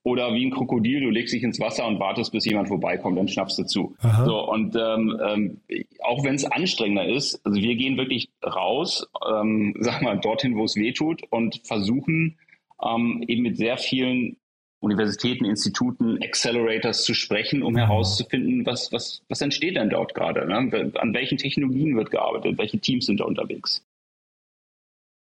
Oder 0.07 0.35
wie 0.35 0.44
ein 0.44 0.50
Krokodil, 0.50 1.00
du 1.00 1.09
legst 1.09 1.33
dich 1.33 1.42
ins 1.42 1.59
Wasser 1.61 1.87
und 1.87 1.98
wartest, 1.98 2.30
bis 2.30 2.44
jemand 2.44 2.68
vorbeikommt, 2.68 3.16
dann 3.16 3.26
schnappst 3.26 3.59
du 3.59 3.64
zu. 3.64 3.96
Aha. 4.00 4.26
So, 4.26 4.50
und 4.50 4.76
ähm, 4.76 5.18
ähm, 5.26 5.61
auch 6.02 6.22
wenn 6.24 6.35
es 6.35 6.44
anstrengender 6.44 7.09
ist, 7.09 7.40
also 7.46 7.59
wir 7.59 7.74
gehen 7.74 7.96
wirklich 7.96 8.28
raus, 8.44 9.09
ähm, 9.26 9.74
sag 9.80 10.02
mal, 10.02 10.18
dorthin, 10.20 10.57
wo 10.57 10.64
es 10.64 10.76
weh 10.76 10.92
tut 10.92 11.22
und 11.30 11.62
versuchen 11.64 12.37
ähm, 12.85 13.24
eben 13.26 13.42
mit 13.42 13.57
sehr 13.57 13.78
vielen 13.78 14.37
Universitäten, 14.85 15.44
Instituten, 15.44 16.23
Accelerators 16.23 17.03
zu 17.03 17.14
sprechen, 17.14 17.62
um 17.62 17.73
mhm. 17.73 17.79
herauszufinden, 17.79 18.66
was, 18.66 18.92
was, 18.92 19.23
was 19.29 19.40
entsteht 19.40 19.77
denn 19.77 19.90
dort 19.90 20.14
gerade? 20.14 20.47
Ne? 20.47 20.92
An 20.97 21.14
welchen 21.14 21.38
Technologien 21.38 21.97
wird 21.97 22.11
gearbeitet? 22.11 22.59
Welche 22.59 22.79
Teams 22.79 23.07
sind 23.07 23.20
da 23.20 23.25
unterwegs? 23.25 23.83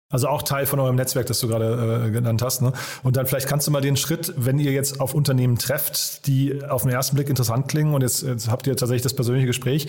Also 0.09 0.29
auch 0.29 0.41
Teil 0.41 0.65
von 0.65 0.79
eurem 0.79 0.95
Netzwerk, 0.95 1.25
das 1.25 1.39
du 1.39 1.47
gerade 1.49 2.05
äh, 2.07 2.11
genannt 2.11 2.41
hast. 2.41 2.61
Ne? 2.61 2.71
Und 3.03 3.17
dann 3.17 3.25
vielleicht 3.25 3.47
kannst 3.47 3.67
du 3.67 3.71
mal 3.71 3.81
den 3.81 3.97
Schritt, 3.97 4.33
wenn 4.37 4.57
ihr 4.57 4.71
jetzt 4.71 5.01
auf 5.01 5.13
Unternehmen 5.13 5.57
trefft, 5.57 6.27
die 6.27 6.63
auf 6.63 6.83
den 6.83 6.91
ersten 6.91 7.15
Blick 7.15 7.29
interessant 7.29 7.67
klingen 7.67 7.93
und 7.93 8.01
jetzt, 8.01 8.23
jetzt 8.23 8.49
habt 8.49 8.67
ihr 8.67 8.75
tatsächlich 8.77 9.01
das 9.01 9.15
persönliche 9.15 9.47
Gespräch, 9.47 9.87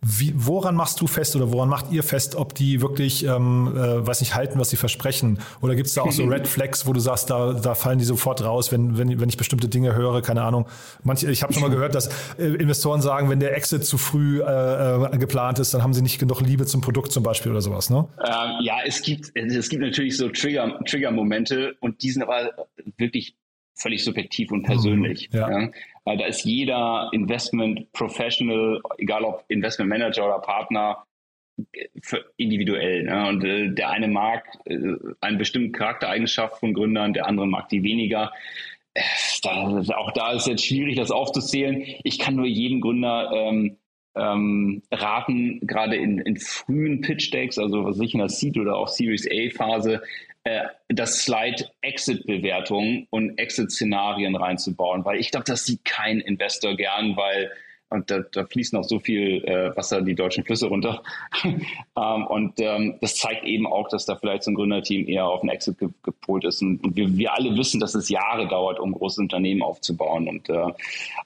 wie, 0.00 0.32
woran 0.36 0.74
machst 0.74 1.00
du 1.00 1.06
fest 1.06 1.34
oder 1.36 1.52
woran 1.52 1.68
macht 1.68 1.90
ihr 1.90 2.02
fest, 2.02 2.34
ob 2.34 2.54
die 2.54 2.80
wirklich, 2.80 3.24
ähm, 3.24 3.72
äh, 3.76 4.06
weiß 4.06 4.20
nicht, 4.20 4.34
halten, 4.34 4.58
was 4.58 4.70
sie 4.70 4.76
versprechen? 4.76 5.38
Oder 5.60 5.74
gibt 5.74 5.88
es 5.88 5.94
da 5.94 6.02
auch 6.02 6.12
so 6.12 6.24
Red 6.26 6.46
Flags, 6.46 6.86
wo 6.86 6.92
du 6.92 7.00
sagst, 7.00 7.30
da, 7.30 7.52
da 7.52 7.74
fallen 7.74 7.98
die 7.98 8.04
sofort 8.04 8.44
raus, 8.44 8.72
wenn, 8.72 8.98
wenn, 8.98 9.20
wenn 9.20 9.28
ich 9.28 9.36
bestimmte 9.36 9.68
Dinge 9.68 9.94
höre, 9.94 10.22
keine 10.22 10.42
Ahnung. 10.42 10.66
Manche, 11.02 11.30
ich 11.30 11.42
habe 11.42 11.52
schon 11.52 11.62
mal 11.62 11.70
gehört, 11.74 11.94
dass 11.94 12.08
äh, 12.38 12.44
Investoren 12.44 13.00
sagen, 13.02 13.30
wenn 13.30 13.40
der 13.40 13.56
Exit 13.56 13.84
zu 13.84 13.98
früh 13.98 14.40
äh, 14.42 15.14
äh, 15.14 15.18
geplant 15.18 15.58
ist, 15.58 15.74
dann 15.74 15.82
haben 15.82 15.94
sie 15.94 16.02
nicht 16.02 16.18
genug 16.18 16.40
Liebe 16.40 16.66
zum 16.66 16.80
Produkt 16.80 17.12
zum 17.12 17.22
Beispiel 17.22 17.52
oder 17.52 17.62
sowas, 17.62 17.90
ne? 17.90 18.06
Ähm, 18.24 18.50
ja, 18.62 18.76
es 18.84 19.02
gibt, 19.02 19.32
es 19.34 19.68
gibt 19.68 19.82
natürlich 19.82 20.16
so 20.16 20.28
Trigger, 20.28 20.78
Trigger-Momente 20.86 21.76
und 21.80 22.02
die 22.02 22.10
sind 22.10 22.22
aber 22.22 22.50
wirklich 22.98 23.36
völlig 23.74 24.04
subjektiv 24.04 24.50
und 24.52 24.62
persönlich. 24.62 25.28
Mhm, 25.32 25.38
ja. 25.38 25.60
ja. 25.60 25.70
Da 26.16 26.26
ist 26.26 26.44
jeder 26.44 27.08
Investment 27.12 27.90
Professional, 27.92 28.80
egal 28.98 29.24
ob 29.24 29.44
Investment 29.48 29.88
Manager 29.88 30.26
oder 30.26 30.38
Partner, 30.40 31.04
individuell. 32.36 33.04
Ne? 33.04 33.28
Und 33.28 33.44
äh, 33.44 33.68
der 33.72 33.90
eine 33.90 34.08
mag 34.08 34.44
äh, 34.64 34.78
eine 35.20 35.36
bestimmte 35.36 35.72
Charaktereigenschaft 35.72 36.58
von 36.58 36.74
Gründern, 36.74 37.12
der 37.12 37.26
andere 37.26 37.46
mag 37.46 37.68
die 37.68 37.82
weniger. 37.82 38.32
Äh, 38.94 39.02
da, 39.42 39.82
auch 39.96 40.12
da 40.12 40.32
ist 40.32 40.42
es 40.42 40.46
jetzt 40.46 40.66
schwierig, 40.66 40.96
das 40.96 41.10
aufzuzählen. 41.10 41.84
Ich 42.02 42.18
kann 42.18 42.36
nur 42.36 42.46
jedem 42.46 42.80
Gründer 42.80 43.30
ähm, 43.32 43.76
ähm, 44.16 44.82
raten, 44.90 45.60
gerade 45.62 45.96
in, 45.96 46.18
in 46.18 46.36
frühen 46.36 47.00
Pitch-Decks, 47.00 47.58
also 47.58 47.84
was 47.84 48.00
ich 48.00 48.14
in 48.14 48.20
der 48.20 48.28
Seed 48.28 48.56
oder 48.56 48.76
auch 48.76 48.88
Series 48.88 49.26
A-Phase, 49.26 50.02
äh, 50.44 50.64
das 50.88 51.22
Slide 51.22 51.68
Exit-Bewertung 51.80 53.06
und 53.10 53.38
Exit-Szenarien 53.38 54.36
reinzubauen, 54.36 55.04
weil 55.04 55.18
ich 55.18 55.30
glaube, 55.30 55.44
das 55.46 55.64
sieht 55.64 55.84
kein 55.84 56.20
Investor 56.20 56.76
gern, 56.76 57.16
weil 57.16 57.50
und 57.94 58.10
da, 58.10 58.20
da 58.20 58.44
fließt 58.44 58.72
noch 58.72 58.84
so 58.84 58.98
viel 58.98 59.44
äh, 59.44 59.74
Wasser 59.76 60.02
die 60.02 60.14
deutschen 60.14 60.44
Flüsse 60.44 60.66
runter. 60.66 61.02
ähm, 61.44 62.26
und 62.26 62.54
ähm, 62.58 62.96
das 63.00 63.16
zeigt 63.16 63.44
eben 63.44 63.66
auch, 63.66 63.88
dass 63.88 64.04
da 64.04 64.16
vielleicht 64.16 64.42
so 64.42 64.50
ein 64.50 64.54
Gründerteam 64.54 65.06
eher 65.08 65.26
auf 65.26 65.40
den 65.40 65.50
Exit 65.50 65.78
ge 65.78 65.88
gepolt 66.02 66.44
ist. 66.44 66.60
Und, 66.60 66.82
und 66.84 66.96
wir, 66.96 67.16
wir 67.16 67.32
alle 67.32 67.56
wissen, 67.56 67.80
dass 67.80 67.94
es 67.94 68.08
Jahre 68.08 68.48
dauert, 68.48 68.80
um 68.80 68.92
große 68.92 69.20
Unternehmen 69.20 69.62
aufzubauen. 69.62 70.28
Und 70.28 70.48
äh, 70.48 70.72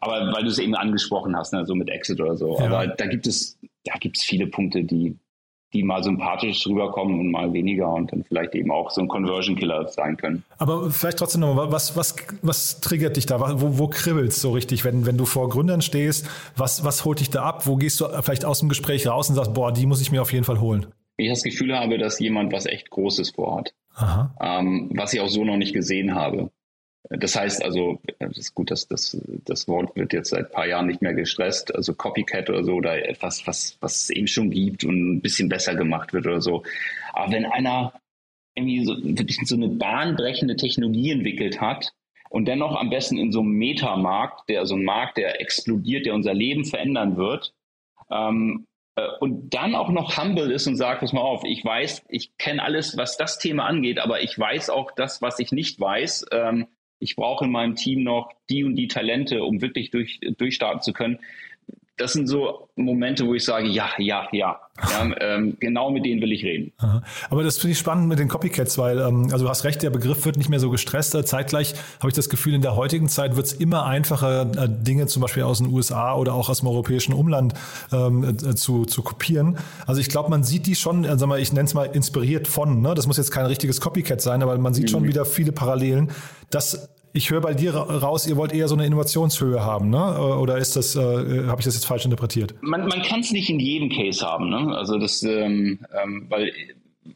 aber 0.00 0.32
weil 0.32 0.42
du 0.42 0.48
es 0.48 0.58
eben 0.58 0.74
angesprochen 0.74 1.36
hast, 1.36 1.52
ne, 1.52 1.64
so 1.64 1.74
mit 1.74 1.88
Exit 1.88 2.20
oder 2.20 2.36
so. 2.36 2.58
Ja. 2.58 2.66
Aber 2.66 2.86
da 2.86 3.06
gibt 3.06 3.26
es, 3.26 3.58
da 3.84 3.94
gibt 3.98 4.18
es 4.18 4.24
viele 4.24 4.46
Punkte, 4.46 4.84
die 4.84 5.16
die 5.72 5.82
mal 5.82 6.02
sympathisch 6.02 6.66
rüberkommen 6.66 7.20
und 7.20 7.30
mal 7.30 7.52
weniger 7.52 7.92
und 7.92 8.12
dann 8.12 8.24
vielleicht 8.24 8.54
eben 8.54 8.70
auch 8.70 8.90
so 8.90 9.00
ein 9.02 9.08
Conversion 9.08 9.56
Killer 9.56 9.86
sein 9.88 10.16
können. 10.16 10.44
Aber 10.56 10.90
vielleicht 10.90 11.18
trotzdem 11.18 11.42
nochmal, 11.42 11.70
was, 11.70 11.96
was, 11.96 12.16
was 12.42 12.80
triggert 12.80 13.16
dich 13.16 13.26
da? 13.26 13.38
Wo, 13.60 13.78
wo 13.78 13.88
kribbelst 13.88 14.40
so 14.40 14.52
richtig, 14.52 14.84
wenn, 14.84 15.04
wenn 15.06 15.18
du 15.18 15.26
vor 15.26 15.48
Gründern 15.48 15.82
stehst? 15.82 16.28
Was, 16.56 16.84
was 16.84 17.04
holt 17.04 17.20
dich 17.20 17.30
da 17.30 17.42
ab? 17.42 17.66
Wo 17.66 17.76
gehst 17.76 18.00
du 18.00 18.06
vielleicht 18.22 18.44
aus 18.44 18.60
dem 18.60 18.68
Gespräch 18.68 19.06
raus 19.06 19.28
und 19.28 19.34
sagst, 19.34 19.52
boah, 19.52 19.72
die 19.72 19.86
muss 19.86 20.00
ich 20.00 20.10
mir 20.10 20.22
auf 20.22 20.32
jeden 20.32 20.44
Fall 20.44 20.60
holen? 20.60 20.86
Ich 21.16 21.28
das 21.28 21.42
Gefühl 21.42 21.76
habe, 21.76 21.98
dass 21.98 22.18
jemand 22.20 22.52
was 22.52 22.66
echt 22.66 22.90
Großes 22.90 23.30
vorhat. 23.30 23.74
Ähm, 24.40 24.90
was 24.94 25.12
ich 25.12 25.20
auch 25.20 25.28
so 25.28 25.44
noch 25.44 25.56
nicht 25.56 25.74
gesehen 25.74 26.14
habe. 26.14 26.50
Das 27.10 27.36
heißt 27.36 27.64
also, 27.64 28.00
das 28.18 28.36
ist 28.36 28.54
gut, 28.54 28.70
dass 28.70 28.86
das, 28.86 29.16
das 29.44 29.66
Wort 29.66 29.96
wird 29.96 30.12
jetzt 30.12 30.30
seit 30.30 30.46
ein 30.46 30.52
paar 30.52 30.66
Jahren 30.66 30.86
nicht 30.86 31.00
mehr 31.00 31.14
gestresst, 31.14 31.74
also 31.74 31.94
Copycat 31.94 32.50
oder 32.50 32.64
so 32.64 32.74
oder 32.74 33.08
etwas, 33.08 33.46
was, 33.46 33.78
was 33.80 34.02
es 34.02 34.10
eben 34.10 34.26
schon 34.26 34.50
gibt 34.50 34.84
und 34.84 35.16
ein 35.16 35.20
bisschen 35.22 35.48
besser 35.48 35.74
gemacht 35.74 36.12
wird 36.12 36.26
oder 36.26 36.42
so. 36.42 36.64
Aber 37.14 37.32
wenn 37.32 37.46
einer 37.46 37.94
irgendwie 38.54 38.84
so, 38.84 38.94
wirklich 39.02 39.38
so 39.44 39.54
eine 39.54 39.68
bahnbrechende 39.68 40.56
Technologie 40.56 41.12
entwickelt 41.12 41.60
hat 41.60 41.92
und 42.28 42.46
dennoch 42.46 42.76
am 42.76 42.90
besten 42.90 43.16
in 43.16 43.32
so 43.32 43.40
einem 43.40 43.52
Metamarkt, 43.52 44.48
der 44.50 44.66
so 44.66 44.74
ein 44.74 44.84
Markt, 44.84 45.16
der 45.16 45.40
explodiert, 45.40 46.04
der 46.04 46.14
unser 46.14 46.34
Leben 46.34 46.66
verändern 46.66 47.16
wird, 47.16 47.54
ähm, 48.10 48.66
äh, 48.96 49.06
und 49.20 49.54
dann 49.54 49.74
auch 49.74 49.88
noch 49.90 50.18
humble 50.18 50.50
ist 50.50 50.66
und 50.66 50.76
sagt, 50.76 51.00
pass 51.00 51.14
mal 51.14 51.22
auf, 51.22 51.44
ich 51.44 51.64
weiß, 51.64 52.04
ich 52.08 52.36
kenne 52.36 52.62
alles, 52.62 52.98
was 52.98 53.16
das 53.16 53.38
Thema 53.38 53.64
angeht, 53.64 53.98
aber 53.98 54.22
ich 54.22 54.38
weiß 54.38 54.68
auch 54.68 54.90
das, 54.90 55.22
was 55.22 55.38
ich 55.38 55.52
nicht 55.52 55.80
weiß. 55.80 56.26
Ähm, 56.32 56.66
ich 57.00 57.16
brauche 57.16 57.44
in 57.44 57.50
meinem 57.50 57.74
Team 57.74 58.02
noch 58.02 58.32
die 58.48 58.64
und 58.64 58.76
die 58.76 58.88
Talente, 58.88 59.44
um 59.44 59.60
wirklich 59.60 59.90
durch, 59.90 60.20
durchstarten 60.36 60.82
zu 60.82 60.92
können. 60.92 61.18
Das 61.98 62.12
sind 62.12 62.28
so 62.28 62.68
Momente, 62.76 63.26
wo 63.26 63.34
ich 63.34 63.44
sage, 63.44 63.68
ja, 63.68 63.88
ja, 63.98 64.28
ja. 64.32 64.60
ja 64.90 65.10
ähm, 65.20 65.56
genau 65.60 65.90
mit 65.90 66.04
denen 66.04 66.22
will 66.22 66.32
ich 66.32 66.44
reden. 66.44 66.72
Aha. 66.78 67.02
Aber 67.28 67.42
das 67.42 67.58
finde 67.58 67.72
ich 67.72 67.78
spannend 67.78 68.08
mit 68.08 68.18
den 68.18 68.28
Copycats, 68.28 68.78
weil, 68.78 68.98
ähm, 68.98 69.28
also 69.32 69.44
du 69.44 69.50
hast 69.50 69.64
recht, 69.64 69.82
der 69.82 69.90
Begriff 69.90 70.24
wird 70.24 70.36
nicht 70.36 70.48
mehr 70.48 70.60
so 70.60 70.70
gestresst. 70.70 71.16
Zeitgleich 71.26 71.74
habe 71.98 72.08
ich 72.08 72.14
das 72.14 72.28
Gefühl, 72.28 72.54
in 72.54 72.62
der 72.62 72.76
heutigen 72.76 73.08
Zeit 73.08 73.36
wird 73.36 73.46
es 73.46 73.52
immer 73.52 73.84
einfacher, 73.84 74.42
äh, 74.42 74.68
Dinge 74.68 75.06
zum 75.06 75.22
Beispiel 75.22 75.42
aus 75.42 75.58
den 75.58 75.66
USA 75.68 76.14
oder 76.14 76.34
auch 76.34 76.48
aus 76.48 76.60
dem 76.60 76.68
europäischen 76.68 77.12
Umland 77.12 77.54
ähm, 77.92 78.24
äh, 78.24 78.54
zu, 78.54 78.84
zu 78.84 79.02
kopieren. 79.02 79.58
Also 79.86 80.00
ich 80.00 80.08
glaube, 80.08 80.30
man 80.30 80.44
sieht 80.44 80.66
die 80.66 80.76
schon, 80.76 81.04
also 81.04 81.26
mal, 81.26 81.40
ich 81.40 81.52
nenne 81.52 81.66
es 81.66 81.74
mal 81.74 81.84
inspiriert 81.84 82.46
von, 82.46 82.80
ne? 82.80 82.94
das 82.94 83.06
muss 83.06 83.16
jetzt 83.16 83.32
kein 83.32 83.46
richtiges 83.46 83.80
Copycat 83.80 84.20
sein, 84.20 84.42
aber 84.42 84.56
man 84.58 84.72
sieht 84.74 84.84
mhm. 84.84 84.88
schon 84.88 85.04
wieder 85.04 85.24
viele 85.24 85.52
Parallelen. 85.52 86.12
Das 86.50 86.88
ich 87.12 87.30
höre 87.30 87.40
bei 87.40 87.54
dir 87.54 87.74
raus, 87.74 88.26
ihr 88.26 88.36
wollt 88.36 88.52
eher 88.52 88.68
so 88.68 88.74
eine 88.74 88.86
Innovationshöhe 88.86 89.64
haben, 89.64 89.90
ne? 89.90 90.36
Oder 90.38 90.58
ist 90.58 90.76
das, 90.76 90.96
äh, 90.96 90.98
habe 90.98 91.60
ich 91.60 91.64
das 91.64 91.74
jetzt 91.74 91.86
falsch 91.86 92.04
interpretiert? 92.04 92.54
Man, 92.60 92.86
man 92.86 93.02
kann 93.02 93.20
es 93.20 93.30
nicht 93.30 93.50
in 93.50 93.60
jedem 93.60 93.88
Case 93.88 94.24
haben, 94.24 94.50
ne? 94.50 94.76
Also 94.76 94.98
das, 94.98 95.22
ähm, 95.22 95.80
ähm, 96.02 96.26
weil 96.28 96.52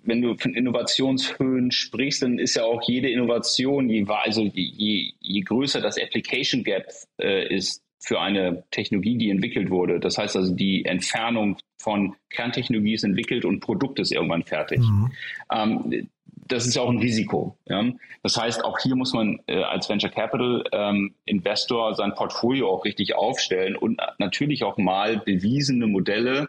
wenn 0.04 0.22
du 0.22 0.36
von 0.36 0.54
Innovationshöhen 0.54 1.70
sprichst, 1.70 2.22
dann 2.22 2.38
ist 2.38 2.56
ja 2.56 2.64
auch 2.64 2.82
jede 2.86 3.10
Innovation, 3.10 3.88
je, 3.88 4.06
also 4.08 4.42
je, 4.42 5.12
je 5.20 5.40
größer 5.42 5.80
das 5.80 5.98
Application 5.98 6.64
Gap 6.64 6.86
äh, 7.20 7.54
ist 7.54 7.82
für 8.00 8.20
eine 8.20 8.64
Technologie, 8.70 9.16
die 9.16 9.30
entwickelt 9.30 9.70
wurde. 9.70 10.00
Das 10.00 10.18
heißt 10.18 10.36
also, 10.36 10.54
die 10.54 10.84
Entfernung 10.84 11.56
von 11.78 12.14
Kerntechnologie 12.30 12.94
ist 12.94 13.04
entwickelt 13.04 13.44
und 13.44 13.60
Produkt 13.60 14.00
ist 14.00 14.12
irgendwann 14.12 14.42
fertig. 14.42 14.80
Mhm. 14.80 15.12
Ähm, 15.52 16.08
das 16.46 16.66
ist 16.66 16.76
auch 16.78 16.90
ein 16.90 16.98
Risiko. 16.98 17.56
Ja? 17.66 17.84
Das 18.22 18.36
heißt, 18.36 18.64
auch 18.64 18.78
hier 18.78 18.96
muss 18.96 19.12
man 19.12 19.40
äh, 19.46 19.62
als 19.62 19.88
Venture 19.88 20.10
Capital 20.10 20.64
ähm, 20.72 21.14
Investor 21.24 21.94
sein 21.94 22.14
Portfolio 22.14 22.70
auch 22.70 22.84
richtig 22.84 23.14
aufstellen 23.14 23.76
und 23.76 24.00
natürlich 24.18 24.64
auch 24.64 24.76
mal 24.76 25.18
bewiesene 25.18 25.86
Modelle 25.86 26.48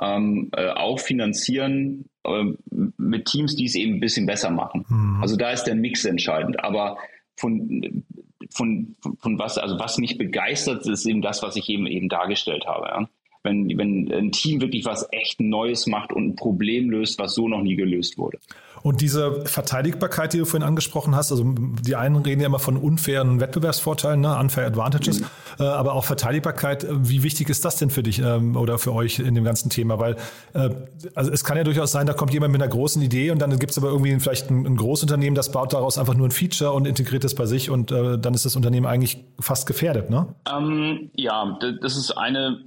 ähm, 0.00 0.50
äh, 0.56 0.68
auch 0.70 0.98
finanzieren 0.98 2.06
äh, 2.24 2.44
mit 2.70 3.26
Teams, 3.26 3.56
die 3.56 3.66
es 3.66 3.74
eben 3.74 3.94
ein 3.94 4.00
bisschen 4.00 4.26
besser 4.26 4.50
machen. 4.50 4.84
Mhm. 4.88 5.22
Also 5.22 5.36
da 5.36 5.50
ist 5.50 5.64
der 5.64 5.74
Mix 5.74 6.04
entscheidend. 6.04 6.62
Aber 6.64 6.98
von, 7.36 8.04
von, 8.50 8.96
von 9.18 9.38
was, 9.38 9.58
also 9.58 9.78
was 9.78 9.98
mich 9.98 10.18
begeistert, 10.18 10.86
ist 10.86 11.06
eben 11.06 11.22
das, 11.22 11.42
was 11.42 11.56
ich 11.56 11.68
eben 11.68 11.86
eben 11.86 12.08
dargestellt 12.08 12.66
habe. 12.66 12.86
Ja? 12.88 13.08
Wenn, 13.42 13.78
wenn 13.78 14.12
ein 14.12 14.32
Team 14.32 14.60
wirklich 14.60 14.84
was 14.84 15.08
echt 15.12 15.40
Neues 15.40 15.86
macht 15.86 16.12
und 16.12 16.28
ein 16.28 16.36
Problem 16.36 16.90
löst, 16.90 17.18
was 17.18 17.34
so 17.34 17.48
noch 17.48 17.62
nie 17.62 17.76
gelöst 17.76 18.18
wurde. 18.18 18.38
Und 18.82 19.00
diese 19.00 19.44
Verteidigbarkeit, 19.46 20.32
die 20.32 20.38
du 20.38 20.44
vorhin 20.44 20.66
angesprochen 20.66 21.14
hast, 21.14 21.30
also 21.30 21.44
die 21.46 21.96
einen 21.96 22.16
reden 22.16 22.40
ja 22.40 22.46
immer 22.46 22.58
von 22.58 22.76
unfairen 22.76 23.40
Wettbewerbsvorteilen, 23.40 24.20
ne, 24.20 24.38
unfair 24.38 24.66
advantages, 24.66 25.20
mhm. 25.20 25.26
äh, 25.58 25.64
aber 25.64 25.94
auch 25.94 26.04
Verteidigbarkeit, 26.04 26.86
wie 26.90 27.22
wichtig 27.22 27.48
ist 27.48 27.64
das 27.64 27.76
denn 27.76 27.90
für 27.90 28.02
dich 28.02 28.20
ähm, 28.20 28.56
oder 28.56 28.78
für 28.78 28.92
euch 28.94 29.18
in 29.18 29.34
dem 29.34 29.44
ganzen 29.44 29.70
Thema? 29.70 29.98
Weil 29.98 30.16
äh, 30.54 30.70
also 31.14 31.30
es 31.30 31.44
kann 31.44 31.56
ja 31.56 31.64
durchaus 31.64 31.92
sein, 31.92 32.06
da 32.06 32.12
kommt 32.12 32.32
jemand 32.32 32.52
mit 32.52 32.62
einer 32.62 32.70
großen 32.70 33.02
Idee 33.02 33.30
und 33.30 33.40
dann 33.40 33.58
gibt 33.58 33.72
es 33.72 33.78
aber 33.78 33.88
irgendwie 33.88 34.18
vielleicht 34.18 34.50
ein, 34.50 34.66
ein 34.66 34.76
Großunternehmen, 34.76 35.34
das 35.34 35.52
baut 35.52 35.72
daraus 35.72 35.98
einfach 35.98 36.14
nur 36.14 36.28
ein 36.28 36.32
Feature 36.32 36.72
und 36.72 36.86
integriert 36.86 37.24
es 37.24 37.34
bei 37.34 37.46
sich 37.46 37.70
und 37.70 37.92
äh, 37.92 38.18
dann 38.18 38.34
ist 38.34 38.44
das 38.44 38.56
Unternehmen 38.56 38.86
eigentlich 38.86 39.24
fast 39.38 39.66
gefährdet, 39.66 40.10
ne? 40.10 40.26
Ähm, 40.50 41.10
ja, 41.14 41.58
das 41.80 41.96
ist 41.96 42.12
eine 42.12 42.60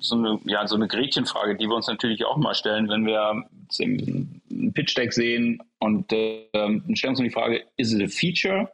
so 0.00 0.14
eine, 0.16 0.38
ja, 0.44 0.66
so 0.66 0.76
eine 0.76 0.88
Gretchenfrage, 0.88 1.56
die 1.56 1.66
wir 1.66 1.74
uns 1.74 1.86
natürlich 1.86 2.24
auch 2.24 2.36
mal 2.36 2.54
stellen, 2.54 2.88
wenn 2.88 3.06
wir 3.06 3.44
ein 4.50 4.72
Pitch 4.72 4.96
Deck 4.96 5.12
sehen 5.12 5.62
und 5.78 6.12
äh, 6.12 6.48
dann 6.52 6.82
stellen 6.94 7.14
wir 7.14 7.18
uns 7.18 7.20
die 7.20 7.30
Frage, 7.30 7.64
is 7.76 7.92
it 7.92 8.02
a 8.02 8.08
feature, 8.08 8.70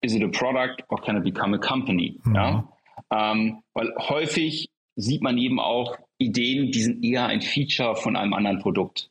is 0.00 0.14
it 0.14 0.22
a 0.22 0.28
product 0.28 0.82
or 0.88 1.00
can 1.00 1.16
it 1.16 1.24
become 1.24 1.54
a 1.54 1.58
company? 1.58 2.18
Mhm. 2.24 2.34
Ja? 2.34 2.68
Ähm, 3.10 3.62
weil 3.74 3.92
häufig 3.98 4.70
sieht 4.96 5.22
man 5.22 5.38
eben 5.38 5.60
auch 5.60 5.96
Ideen, 6.18 6.70
die 6.70 6.82
sind 6.82 7.04
eher 7.04 7.26
ein 7.26 7.40
Feature 7.40 7.96
von 7.96 8.16
einem 8.16 8.32
anderen 8.34 8.60
Produkt, 8.60 9.10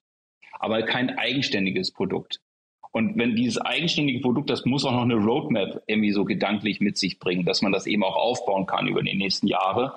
aber 0.60 0.84
kein 0.84 1.18
eigenständiges 1.18 1.92
Produkt. 1.92 2.40
Und 2.92 3.18
wenn 3.18 3.36
dieses 3.36 3.60
eigenständige 3.60 4.20
Produkt, 4.20 4.52
das 4.52 4.66
muss 4.66 4.86
auch 4.86 4.92
noch 4.92 5.02
eine 5.02 5.16
Roadmap 5.16 5.82
irgendwie 5.88 6.12
so 6.12 6.26
gedanklich 6.26 6.80
mit 6.80 6.98
sich 6.98 7.18
bringen, 7.18 7.44
dass 7.44 7.64
man 7.64 7.72
das 7.72 7.88
eben 7.88 8.04
auch 8.04 8.16
aufbauen 8.16 8.68
kann 8.68 8.88
über 8.88 9.02
die 9.02 9.16
nächsten 9.16 9.48
Jahre, 9.48 9.96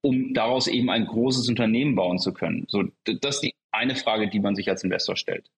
um 0.00 0.34
daraus 0.34 0.66
eben 0.66 0.90
ein 0.90 1.06
großes 1.06 1.48
Unternehmen 1.48 1.94
bauen 1.94 2.18
zu 2.18 2.32
können. 2.32 2.64
So, 2.68 2.84
das 3.04 3.36
ist 3.36 3.40
die 3.40 3.54
eine 3.70 3.96
Frage, 3.96 4.28
die 4.28 4.40
man 4.40 4.54
sich 4.54 4.68
als 4.68 4.84
Investor 4.84 5.16
stellt. 5.16 5.50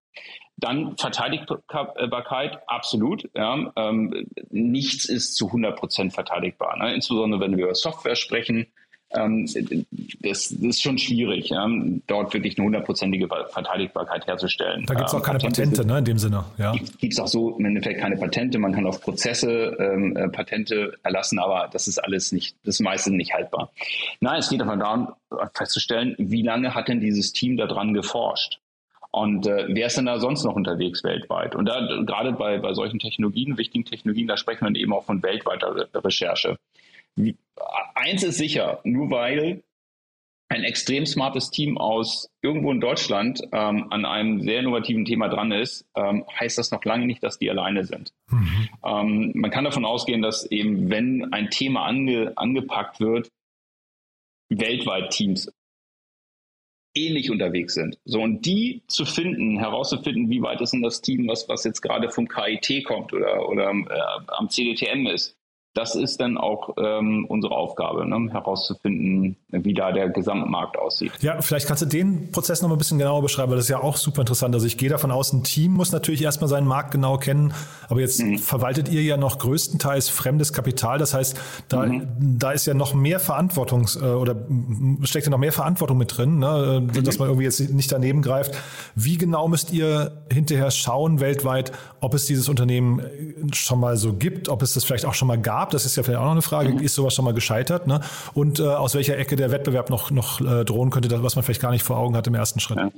Dann 0.56 0.96
Verteidigbarkeit, 0.96 2.60
absolut. 2.68 3.28
Ja, 3.34 3.72
ähm, 3.76 4.26
nichts 4.50 5.06
ist 5.06 5.34
zu 5.34 5.46
100 5.46 5.76
Prozent 5.76 6.12
verteidigbar. 6.12 6.78
Ne? 6.78 6.94
Insbesondere 6.94 7.40
wenn 7.40 7.56
wir 7.56 7.64
über 7.64 7.74
Software 7.74 8.14
sprechen, 8.14 8.66
ähm, 9.16 9.46
das, 10.20 10.48
das, 10.48 10.50
ist 10.50 10.82
schon 10.82 10.98
schwierig, 10.98 11.50
ja, 11.50 11.68
dort 12.06 12.32
wirklich 12.34 12.58
eine 12.58 12.66
hundertprozentige 12.66 13.28
Verteidigbarkeit 13.28 14.26
herzustellen. 14.26 14.84
Da 14.86 14.94
gibt 14.94 15.08
es 15.08 15.14
auch 15.14 15.22
keine 15.22 15.38
Patente, 15.38 15.62
Patente 15.62 15.86
ne, 15.86 15.98
in 15.98 16.04
dem 16.04 16.18
Sinne. 16.18 16.44
Ja. 16.58 16.72
Gibt 16.72 17.12
es 17.12 17.20
auch 17.20 17.26
so 17.26 17.56
im 17.58 17.64
Endeffekt 17.64 18.00
keine 18.00 18.16
Patente. 18.16 18.58
Man 18.58 18.72
kann 18.72 18.86
auf 18.86 19.00
Prozesse 19.00 19.76
ähm, 19.78 20.16
äh, 20.16 20.28
Patente 20.28 20.94
erlassen, 21.02 21.38
aber 21.38 21.68
das 21.72 21.88
ist 21.88 21.98
alles 21.98 22.32
nicht, 22.32 22.56
das 22.64 22.76
ist 22.76 22.80
meistens 22.80 23.14
nicht 23.14 23.32
haltbar. 23.34 23.70
Nein, 24.20 24.38
es 24.38 24.48
geht 24.48 24.60
einfach 24.60 24.78
darum, 24.78 25.08
festzustellen, 25.54 26.14
wie 26.18 26.42
lange 26.42 26.74
hat 26.74 26.88
denn 26.88 27.00
dieses 27.00 27.32
Team 27.32 27.56
daran 27.56 27.94
geforscht? 27.94 28.60
Und 29.10 29.46
äh, 29.46 29.66
wer 29.68 29.86
ist 29.86 29.96
denn 29.96 30.06
da 30.06 30.18
sonst 30.18 30.44
noch 30.44 30.56
unterwegs 30.56 31.04
weltweit? 31.04 31.54
Und 31.54 31.66
da 31.66 31.80
gerade 32.04 32.32
bei, 32.32 32.58
bei 32.58 32.74
solchen 32.74 32.98
Technologien, 32.98 33.56
wichtigen 33.56 33.84
Technologien, 33.84 34.26
da 34.26 34.36
sprechen 34.36 34.66
wir 34.66 34.80
eben 34.80 34.92
auch 34.92 35.04
von 35.04 35.22
weltweiter 35.22 35.88
Recherche 35.94 36.58
eins 37.94 38.22
ist 38.22 38.38
sicher, 38.38 38.80
nur 38.84 39.10
weil 39.10 39.62
ein 40.48 40.62
extrem 40.62 41.06
smartes 41.06 41.50
Team 41.50 41.78
aus 41.78 42.30
irgendwo 42.42 42.70
in 42.70 42.80
Deutschland 42.80 43.40
ähm, 43.52 43.86
an 43.90 44.04
einem 44.04 44.42
sehr 44.42 44.60
innovativen 44.60 45.04
Thema 45.04 45.28
dran 45.28 45.52
ist, 45.52 45.86
ähm, 45.96 46.24
heißt 46.38 46.58
das 46.58 46.70
noch 46.70 46.84
lange 46.84 47.06
nicht, 47.06 47.22
dass 47.22 47.38
die 47.38 47.50
alleine 47.50 47.84
sind. 47.84 48.12
Mhm. 48.28 48.68
Ähm, 48.84 49.32
man 49.34 49.50
kann 49.50 49.64
davon 49.64 49.84
ausgehen, 49.84 50.22
dass 50.22 50.44
eben, 50.50 50.90
wenn 50.90 51.32
ein 51.32 51.50
Thema 51.50 51.84
ange, 51.86 52.32
angepackt 52.36 53.00
wird, 53.00 53.30
weltweit 54.50 55.10
Teams 55.10 55.50
ähnlich 56.94 57.30
unterwegs 57.30 57.74
sind. 57.74 57.98
So, 58.04 58.20
und 58.20 58.46
die 58.46 58.82
zu 58.86 59.04
finden, 59.04 59.58
herauszufinden, 59.58 60.30
wie 60.30 60.42
weit 60.42 60.60
ist 60.60 60.72
denn 60.72 60.82
das 60.82 61.00
Team, 61.00 61.26
was, 61.26 61.48
was 61.48 61.64
jetzt 61.64 61.80
gerade 61.80 62.08
vom 62.10 62.28
KIT 62.28 62.84
kommt 62.84 63.12
oder, 63.12 63.48
oder 63.48 63.70
äh, 63.70 64.26
am 64.28 64.48
CDTM 64.48 65.06
ist, 65.06 65.36
das 65.74 65.96
ist 65.96 66.20
dann 66.20 66.38
auch 66.38 66.70
ähm, 66.78 67.26
unsere 67.28 67.56
Aufgabe, 67.56 68.06
ne? 68.06 68.30
herauszufinden, 68.30 69.36
wie 69.50 69.74
da 69.74 69.90
der 69.90 70.08
Gesamtmarkt 70.08 70.78
aussieht. 70.78 71.12
Ja, 71.20 71.42
vielleicht 71.42 71.66
kannst 71.66 71.82
du 71.82 71.86
den 71.86 72.30
Prozess 72.30 72.62
noch 72.62 72.68
mal 72.68 72.76
ein 72.76 72.78
bisschen 72.78 72.98
genauer 72.98 73.22
beschreiben, 73.22 73.50
weil 73.50 73.56
das 73.56 73.66
ist 73.66 73.70
ja 73.70 73.82
auch 73.82 73.96
super 73.96 74.20
interessant. 74.22 74.54
Also 74.54 74.66
ich 74.66 74.78
gehe 74.78 74.88
davon 74.88 75.10
aus, 75.10 75.32
ein 75.32 75.42
Team 75.42 75.72
muss 75.72 75.90
natürlich 75.90 76.22
erstmal 76.22 76.48
seinen 76.48 76.68
Markt 76.68 76.92
genau 76.92 77.18
kennen, 77.18 77.52
aber 77.88 78.00
jetzt 78.00 78.22
mhm. 78.22 78.38
verwaltet 78.38 78.88
ihr 78.88 79.02
ja 79.02 79.16
noch 79.16 79.38
größtenteils 79.38 80.08
fremdes 80.08 80.52
Kapital. 80.52 80.98
Das 80.98 81.12
heißt, 81.12 81.40
da, 81.68 81.86
mhm. 81.86 82.06
da 82.38 82.52
ist 82.52 82.66
ja 82.66 82.74
noch 82.74 82.94
mehr 82.94 83.18
Verantwortung 83.18 83.88
äh, 84.00 84.04
oder 84.04 84.36
steckt 85.02 85.26
ja 85.26 85.30
noch 85.30 85.38
mehr 85.38 85.52
Verantwortung 85.52 85.98
mit 85.98 86.16
drin, 86.16 86.38
ne? 86.38 86.82
mhm. 86.86 87.02
dass 87.02 87.18
man 87.18 87.26
irgendwie 87.26 87.46
jetzt 87.46 87.58
nicht 87.72 87.90
daneben 87.90 88.22
greift. 88.22 88.56
Wie 88.94 89.18
genau 89.18 89.48
müsst 89.48 89.72
ihr 89.72 90.22
hinterher 90.32 90.70
schauen 90.70 91.18
weltweit, 91.18 91.72
ob 92.00 92.14
es 92.14 92.26
dieses 92.26 92.48
Unternehmen 92.48 93.02
schon 93.52 93.80
mal 93.80 93.96
so 93.96 94.12
gibt, 94.12 94.48
ob 94.48 94.62
es 94.62 94.74
das 94.74 94.84
vielleicht 94.84 95.04
auch 95.04 95.14
schon 95.14 95.26
mal 95.26 95.40
gab? 95.40 95.63
Das 95.70 95.84
ist 95.84 95.96
ja 95.96 96.02
vielleicht 96.02 96.20
auch 96.20 96.24
noch 96.24 96.32
eine 96.32 96.42
Frage. 96.42 96.70
Mhm. 96.70 96.78
Ist 96.78 96.94
sowas 96.94 97.14
schon 97.14 97.24
mal 97.24 97.34
gescheitert? 97.34 97.86
Ne? 97.86 98.00
Und 98.34 98.60
äh, 98.60 98.64
aus 98.64 98.94
welcher 98.94 99.18
Ecke 99.18 99.36
der 99.36 99.50
Wettbewerb 99.50 99.90
noch, 99.90 100.10
noch 100.10 100.40
äh, 100.40 100.64
drohen 100.64 100.90
könnte, 100.90 101.08
das, 101.08 101.22
was 101.22 101.36
man 101.36 101.44
vielleicht 101.44 101.62
gar 101.62 101.70
nicht 101.70 101.82
vor 101.82 101.96
Augen 101.96 102.16
hat 102.16 102.26
im 102.26 102.34
ersten 102.34 102.60
Schritt? 102.60 102.78
Ja. 102.78 102.90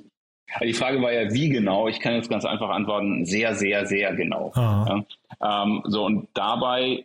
Die 0.62 0.74
Frage 0.74 1.02
war 1.02 1.12
ja, 1.12 1.32
wie 1.32 1.48
genau? 1.48 1.88
Ich 1.88 2.00
kann 2.00 2.14
jetzt 2.14 2.30
ganz 2.30 2.44
einfach 2.44 2.70
antworten, 2.70 3.26
sehr, 3.26 3.54
sehr, 3.54 3.86
sehr 3.86 4.14
genau. 4.14 4.52
Ja? 4.54 5.04
Ähm, 5.42 5.82
so, 5.86 6.04
und 6.04 6.28
dabei 6.34 7.04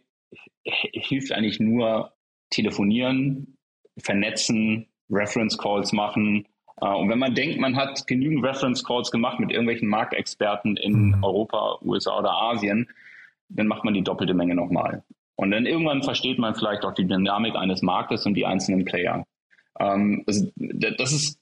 hilft 0.64 1.32
eigentlich 1.32 1.60
nur 1.60 2.14
telefonieren, 2.50 3.58
vernetzen, 3.98 4.88
Reference 5.10 5.58
Calls 5.58 5.92
machen. 5.92 6.46
Äh, 6.80 6.94
und 6.94 7.10
wenn 7.10 7.20
man 7.20 7.36
denkt, 7.36 7.60
man 7.60 7.76
hat 7.76 8.06
genügend 8.08 8.44
Reference 8.46 8.84
Calls 8.84 9.12
gemacht 9.12 9.40
mit 9.40 9.52
irgendwelchen 9.52 9.88
Marktexperten 9.88 10.78
in 10.78 11.10
mhm. 11.10 11.24
Europa, 11.24 11.80
USA 11.82 12.20
oder 12.20 12.32
Asien, 12.32 12.90
dann 13.50 13.68
macht 13.68 13.84
man 13.84 13.94
die 13.94 14.04
doppelte 14.04 14.34
Menge 14.34 14.56
nochmal. 14.56 15.04
Und 15.42 15.50
dann 15.50 15.66
irgendwann 15.66 16.04
versteht 16.04 16.38
man 16.38 16.54
vielleicht 16.54 16.86
auch 16.86 16.94
die 16.94 17.08
Dynamik 17.08 17.56
eines 17.56 17.82
Marktes 17.82 18.28
und 18.28 18.36
die 18.36 18.46
einzelnen 18.46 18.86
Player. 18.86 19.26
Ähm, 19.80 20.24
das, 20.28 20.46
das 20.56 21.12
ist 21.14 21.41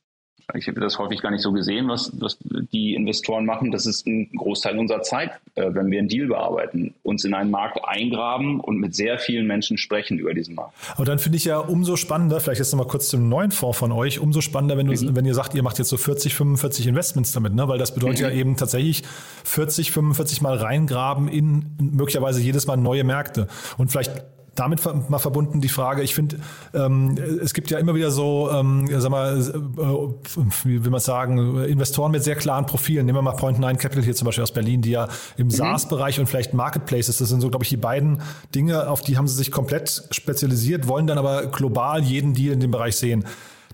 ich 0.56 0.68
habe 0.68 0.80
das 0.80 0.98
häufig 0.98 1.22
gar 1.22 1.32
nicht 1.32 1.42
so 1.42 1.52
gesehen, 1.52 1.88
was, 1.88 2.12
was 2.20 2.38
die 2.72 2.96
Investoren 2.96 3.46
machen. 3.46 3.72
Das 3.72 3.86
ist 3.86 4.08
ein 4.08 4.30
Großteil 4.36 4.78
unserer 4.78 5.02
Zeit, 5.02 5.32
äh, 5.56 5.74
wenn 5.74 5.92
wir 5.92 6.00
einen 6.00 6.08
Deal 6.08 6.28
bearbeiten, 6.28 6.94
uns 7.04 7.24
in 7.24 7.34
einen 7.34 7.52
Markt 7.52 7.80
eingraben 7.84 8.60
und 8.60 8.78
mit 8.78 8.96
sehr 8.96 9.20
vielen 9.20 9.48
Menschen 9.48 9.78
sprechen 9.78 10.18
über 10.18 10.34
diesen 10.34 10.56
Markt. 10.56 10.74
Aber 10.96 11.06
dann 11.06 11.20
finde 11.20 11.38
ich 11.38 11.46
ja 11.46 11.60
umso 11.60 11.96
spannender, 11.96 12.40
vielleicht 12.40 12.60
jetzt 12.60 12.72
nochmal 12.72 12.88
kurz 12.88 13.10
zum 13.10 13.30
neuen 13.30 13.52
Fonds 13.52 13.78
von 13.78 13.92
euch, 13.92 14.20
umso 14.20 14.42
spannender, 14.42 14.78
wenn, 14.78 14.88
du, 14.88 14.94
mhm. 14.94 15.16
wenn 15.16 15.26
ihr 15.26 15.36
sagt, 15.36 15.54
ihr 15.54 15.64
macht 15.64 15.78
jetzt 15.78 15.90
so 15.90 15.98
40, 15.98 16.34
45 16.34 16.88
Investments 16.88 17.32
damit, 17.32 17.54
ne? 17.54 17.68
weil 17.68 17.78
das 17.78 17.94
bedeutet 17.94 18.20
mhm. 18.20 18.26
ja 18.26 18.32
eben 18.32 18.58
tatsächlich 18.58 19.04
40, 19.44 19.92
45 19.92 20.42
Mal 20.42 20.58
reingraben 20.58 21.28
in 21.28 21.66
möglicherweise 21.80 22.42
jedes 22.42 22.68
Mal 22.68 22.78
neue 22.78 23.04
Märkte. 23.04 23.48
Und 23.78 23.92
vielleicht 23.92 24.12
damit 24.60 24.82
mal 25.10 25.20
verbunden 25.20 25.62
die 25.62 25.70
Frage, 25.70 26.02
ich 26.02 26.14
finde, 26.14 26.38
ähm, 26.74 27.18
es 27.42 27.54
gibt 27.54 27.72
ja 27.72 27.80
immer 27.80 27.96
wieder 27.96 28.12
so, 28.12 28.50
ähm, 28.52 28.90
sag 28.92 29.10
mal, 29.10 29.40
äh, 29.40 30.42
wie 30.64 30.84
will 30.84 30.92
man 30.92 31.00
sagen, 31.00 31.64
Investoren 31.64 32.12
mit 32.12 32.24
sehr 32.24 32.36
klaren 32.36 32.66
Profilen. 32.66 33.06
Nehmen 33.06 33.18
wir 33.18 33.22
mal 33.22 33.32
Point 33.34 33.60
Nine 33.60 33.78
Capital 33.78 34.04
hier 34.04 34.16
zum 34.16 34.26
Beispiel 34.26 34.44
aus 34.44 34.52
Berlin, 34.52 34.82
die 34.82 34.92
ja 34.92 35.08
im 35.38 35.48
mhm. 35.48 35.52
SaaS-Bereich 35.52 36.20
und 36.20 36.28
vielleicht 36.28 36.54
Marketplaces, 36.54 37.18
das 37.18 37.30
sind 37.30 37.42
so, 37.42 37.50
glaube 37.50 37.64
ich, 37.64 37.70
die 37.70 37.78
beiden 37.78 38.22
Dinge, 38.54 38.90
auf 38.90 39.02
die 39.02 39.18
haben 39.18 39.28
sie 39.28 39.36
sich 39.36 39.52
komplett 39.52 40.04
spezialisiert, 40.12 40.88
wollen 40.88 41.08
dann 41.08 41.18
aber 41.18 41.48
global 41.48 42.04
jeden 42.04 42.34
Deal 42.34 42.54
in 42.54 42.60
dem 42.60 42.72
Bereich 42.72 42.96
sehen. 42.96 43.26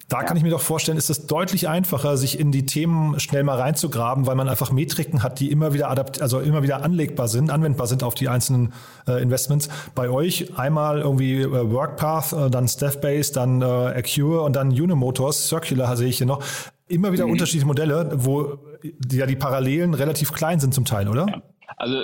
Da 0.08 0.22
kann 0.22 0.38
ich 0.38 0.43
mir 0.43 0.51
doch 0.51 0.62
vorstellen, 0.62 0.99
ist 0.99 1.10
es 1.10 1.26
deutlich 1.26 1.68
einfacher, 1.68 2.16
sich 2.16 2.39
in 2.39 2.51
die 2.51 2.68
Themen 2.68 3.20
schnell 3.20 3.43
mal 3.43 3.58
reinzugraben, 3.58 4.28
weil 4.28 4.36
man 4.36 4.47
einfach 4.47 4.72
Metriken 4.72 5.24
hat, 5.24 5.39
die 5.39 5.49
immer 5.49 5.74
wieder 5.74 5.89
adapt, 5.89 6.22
also 6.22 6.39
immer 6.39 6.62
wieder 6.62 6.84
anlegbar 6.84 7.28
sind, 7.28 7.49
anwendbar 7.49 7.88
sind 7.88 8.03
auf 8.03 8.14
die 8.14 8.30
einzelnen 8.30 8.74
äh, 9.08 9.22
Investments. 9.22 9.68
Bei 9.95 10.10
euch 10.10 10.60
einmal 10.60 10.99
irgendwie 10.99 11.41
äh, 11.41 11.72
WorkPath, 11.72 12.34
äh, 12.34 12.49
dann 12.51 12.68
Staffbase, 12.68 13.34
dann 13.34 13.62
äh, 13.62 13.66
Accure 13.66 14.43
und 14.43 14.56
dann 14.56 14.70
Unimotors, 14.70 15.47
Circular 15.47 15.97
sehe 15.97 16.10
ich 16.10 16.18
hier 16.20 16.28
noch. 16.28 16.43
Immer 16.88 17.12
wieder 17.12 17.26
mhm. 17.26 17.32
unterschiedliche 17.32 17.66
Modelle, 17.66 18.12
wo 18.14 18.60
die, 18.84 19.18
ja 19.18 19.26
die 19.26 19.36
Parallelen 19.36 19.95
relativ 19.95 20.34
klein 20.34 20.60
sind 20.60 20.76
zum 20.76 20.86
Teil, 20.86 21.08
oder? 21.08 21.26
Ja. 21.28 21.41
Also 21.78 21.97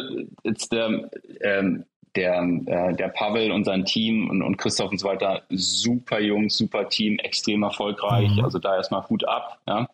jetzt 0.44 0.72
der 0.72 1.10
ähm, 1.42 1.86
der, 2.16 2.42
äh, 2.66 2.94
der 2.94 3.10
Pavel 3.10 3.52
und 3.52 3.64
sein 3.64 3.86
Team 3.86 4.30
und, 4.30 4.42
und 4.42 4.58
Christoph 4.58 4.92
und 4.92 4.98
so 4.98 5.08
weiter, 5.08 5.44
super 5.50 6.20
Jungs, 6.20 6.58
super 6.58 6.90
Team, 6.90 7.18
extrem 7.20 7.64
erfolgreich. 7.64 8.30
Mhm. 8.36 8.44
Also 8.44 8.60
da 8.60 8.76
erstmal 8.76 9.08
Hut 9.10 9.28
ab. 9.28 9.60
Ja. 9.68 9.88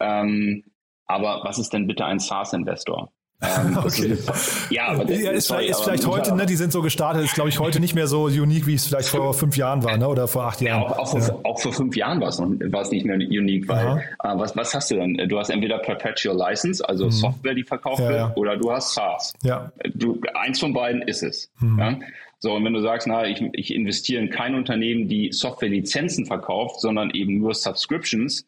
Ähm, 0.00 0.64
aber 1.06 1.40
was 1.44 1.58
ist 1.58 1.72
denn 1.72 1.86
bitte 1.86 2.04
ein 2.04 2.18
SaaS-Investor? 2.18 3.10
Ähm, 3.40 3.78
okay. 3.84 4.06
Ist, 4.06 4.70
ja, 4.70 4.88
aber 4.88 5.10
ja, 5.10 5.30
ist, 5.30 5.46
sorry, 5.46 5.66
ist 5.66 5.82
vielleicht 5.82 6.06
heute, 6.06 6.34
ne, 6.34 6.44
die 6.44 6.56
sind 6.56 6.72
so 6.72 6.82
gestartet, 6.82 7.24
ist 7.24 7.34
glaube 7.34 7.50
ich 7.50 7.60
heute 7.60 7.78
nicht 7.78 7.94
mehr 7.94 8.08
so 8.08 8.24
unique, 8.24 8.66
wie 8.66 8.74
es 8.74 8.86
vielleicht 8.86 9.08
vor 9.08 9.32
fünf 9.32 9.56
Jahren 9.56 9.84
war, 9.84 9.96
ne, 9.96 10.08
oder 10.08 10.26
vor 10.26 10.44
acht 10.44 10.60
Jahren. 10.60 10.82
Ja, 10.82 10.88
auch, 10.88 10.98
auch, 10.98 11.14
ja. 11.14 11.20
Vor, 11.20 11.40
auch 11.44 11.60
vor, 11.60 11.72
fünf 11.72 11.96
Jahren 11.96 12.20
war 12.20 12.28
es 12.28 12.40
noch, 12.40 12.48
war 12.48 12.82
es 12.82 12.90
nicht 12.90 13.06
mehr 13.06 13.16
unique, 13.16 13.68
weil 13.68 13.98
äh, 13.98 14.36
was, 14.36 14.56
was 14.56 14.74
hast 14.74 14.90
du 14.90 14.96
dann? 14.96 15.16
Du 15.28 15.38
hast 15.38 15.50
entweder 15.50 15.78
Perpetual 15.78 16.36
License, 16.36 16.86
also 16.88 17.06
mhm. 17.06 17.10
Software, 17.12 17.54
die 17.54 17.64
verkauft 17.64 18.00
ja, 18.00 18.08
wird, 18.08 18.36
oder 18.36 18.56
du 18.56 18.72
hast 18.72 18.94
SaaS. 18.94 19.32
Ja. 19.42 19.70
Du, 19.94 20.20
eins 20.34 20.58
von 20.58 20.72
beiden 20.72 21.02
ist 21.02 21.22
es. 21.22 21.50
Mhm. 21.60 21.78
Ja? 21.78 21.98
So, 22.40 22.54
und 22.54 22.64
wenn 22.64 22.72
du 22.72 22.80
sagst, 22.80 23.06
na, 23.06 23.26
ich, 23.26 23.40
ich 23.52 23.74
investiere 23.74 24.22
in 24.22 24.30
kein 24.30 24.54
Unternehmen, 24.54 25.08
die 25.08 25.30
Software-Lizenzen 25.32 26.26
verkauft, 26.26 26.80
sondern 26.80 27.10
eben 27.10 27.38
nur 27.38 27.54
Subscriptions, 27.54 28.46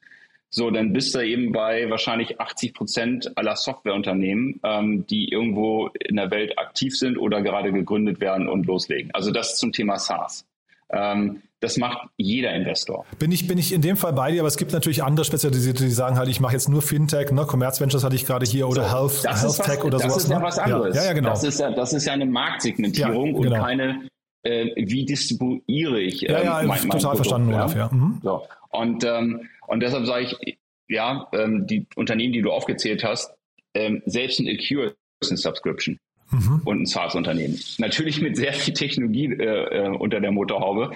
so, 0.52 0.68
dann 0.70 0.92
bist 0.92 1.14
du 1.14 1.20
eben 1.20 1.52
bei 1.52 1.88
wahrscheinlich 1.90 2.40
80 2.40 2.74
Prozent 2.74 3.38
aller 3.38 3.54
Softwareunternehmen, 3.54 4.60
ähm, 4.64 5.06
die 5.06 5.28
irgendwo 5.28 5.88
in 5.88 6.16
der 6.16 6.30
Welt 6.32 6.58
aktiv 6.58 6.98
sind 6.98 7.16
oder 7.16 7.40
gerade 7.40 7.72
gegründet 7.72 8.20
werden 8.20 8.48
und 8.48 8.66
loslegen. 8.66 9.10
Also 9.14 9.30
das 9.30 9.58
zum 9.58 9.70
Thema 9.70 9.98
SaaS. 9.98 10.44
Ähm, 10.92 11.42
das 11.60 11.76
macht 11.76 12.08
jeder 12.16 12.52
Investor. 12.52 13.04
Bin 13.18 13.30
ich, 13.30 13.46
bin 13.46 13.58
ich 13.58 13.72
in 13.72 13.82
dem 13.82 13.96
Fall 13.96 14.12
bei 14.14 14.32
dir, 14.32 14.40
aber 14.40 14.48
es 14.48 14.56
gibt 14.56 14.72
natürlich 14.72 15.04
andere 15.04 15.24
Spezialisierte, 15.24 15.84
die 15.84 15.90
sagen 15.90 16.16
halt, 16.16 16.28
ich 16.28 16.40
mache 16.40 16.54
jetzt 16.54 16.68
nur 16.68 16.82
Fintech, 16.82 17.30
ne? 17.30 17.46
Commerce 17.48 17.80
Ventures 17.80 18.02
hatte 18.02 18.16
ich 18.16 18.26
gerade 18.26 18.46
hier 18.46 18.66
oder 18.66 18.88
so, 18.88 18.96
Health, 18.96 19.40
Health 19.40 19.56
Tech 19.58 19.78
was, 19.78 19.84
oder 19.84 19.98
das 19.98 20.02
sowas. 20.02 20.14
Das 20.14 20.24
ist 20.24 20.30
ja 20.30 20.38
ne? 20.38 20.44
was 20.44 20.58
anderes. 20.58 20.96
Ja, 20.96 21.04
ja, 21.04 21.12
genau. 21.12 21.28
Das 21.28 21.44
ist 21.44 21.60
ja, 21.60 21.70
das 21.70 21.92
ist 21.92 22.06
ja 22.06 22.14
eine 22.14 22.26
Marktsegmentierung 22.26 23.26
ja, 23.26 23.40
genau. 23.40 23.56
und 23.56 23.62
keine, 23.62 24.08
äh, 24.42 24.66
wie 24.74 25.04
distribuiere 25.04 26.00
ich 26.00 26.28
äh, 26.28 26.32
ja, 26.32 26.42
ja, 26.42 26.54
mein, 26.54 26.66
mein 26.66 26.80
total 26.80 26.98
Produkt, 26.98 27.16
verstanden, 27.16 27.50
ja? 27.50 27.56
Olaf, 27.56 27.76
ja. 27.76 27.88
Mhm. 27.92 28.20
So. 28.22 28.42
Und, 28.70 29.04
ähm, 29.04 29.48
und 29.70 29.80
deshalb 29.80 30.04
sage 30.04 30.24
ich, 30.24 30.58
ja, 30.88 31.28
ähm, 31.32 31.66
die 31.66 31.86
Unternehmen, 31.94 32.32
die 32.32 32.42
du 32.42 32.50
aufgezählt 32.50 33.04
hast, 33.04 33.32
ähm, 33.74 34.02
selbst 34.04 34.40
ein 34.40 34.48
Acure 34.48 34.96
ist 35.20 35.30
eine 35.30 35.38
Subscription 35.38 36.00
mhm. 36.32 36.62
und 36.64 36.82
ein 36.82 36.86
SaaS-Unternehmen. 36.86 37.58
Natürlich 37.78 38.20
mit 38.20 38.36
sehr 38.36 38.52
viel 38.52 38.74
Technologie 38.74 39.26
äh, 39.26 39.86
äh, 39.86 39.88
unter 39.88 40.20
der 40.20 40.32
Motorhaube, 40.32 40.90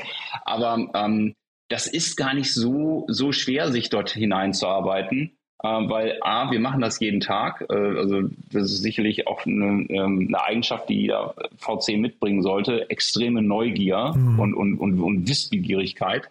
aber 0.45 0.91
ähm, 0.93 1.35
das 1.69 1.87
ist 1.87 2.17
gar 2.17 2.35
nicht 2.35 2.53
so, 2.53 3.07
so 3.09 3.31
schwer, 3.31 3.71
sich 3.71 3.91
dort 3.91 4.11
hineinzuarbeiten, 4.11 5.37
äh, 5.63 5.69
weil 5.69 6.19
A, 6.23 6.51
wir 6.51 6.59
machen 6.59 6.81
das 6.81 6.99
jeden 6.99 7.21
Tag. 7.21 7.65
Äh, 7.71 7.75
also 7.75 8.23
das 8.51 8.73
ist 8.73 8.83
sicherlich 8.83 9.29
auch 9.29 9.47
eine, 9.47 9.87
ähm, 9.89 10.27
eine 10.29 10.43
Eigenschaft, 10.43 10.89
die 10.89 11.03
jeder 11.03 11.37
VC 11.59 11.97
mitbringen 11.97 12.43
sollte, 12.43 12.91
extreme 12.91 13.41
Neugier 13.41 14.15
mhm. 14.17 14.41
und, 14.41 14.55
und, 14.55 14.79
und, 14.79 15.01
und 15.01 15.29
Wissbegierigkeit. 15.29 16.29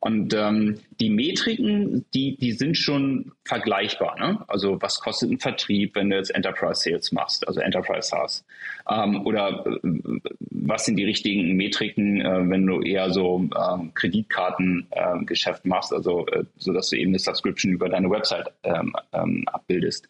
Und 0.00 0.32
ähm, 0.32 0.78
die 1.00 1.10
Metriken, 1.10 2.04
die, 2.14 2.36
die 2.36 2.52
sind 2.52 2.76
schon 2.76 3.32
vergleichbar. 3.44 4.16
Ne? 4.18 4.44
Also 4.46 4.80
was 4.80 5.00
kostet 5.00 5.30
ein 5.30 5.40
Vertrieb, 5.40 5.96
wenn 5.96 6.10
du 6.10 6.16
jetzt 6.16 6.30
Enterprise 6.30 6.82
Sales 6.82 7.10
machst, 7.10 7.46
also 7.48 7.60
Enterprise 7.60 8.08
SaaS? 8.08 8.44
Ähm, 8.88 9.26
oder 9.26 9.64
äh, 9.66 10.20
was 10.50 10.84
sind 10.84 10.96
die 10.96 11.04
richtigen 11.04 11.56
Metriken, 11.56 12.20
äh, 12.20 12.48
wenn 12.48 12.64
du 12.64 12.80
eher 12.80 13.10
so 13.10 13.38
ähm, 13.40 13.92
Kreditkartengeschäft 13.94 15.64
äh, 15.64 15.68
machst, 15.68 15.92
also 15.92 16.26
äh, 16.28 16.44
so 16.58 16.72
dass 16.72 16.90
du 16.90 16.96
eben 16.96 17.10
eine 17.10 17.18
Subscription 17.18 17.72
über 17.72 17.88
deine 17.88 18.08
Website 18.08 18.52
ähm, 18.62 18.94
ähm, 19.12 19.44
abbildest? 19.48 20.08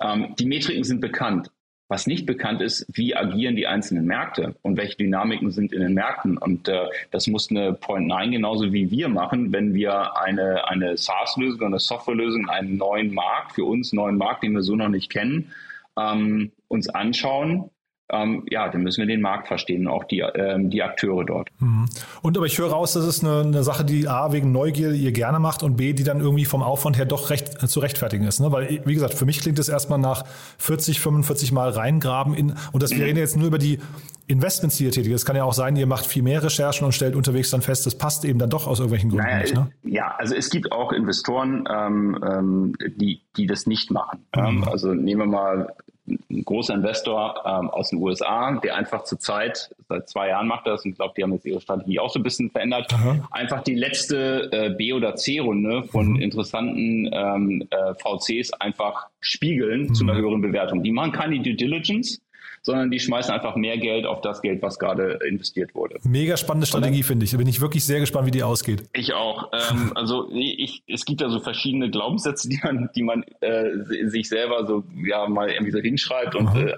Ähm, 0.00 0.34
die 0.36 0.46
Metriken 0.46 0.82
sind 0.82 1.00
bekannt. 1.00 1.48
Was 1.92 2.06
nicht 2.06 2.24
bekannt 2.24 2.62
ist, 2.62 2.86
wie 2.94 3.14
agieren 3.14 3.54
die 3.54 3.66
einzelnen 3.66 4.06
Märkte 4.06 4.54
und 4.62 4.78
welche 4.78 4.96
Dynamiken 4.96 5.50
sind 5.50 5.74
in 5.74 5.82
den 5.82 5.92
Märkten. 5.92 6.38
Und 6.38 6.66
äh, 6.66 6.86
das 7.10 7.26
muss 7.26 7.50
eine 7.50 7.74
Point 7.74 8.06
9 8.06 8.30
genauso 8.30 8.72
wie 8.72 8.90
wir 8.90 9.10
machen, 9.10 9.52
wenn 9.52 9.74
wir 9.74 10.16
eine, 10.16 10.66
eine 10.68 10.96
SaaS-Lösung, 10.96 11.66
eine 11.66 11.78
Softwarelösung, 11.78 12.48
einen 12.48 12.78
neuen 12.78 13.12
Markt, 13.12 13.52
für 13.52 13.66
uns 13.66 13.92
neuen 13.92 14.16
Markt, 14.16 14.42
den 14.42 14.52
wir 14.54 14.62
so 14.62 14.74
noch 14.74 14.88
nicht 14.88 15.10
kennen, 15.10 15.52
ähm, 15.98 16.52
uns 16.68 16.88
anschauen 16.88 17.68
ähm, 18.12 18.44
ja, 18.50 18.68
dann 18.68 18.82
müssen 18.82 19.00
wir 19.00 19.06
den 19.06 19.22
Markt 19.22 19.48
verstehen, 19.48 19.88
auch 19.88 20.04
die, 20.04 20.20
ähm, 20.20 20.68
die 20.70 20.82
Akteure 20.82 21.24
dort. 21.24 21.48
Mhm. 21.58 21.86
Und 22.20 22.36
aber 22.36 22.46
ich 22.46 22.58
höre 22.58 22.70
raus, 22.70 22.92
das 22.92 23.06
ist 23.06 23.24
eine, 23.24 23.40
eine, 23.40 23.62
Sache, 23.62 23.84
die 23.84 24.06
A, 24.06 24.32
wegen 24.32 24.52
Neugier 24.52 24.92
ihr 24.92 25.12
gerne 25.12 25.38
macht 25.38 25.62
und 25.62 25.76
B, 25.76 25.94
die 25.94 26.04
dann 26.04 26.20
irgendwie 26.20 26.44
vom 26.44 26.62
Aufwand 26.62 26.98
her 26.98 27.06
doch 27.06 27.30
recht 27.30 27.62
äh, 27.62 27.66
zu 27.66 27.80
rechtfertigen 27.80 28.24
ist. 28.24 28.40
Ne? 28.40 28.52
Weil, 28.52 28.82
wie 28.84 28.94
gesagt, 28.94 29.14
für 29.14 29.24
mich 29.24 29.40
klingt 29.40 29.58
es 29.58 29.68
erstmal 29.68 29.98
nach 29.98 30.24
40, 30.58 31.00
45 31.00 31.52
Mal 31.52 31.70
reingraben 31.70 32.34
in, 32.34 32.54
und 32.72 32.82
das, 32.82 32.90
wir 32.90 32.98
mhm. 32.98 33.04
reden 33.04 33.18
jetzt 33.18 33.36
nur 33.36 33.46
über 33.46 33.58
die 33.58 33.78
Investments, 34.26 34.76
die 34.76 34.84
ihr 34.84 34.92
tätigt. 34.92 35.14
Es 35.14 35.24
kann 35.24 35.36
ja 35.36 35.44
auch 35.44 35.52
sein, 35.52 35.74
ihr 35.76 35.86
macht 35.86 36.06
viel 36.06 36.22
mehr 36.22 36.42
Recherchen 36.42 36.84
und 36.84 36.92
stellt 36.92 37.16
unterwegs 37.16 37.50
dann 37.50 37.62
fest, 37.62 37.86
das 37.86 37.96
passt 37.96 38.24
eben 38.24 38.38
dann 38.38 38.50
doch 38.50 38.66
aus 38.66 38.78
irgendwelchen 38.78 39.10
Gründen 39.10 39.26
naja, 39.26 39.40
nicht. 39.40 39.54
Ne? 39.54 39.70
Ja, 39.84 40.14
also 40.18 40.34
es 40.34 40.50
gibt 40.50 40.70
auch 40.70 40.92
Investoren, 40.92 41.64
ähm, 41.70 42.18
ähm, 42.26 42.74
die, 42.96 43.22
die 43.36 43.46
das 43.46 43.66
nicht 43.66 43.90
machen. 43.90 44.24
Mhm. 44.34 44.64
also 44.64 44.94
nehmen 44.94 45.22
wir 45.22 45.26
mal 45.26 45.74
ein 46.06 46.44
großer 46.44 46.74
Investor 46.74 47.42
ähm, 47.46 47.70
aus 47.70 47.90
den 47.90 48.00
USA, 48.00 48.58
der 48.62 48.76
einfach 48.76 49.04
zur 49.04 49.18
Zeit, 49.20 49.70
seit 49.88 50.08
zwei 50.08 50.28
Jahren 50.28 50.48
macht 50.48 50.66
das 50.66 50.84
und 50.84 50.92
ich 50.92 50.96
glaube, 50.96 51.14
die 51.16 51.22
haben 51.22 51.32
jetzt 51.32 51.46
ihre 51.46 51.60
Strategie 51.60 52.00
auch 52.00 52.10
so 52.10 52.18
ein 52.18 52.24
bisschen 52.24 52.50
verändert, 52.50 52.92
Aha. 52.92 53.28
einfach 53.30 53.62
die 53.62 53.74
letzte 53.74 54.50
äh, 54.52 54.70
B- 54.70 54.92
oder 54.92 55.14
C-Runde 55.14 55.84
von 55.84 56.14
mhm. 56.14 56.20
interessanten 56.20 57.08
ähm, 57.12 57.68
äh, 57.70 57.94
VCs 57.94 58.52
einfach 58.54 59.06
spiegeln 59.20 59.82
mhm. 59.82 59.94
zu 59.94 60.04
einer 60.04 60.16
höheren 60.16 60.40
Bewertung. 60.40 60.82
Die 60.82 60.90
machen 60.90 61.12
keine 61.12 61.40
Due 61.40 61.54
Diligence, 61.54 62.20
sondern 62.62 62.90
die 62.90 63.00
schmeißen 63.00 63.34
einfach 63.34 63.56
mehr 63.56 63.76
Geld 63.76 64.06
auf 64.06 64.20
das 64.20 64.40
Geld, 64.40 64.62
was 64.62 64.78
gerade 64.78 65.18
investiert 65.28 65.74
wurde. 65.74 65.98
Mega 66.04 66.36
spannende 66.36 66.66
Strategie, 66.66 67.02
finde 67.02 67.24
ich. 67.24 67.32
Da 67.32 67.38
bin 67.38 67.48
ich 67.48 67.60
wirklich 67.60 67.84
sehr 67.84 68.00
gespannt, 68.00 68.26
wie 68.26 68.30
die 68.30 68.42
ausgeht. 68.42 68.84
Ich 68.94 69.12
auch. 69.12 69.52
Ähm, 69.52 69.92
also 69.96 70.30
ich, 70.32 70.84
es 70.86 71.04
gibt 71.04 71.20
ja 71.20 71.28
so 71.28 71.40
verschiedene 71.40 71.90
Glaubenssätze, 71.90 72.48
die 72.48 72.60
man, 72.62 72.88
die 72.94 73.02
man 73.02 73.24
äh, 73.40 73.70
sich 74.08 74.28
selber 74.28 74.66
so 74.66 74.84
ja 75.04 75.28
mal 75.28 75.50
irgendwie 75.50 75.72
so 75.72 75.80
hinschreibt 75.80 76.36
und 76.36 76.54
äh, 76.56 76.76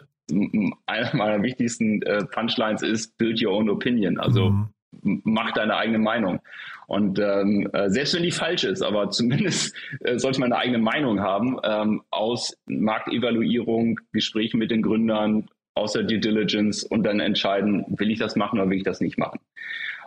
einer 0.87 1.15
meiner 1.15 1.43
wichtigsten 1.43 2.01
äh, 2.03 2.25
Punchlines 2.25 2.83
ist 2.83 3.17
Build 3.19 3.45
your 3.45 3.53
own 3.53 3.69
opinion. 3.69 4.19
Also 4.19 4.51
mhm. 4.51 5.21
mach 5.25 5.53
deine 5.53 5.77
eigene 5.77 5.99
Meinung. 5.99 6.41
Und 6.87 7.19
ähm, 7.19 7.69
äh, 7.73 7.89
selbst 7.89 8.15
wenn 8.15 8.23
die 8.23 8.31
falsch 8.31 8.65
ist, 8.65 8.83
aber 8.83 9.11
zumindest 9.11 9.75
äh, 10.01 10.19
sollte 10.19 10.41
man 10.41 10.53
eine 10.53 10.61
eigene 10.61 10.79
Meinung 10.79 11.21
haben 11.21 11.59
ähm, 11.63 12.03
aus 12.11 12.57
Marktevaluierung, 12.67 14.01
Gesprächen 14.13 14.59
mit 14.59 14.71
den 14.71 14.83
Gründern, 14.83 15.49
außer 15.75 16.03
Due 16.03 16.19
Diligence 16.19 16.85
und 16.85 17.05
dann 17.05 17.21
entscheiden, 17.21 17.85
will 17.89 18.11
ich 18.11 18.19
das 18.19 18.37
machen 18.37 18.59
oder 18.59 18.71
will 18.71 18.79
ich 18.79 18.85
das 18.85 19.01
nicht 19.01 19.19
machen. 19.19 19.41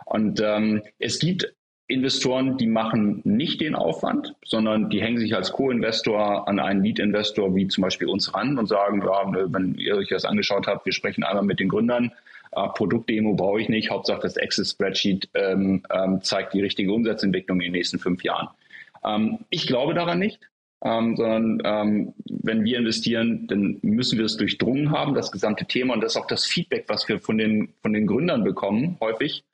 Und 0.06 0.40
ähm, 0.40 0.82
es 0.98 1.18
gibt 1.18 1.52
Investoren, 1.86 2.58
die 2.58 2.66
machen 2.66 3.22
nicht 3.24 3.62
den 3.62 3.74
Aufwand, 3.74 4.34
sondern 4.44 4.90
die 4.90 5.00
hängen 5.00 5.18
sich 5.18 5.34
als 5.34 5.52
Co-Investor 5.52 6.46
an 6.46 6.58
einen 6.58 6.84
Lead-Investor 6.84 7.54
wie 7.54 7.66
zum 7.66 7.82
Beispiel 7.82 8.08
uns 8.08 8.34
ran 8.34 8.58
und 8.58 8.66
sagen, 8.66 9.02
ja, 9.02 9.32
wenn 9.52 9.74
ihr 9.74 9.96
euch 9.96 10.08
das 10.08 10.26
angeschaut 10.26 10.66
habt, 10.66 10.84
wir 10.84 10.92
sprechen 10.92 11.24
einmal 11.24 11.44
mit 11.44 11.60
den 11.60 11.68
Gründern, 11.68 12.12
äh, 12.52 12.68
Produktdemo 12.74 13.34
brauche 13.34 13.62
ich 13.62 13.70
nicht, 13.70 13.90
Hauptsache 13.90 14.20
das 14.20 14.36
Access-Spreadsheet 14.36 15.30
ähm, 15.32 15.82
ähm, 15.90 16.20
zeigt 16.22 16.52
die 16.52 16.60
richtige 16.60 16.92
Umsatzentwicklung 16.92 17.60
in 17.60 17.66
den 17.66 17.72
nächsten 17.72 17.98
fünf 17.98 18.22
Jahren. 18.22 18.48
Ähm, 19.02 19.38
ich 19.48 19.66
glaube 19.66 19.94
daran 19.94 20.18
nicht 20.18 20.40
ähm, 20.84 21.16
sondern 21.16 21.60
ähm, 21.64 22.14
wenn 22.28 22.64
wir 22.64 22.78
investieren, 22.78 23.46
dann 23.48 23.78
müssen 23.82 24.18
wir 24.18 24.26
es 24.26 24.36
durchdrungen 24.36 24.90
haben, 24.90 25.14
das 25.14 25.32
gesamte 25.32 25.64
Thema 25.66 25.94
und 25.94 26.02
das 26.02 26.12
ist 26.12 26.20
auch 26.20 26.26
das 26.26 26.46
Feedback, 26.46 26.84
was 26.88 27.08
wir 27.08 27.20
von 27.20 27.38
den, 27.38 27.74
von 27.82 27.92
den 27.92 28.06
Gründern 28.06 28.44
bekommen, 28.44 28.96
häufig, 29.00 29.44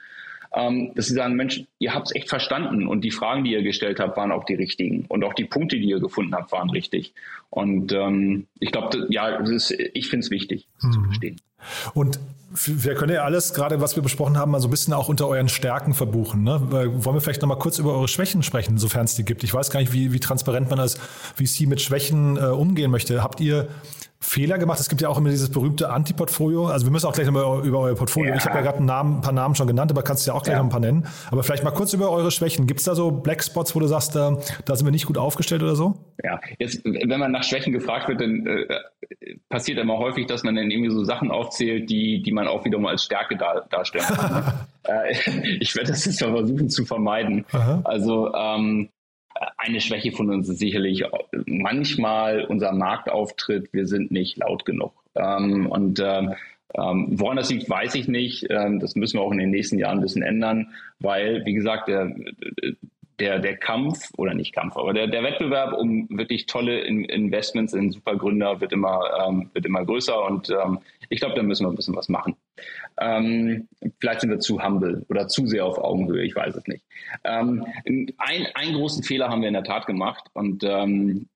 ähm, 0.55 0.93
dass 0.95 1.07
sie 1.07 1.15
sagen, 1.15 1.35
Mensch, 1.35 1.65
ihr 1.79 1.95
habt 1.95 2.09
es 2.09 2.15
echt 2.15 2.29
verstanden 2.29 2.87
und 2.87 3.03
die 3.03 3.11
Fragen, 3.11 3.45
die 3.45 3.53
ihr 3.53 3.63
gestellt 3.63 3.99
habt, 4.01 4.17
waren 4.17 4.33
auch 4.33 4.45
die 4.45 4.55
richtigen 4.55 5.05
und 5.09 5.25
auch 5.25 5.35
die 5.35 5.45
Punkte, 5.45 5.77
die 5.77 5.89
ihr 5.89 6.01
gefunden 6.01 6.35
habt, 6.35 6.53
waren 6.53 6.71
richtig. 6.71 7.13
Und 7.51 7.93
ähm, 7.93 8.47
ich 8.61 8.73
glaube, 8.73 9.07
ja, 9.11 9.37
ist, 9.37 9.71
ich 9.71 10.09
finde 10.09 10.25
es 10.25 10.31
wichtig, 10.31 10.69
das 10.77 10.85
mhm. 10.85 10.93
zu 10.93 11.03
verstehen. 11.03 11.37
Und 11.95 12.21
wir 12.67 12.95
können 12.95 13.13
ja 13.13 13.25
alles, 13.25 13.53
gerade 13.53 13.81
was 13.81 13.97
wir 13.97 14.03
besprochen 14.03 14.37
haben, 14.37 14.53
mal 14.53 14.61
so 14.61 14.69
ein 14.69 14.71
bisschen 14.71 14.93
auch 14.93 15.09
unter 15.09 15.27
euren 15.27 15.49
Stärken 15.49 15.93
verbuchen. 15.93 16.45
Ne? 16.45 16.61
Wollen 16.71 17.17
wir 17.17 17.21
vielleicht 17.21 17.43
noch 17.43 17.49
mal 17.49 17.59
kurz 17.59 17.79
über 17.79 17.95
eure 17.95 18.07
Schwächen 18.07 18.43
sprechen, 18.45 18.79
sofern 18.79 19.07
es 19.07 19.17
die 19.17 19.25
gibt? 19.25 19.43
Ich 19.43 19.53
weiß 19.53 19.71
gar 19.71 19.81
nicht, 19.81 19.93
wie, 19.93 20.13
wie 20.13 20.21
transparent 20.21 20.71
man 20.71 20.79
als 20.79 20.95
VC 21.35 21.67
mit 21.67 21.81
Schwächen 21.81 22.37
äh, 22.37 22.47
umgehen 22.47 22.91
möchte. 22.93 23.23
Habt 23.23 23.41
ihr 23.41 23.69
Fehler 24.25 24.59
gemacht? 24.59 24.81
Es 24.81 24.89
gibt 24.89 25.01
ja 25.03 25.09
auch 25.09 25.19
immer 25.19 25.29
dieses 25.29 25.51
berühmte 25.51 25.91
Anti-Portfolio. 25.91 26.67
Also 26.67 26.87
wir 26.87 26.93
müssen 26.93 27.07
auch 27.07 27.13
gleich 27.13 27.27
nochmal 27.27 27.65
über 27.65 27.81
euer 27.81 27.95
Portfolio. 27.95 28.31
Ja. 28.31 28.37
Ich 28.37 28.45
habe 28.45 28.57
ja 28.57 28.63
gerade 28.63 28.79
ein 28.79 29.21
paar 29.21 29.33
Namen 29.33 29.55
schon 29.55 29.67
genannt, 29.67 29.91
aber 29.91 30.03
kannst 30.03 30.27
du 30.27 30.31
ja 30.31 30.37
auch 30.37 30.43
gleich 30.43 30.55
ja. 30.55 30.59
noch 30.59 30.67
ein 30.67 30.71
paar 30.71 30.81
nennen. 30.81 31.07
Aber 31.31 31.43
vielleicht 31.43 31.63
mal 31.63 31.71
kurz 31.71 31.93
über 31.93 32.11
eure 32.11 32.31
Schwächen. 32.31 32.67
Gibt 32.67 32.81
es 32.81 32.87
da 32.87 32.95
so 32.95 33.11
Blackspots, 33.11 33.75
wo 33.75 33.81
du 33.81 33.87
sagst, 33.87 34.17
da, 34.17 34.39
da 34.65 34.77
sind 34.77 34.87
wir 34.87 34.93
nicht 34.93 35.07
gut 35.07 35.19
aufgestellt 35.19 35.63
oder 35.63 35.77
so? 35.77 35.95
Ja, 36.23 36.41
jetzt, 36.59 36.85
wenn 36.85 37.21
man 37.21 37.33
nach 37.33 37.45
Schwächen 37.45 37.73
gefragt 37.73 38.09
wird, 38.09 38.21
dann 38.21 38.47
äh, 38.47 38.67
passiert 39.49 39.79
immer 39.79 39.99
häufig, 39.99 40.27
dass 40.27 40.43
man 40.43 40.55
dann 40.55 40.71
irgendwie 40.71 40.91
so 40.91 41.05
Sachen 41.05 41.31
aufzählt, 41.31 41.91
die, 41.91 42.23
die 42.23 42.33
man 42.33 42.49
auch 42.49 42.65
wiederum 42.65 42.87
als 42.87 43.05
Stärke 43.05 43.37
dar, 43.37 43.67
darstellen 43.71 44.07
kann. 44.07 44.67
äh, 44.85 45.13
ich 45.61 45.75
werde 45.77 45.91
das 45.91 46.05
jetzt 46.05 46.21
mal 46.23 46.33
versuchen 46.33 46.71
zu 46.71 46.85
vermeiden. 46.85 47.45
Aha. 47.53 47.81
Also 47.85 48.33
ähm, 48.35 48.89
eine 49.57 49.81
Schwäche 49.81 50.13
von 50.13 50.31
uns 50.31 50.49
ist 50.49 50.59
sicherlich 50.59 51.05
manchmal 51.47 52.45
unser 52.45 52.73
Marktauftritt. 52.73 53.73
Wir 53.73 53.87
sind 53.87 54.11
nicht 54.11 54.37
laut 54.37 54.65
genug. 54.65 54.93
Ähm, 55.15 55.67
und 55.67 56.01
ähm, 56.01 56.35
ähm, 56.77 57.09
woran 57.13 57.37
das 57.37 57.51
liegt, 57.51 57.69
weiß 57.71 57.95
ich 57.95 58.09
nicht. 58.09 58.49
Das 58.51 58.97
müssen 58.97 59.19
wir 59.19 59.23
auch 59.23 59.31
in 59.31 59.39
den 59.39 59.51
nächsten 59.51 59.79
Jahren 59.79 59.99
ein 59.99 60.03
bisschen 60.03 60.23
ändern, 60.23 60.75
weil, 60.99 61.45
wie 61.47 61.55
gesagt, 61.55 61.87
der, 61.87 62.13
der, 63.21 63.39
der 63.39 63.57
Kampf, 63.57 64.11
oder 64.17 64.35
nicht 64.35 64.53
Kampf, 64.53 64.77
aber 64.77 64.93
der, 64.93 65.07
der 65.07 65.23
Wettbewerb 65.23 65.73
um 65.79 66.09
wirklich 66.11 66.47
tolle 66.47 66.81
in, 66.81 67.05
Investments 67.05 67.75
in 67.75 67.93
Supergründer 67.93 68.61
wird 68.61 68.73
immer, 68.73 68.99
wird 69.53 69.67
immer 69.67 69.85
größer 69.85 70.25
und 70.25 70.53
ich 71.11 71.21
glaube, 71.21 71.37
da 71.37 71.45
müssen 71.45 71.65
wir 71.65 71.71
ein 71.71 71.77
bisschen 71.77 71.95
was 71.95 72.09
machen. 72.09 72.35
Ähm, 72.99 73.69
vielleicht 73.99 74.21
sind 74.21 74.31
wir 74.31 74.39
zu 74.39 74.63
humble 74.63 75.05
oder 75.09 75.27
zu 75.27 75.47
sehr 75.47 75.65
auf 75.67 75.79
Augenhöhe, 75.79 76.23
ich 76.23 76.37
weiß 76.37 76.55
es 76.55 76.67
nicht. 76.67 76.85
Ähm, 77.25 77.67
ein, 78.19 78.47
einen 78.55 78.75
großen 78.75 79.03
Fehler 79.03 79.29
haben 79.29 79.41
wir 79.41 79.49
in 79.49 79.55
der 79.55 79.65
Tat 79.65 79.87
gemacht 79.87 80.25
und 80.33 80.63
ähm, 80.65 81.27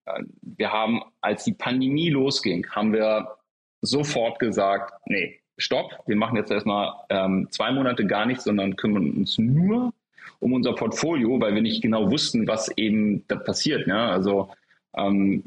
wir 0.43 0.73
haben, 0.73 1.03
als 1.21 1.45
die 1.45 1.55
Pandemie 1.55 2.11
losging, 2.11 2.67
haben 2.71 2.93
wir 2.93 3.37
sofort 3.81 4.39
gesagt, 4.39 4.93
nee, 5.07 5.41
stopp, 5.57 5.93
wir 6.07 6.17
machen 6.17 6.37
jetzt 6.37 6.51
erstmal 6.51 6.93
ähm, 7.11 7.49
zwei 7.51 7.73
Monate 7.73 8.07
gar 8.07 8.27
nichts, 8.27 8.45
sondern 8.45 8.77
kümmern 8.77 9.11
uns 9.11 9.39
nur 9.39 9.93
um 10.41 10.53
unser 10.53 10.75
Portfolio, 10.75 11.41
weil 11.41 11.55
wir 11.55 11.63
nicht 11.63 11.83
genau 11.83 12.11
wussten, 12.11 12.47
was 12.47 12.71
eben 12.77 13.27
da 13.27 13.37
passiert. 13.37 13.87
Ne? 13.87 13.99
Also 13.99 14.51
ähm, 14.97 15.43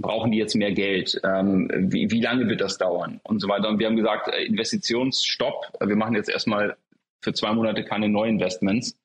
brauchen 0.00 0.30
die 0.30 0.38
jetzt 0.38 0.54
mehr 0.54 0.72
Geld? 0.72 1.20
Ähm, 1.24 1.68
wie, 1.72 2.10
wie 2.10 2.20
lange 2.20 2.48
wird 2.48 2.60
das 2.60 2.78
dauern? 2.78 3.20
Und 3.24 3.40
so 3.40 3.48
weiter. 3.48 3.68
Und 3.68 3.78
wir 3.78 3.86
haben 3.86 3.96
gesagt, 3.96 4.28
äh, 4.28 4.44
Investitionsstopp. 4.44 5.78
Wir 5.84 5.96
machen 5.96 6.14
jetzt 6.14 6.28
erstmal 6.28 6.76
für 7.20 7.32
zwei 7.32 7.52
Monate 7.52 7.84
keine 7.84 8.08
Neuinvestments 8.08 8.98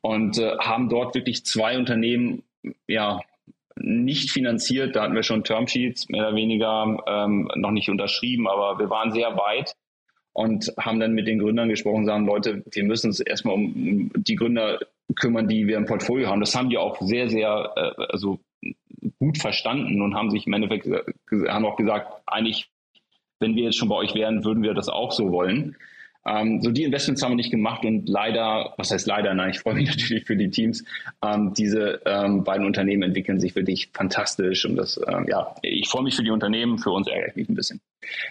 und 0.00 0.38
äh, 0.38 0.56
haben 0.58 0.88
dort 0.88 1.14
wirklich 1.14 1.44
zwei 1.44 1.76
Unternehmen 1.76 2.42
ja 2.86 3.20
nicht 3.76 4.30
finanziert. 4.30 4.96
Da 4.96 5.02
hatten 5.02 5.14
wir 5.14 5.22
schon 5.22 5.44
Termsheets 5.44 6.08
mehr 6.08 6.28
oder 6.28 6.36
weniger 6.36 6.98
ähm, 7.06 7.50
noch 7.54 7.70
nicht 7.70 7.88
unterschrieben, 7.88 8.48
aber 8.48 8.78
wir 8.78 8.90
waren 8.90 9.12
sehr 9.12 9.36
weit 9.36 9.74
und 10.32 10.72
haben 10.78 11.00
dann 11.00 11.12
mit 11.12 11.26
den 11.26 11.38
Gründern 11.38 11.68
gesprochen, 11.68 12.06
sagen, 12.06 12.26
Leute, 12.26 12.62
wir 12.70 12.84
müssen 12.84 13.08
uns 13.08 13.20
erstmal 13.20 13.54
um 13.54 14.10
die 14.14 14.36
Gründer 14.36 14.78
kümmern, 15.16 15.48
die 15.48 15.66
wir 15.66 15.76
im 15.76 15.86
Portfolio 15.86 16.28
haben. 16.28 16.40
Das 16.40 16.54
haben 16.54 16.70
die 16.70 16.78
auch 16.78 17.00
sehr, 17.00 17.28
sehr 17.28 17.72
äh, 17.76 18.02
also 18.10 18.38
gut 19.18 19.38
verstanden 19.38 20.00
und 20.02 20.14
haben 20.14 20.30
sich 20.30 20.46
im 20.46 20.52
Endeffekt 20.52 20.86
haben 21.48 21.66
auch 21.66 21.76
gesagt, 21.76 22.22
eigentlich, 22.26 22.70
wenn 23.40 23.54
wir 23.54 23.64
jetzt 23.64 23.76
schon 23.76 23.88
bei 23.88 23.96
euch 23.96 24.14
wären, 24.14 24.44
würden 24.44 24.62
wir 24.62 24.74
das 24.74 24.88
auch 24.88 25.12
so 25.12 25.30
wollen. 25.30 25.76
Ähm, 26.26 26.60
so 26.60 26.70
die 26.70 26.82
Investments 26.82 27.22
haben 27.22 27.32
wir 27.32 27.36
nicht 27.36 27.50
gemacht 27.50 27.84
und 27.84 28.08
leider, 28.08 28.74
was 28.76 28.90
heißt 28.90 29.06
leider, 29.06 29.34
nein, 29.34 29.50
ich 29.50 29.60
freue 29.60 29.74
mich 29.74 29.88
natürlich 29.96 30.24
für 30.24 30.36
die 30.36 30.50
Teams. 30.50 30.84
Ähm, 31.24 31.54
diese 31.54 32.00
ähm, 32.04 32.44
beiden 32.44 32.66
Unternehmen 32.66 33.02
entwickeln 33.02 33.40
sich 33.40 33.54
wirklich 33.54 33.90
fantastisch 33.92 34.64
und 34.66 34.76
das, 34.76 35.00
ähm, 35.08 35.26
ja, 35.28 35.54
ich 35.62 35.88
freue 35.88 36.02
mich 36.02 36.16
für 36.16 36.24
die 36.24 36.30
Unternehmen, 36.30 36.78
für 36.78 36.90
uns 36.90 37.06
ärgere 37.06 37.28
ich 37.28 37.36
mich 37.36 37.48
ein 37.48 37.54
bisschen. 37.54 37.80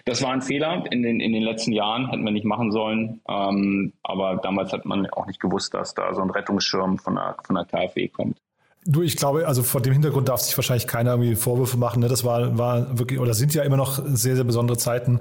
Das 0.04 0.22
war 0.22 0.32
ein 0.32 0.42
Fehler 0.42 0.84
in 0.90 1.02
den, 1.02 1.20
in 1.20 1.32
den 1.32 1.42
letzten 1.42 1.72
Jahren, 1.72 2.10
hätten 2.10 2.24
wir 2.24 2.32
nicht 2.32 2.44
machen 2.44 2.70
sollen, 2.72 3.20
ähm, 3.28 3.92
aber 4.02 4.36
damals 4.42 4.72
hat 4.72 4.84
man 4.84 5.06
auch 5.10 5.26
nicht 5.26 5.40
gewusst, 5.40 5.74
dass 5.74 5.94
da 5.94 6.14
so 6.14 6.22
ein 6.22 6.30
Rettungsschirm 6.30 6.98
von 6.98 7.14
der, 7.14 7.36
von 7.44 7.56
der 7.56 7.64
KfW 7.64 8.08
kommt. 8.08 8.38
Du, 8.84 9.02
ich 9.02 9.16
glaube, 9.16 9.46
also 9.46 9.62
vor 9.62 9.82
dem 9.82 9.92
Hintergrund 9.92 10.28
darf 10.28 10.40
sich 10.40 10.56
wahrscheinlich 10.56 10.86
keiner 10.86 11.12
irgendwie 11.12 11.34
Vorwürfe 11.34 11.76
machen. 11.76 12.00
Ne? 12.00 12.08
Das 12.08 12.24
war, 12.24 12.56
war 12.56 12.98
wirklich, 12.98 13.20
oder 13.20 13.34
sind 13.34 13.54
ja 13.54 13.62
immer 13.62 13.76
noch 13.76 14.02
sehr, 14.06 14.36
sehr 14.36 14.44
besondere 14.44 14.78
Zeiten. 14.78 15.20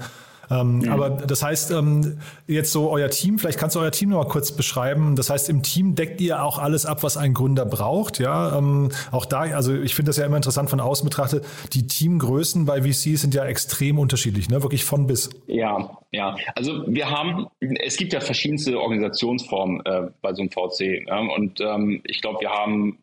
Ähm, 0.50 0.80
mhm. 0.80 0.90
Aber 0.90 1.10
das 1.10 1.44
heißt, 1.44 1.72
ähm, 1.72 2.20
jetzt 2.48 2.72
so 2.72 2.90
euer 2.90 3.10
Team, 3.10 3.40
vielleicht 3.40 3.60
kannst 3.60 3.76
du 3.76 3.80
euer 3.80 3.92
Team 3.92 4.10
noch 4.10 4.24
mal 4.24 4.30
kurz 4.30 4.52
beschreiben. 4.52 5.16
Das 5.16 5.30
heißt, 5.30 5.50
im 5.50 5.64
Team 5.64 5.96
deckt 5.96 6.22
ihr 6.22 6.44
auch 6.44 6.58
alles 6.58 6.86
ab, 6.86 7.04
was 7.04 7.18
ein 7.18 7.34
Gründer 7.34 7.66
braucht. 7.66 8.20
Ja, 8.20 8.58
ähm, 8.58 8.90
auch 9.12 9.26
da, 9.26 9.42
also 9.42 9.74
ich 9.74 9.96
finde 9.96 10.10
das 10.10 10.18
ja 10.18 10.26
immer 10.26 10.38
interessant 10.38 10.70
von 10.70 10.80
außen 10.80 11.08
betrachtet. 11.08 11.46
Die 11.74 11.88
Teamgrößen 11.88 12.66
bei 12.66 12.82
VCs 12.82 13.22
sind 13.22 13.34
ja 13.34 13.46
extrem 13.46 14.00
unterschiedlich, 14.00 14.50
ne? 14.50 14.64
wirklich 14.64 14.86
von 14.86 15.08
bis. 15.08 15.30
Ja, 15.48 15.98
ja. 16.12 16.36
Also 16.56 16.84
wir 16.88 17.10
haben, 17.10 17.48
es 17.60 17.98
gibt 17.98 18.14
ja 18.14 18.20
verschiedenste 18.20 18.80
Organisationsformen 18.80 19.86
äh, 19.86 20.08
bei 20.22 20.34
so 20.34 20.42
einem 20.42 20.52
VC. 20.52 21.08
Ja? 21.08 21.20
Und 21.20 21.60
ähm, 21.60 22.02
ich 22.06 22.22
glaube, 22.22 22.40
wir 22.42 22.50
haben 22.50 22.98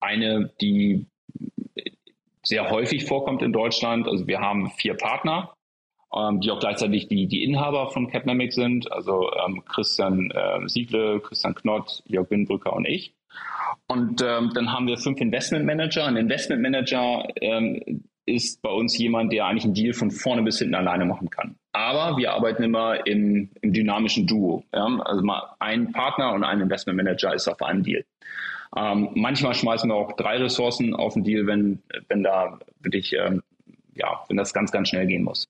eine, 0.00 0.50
die 0.60 1.06
sehr 2.42 2.70
häufig 2.70 3.04
vorkommt 3.04 3.42
in 3.42 3.52
Deutschland. 3.52 4.08
Also 4.08 4.26
wir 4.26 4.40
haben 4.40 4.70
vier 4.70 4.94
Partner 4.94 5.52
ähm, 6.14 6.40
die 6.40 6.50
auch 6.50 6.60
gleichzeitig 6.60 7.08
die, 7.08 7.26
die 7.26 7.44
Inhaber 7.44 7.90
von 7.90 8.08
Capnamic 8.08 8.52
sind, 8.52 8.90
also 8.92 9.30
ähm, 9.44 9.62
Christian 9.66 10.30
äh, 10.30 10.68
Siegle, 10.68 11.20
Christian 11.20 11.54
Knott, 11.54 12.02
Jörg 12.06 12.30
Winbrücker 12.30 12.72
und 12.72 12.86
ich. 12.86 13.14
Und 13.86 14.22
ähm, 14.22 14.50
dann 14.54 14.72
haben 14.72 14.86
wir 14.86 14.96
fünf 14.96 15.20
Investmentmanager. 15.20 16.06
Ein 16.06 16.16
Investmentmanager 16.16 17.28
ähm, 17.40 18.04
ist 18.26 18.60
bei 18.62 18.70
uns 18.70 18.96
jemand, 18.98 19.32
der 19.32 19.46
eigentlich 19.46 19.64
einen 19.64 19.74
Deal 19.74 19.94
von 19.94 20.10
vorne 20.10 20.42
bis 20.42 20.58
hinten 20.58 20.74
alleine 20.74 21.04
machen 21.04 21.30
kann. 21.30 21.56
Aber 21.72 22.16
wir 22.16 22.32
arbeiten 22.32 22.62
immer 22.62 23.06
im, 23.06 23.50
im 23.60 23.72
dynamischen 23.72 24.26
Duo. 24.26 24.64
Ja? 24.74 24.86
Also 25.04 25.22
mal 25.22 25.54
ein 25.58 25.92
Partner 25.92 26.32
und 26.32 26.44
ein 26.44 26.60
Investmentmanager 26.60 27.34
ist 27.34 27.48
auf 27.48 27.62
einem 27.62 27.82
Deal. 27.82 28.04
Ähm, 28.76 29.10
manchmal 29.14 29.54
schmeißen 29.54 29.88
wir 29.88 29.94
auch 29.94 30.12
drei 30.12 30.36
Ressourcen 30.36 30.94
auf 30.94 31.14
den 31.14 31.24
Deal, 31.24 31.46
wenn, 31.46 31.82
wenn 32.08 32.22
da 32.22 32.58
wirklich 32.80 33.14
ähm, 33.14 33.42
ja, 33.98 34.24
wenn 34.28 34.36
das 34.36 34.54
ganz, 34.54 34.72
ganz 34.72 34.88
schnell 34.88 35.06
gehen 35.06 35.24
muss. 35.24 35.48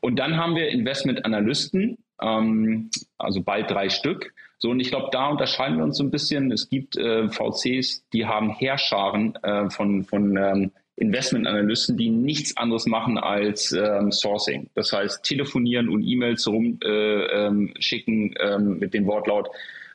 Und 0.00 0.18
dann 0.18 0.36
haben 0.36 0.54
wir 0.54 0.68
Investmentanalysten, 0.68 1.98
ähm, 2.20 2.90
also 3.16 3.42
bald 3.42 3.70
drei 3.70 3.88
Stück. 3.88 4.34
So, 4.58 4.70
und 4.70 4.80
ich 4.80 4.90
glaube, 4.90 5.08
da 5.12 5.28
unterscheiden 5.28 5.78
wir 5.78 5.84
uns 5.84 5.96
so 5.96 6.04
ein 6.04 6.10
bisschen. 6.10 6.52
Es 6.52 6.68
gibt 6.68 6.96
äh, 6.96 7.28
VCs, 7.28 8.04
die 8.12 8.26
haben 8.26 8.50
Heerscharen 8.50 9.36
äh, 9.42 9.70
von, 9.70 10.04
von 10.04 10.36
ähm, 10.36 10.70
Investmentanalysten, 10.96 11.96
die 11.96 12.10
nichts 12.10 12.56
anderes 12.56 12.86
machen 12.86 13.18
als 13.18 13.72
ähm, 13.72 14.10
Sourcing. 14.10 14.68
Das 14.74 14.92
heißt, 14.92 15.22
telefonieren 15.22 15.88
und 15.88 16.02
E-Mails 16.02 16.46
rumschicken 16.48 16.82
äh, 16.82 18.46
ähm, 18.46 18.72
ähm, 18.72 18.78
mit 18.78 18.94
dem 18.94 19.06
Wortlaut, 19.06 19.48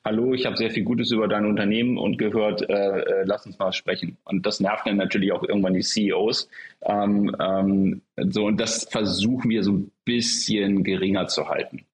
hallo, 0.05 0.33
ich 0.33 0.45
habe 0.45 0.57
sehr 0.57 0.71
viel 0.71 0.83
Gutes 0.83 1.11
über 1.11 1.27
dein 1.27 1.45
Unternehmen 1.45 1.97
und 1.97 2.17
gehört, 2.17 2.67
äh, 2.69 2.99
äh, 2.99 3.23
lass 3.25 3.45
uns 3.45 3.57
mal 3.57 3.71
sprechen. 3.71 4.17
Und 4.25 4.45
das 4.45 4.59
nervt 4.59 4.85
dann 4.85 4.97
natürlich 4.97 5.31
auch 5.31 5.43
irgendwann 5.43 5.73
die 5.73 5.81
CEOs. 5.81 6.49
Ähm, 6.81 7.35
ähm, 7.39 8.01
so, 8.17 8.45
und 8.45 8.59
das 8.59 8.85
versuchen 8.89 9.49
wir 9.49 9.63
so 9.63 9.73
ein 9.73 9.91
bisschen 10.05 10.83
geringer 10.83 11.27
zu 11.27 11.47
halten. 11.47 11.85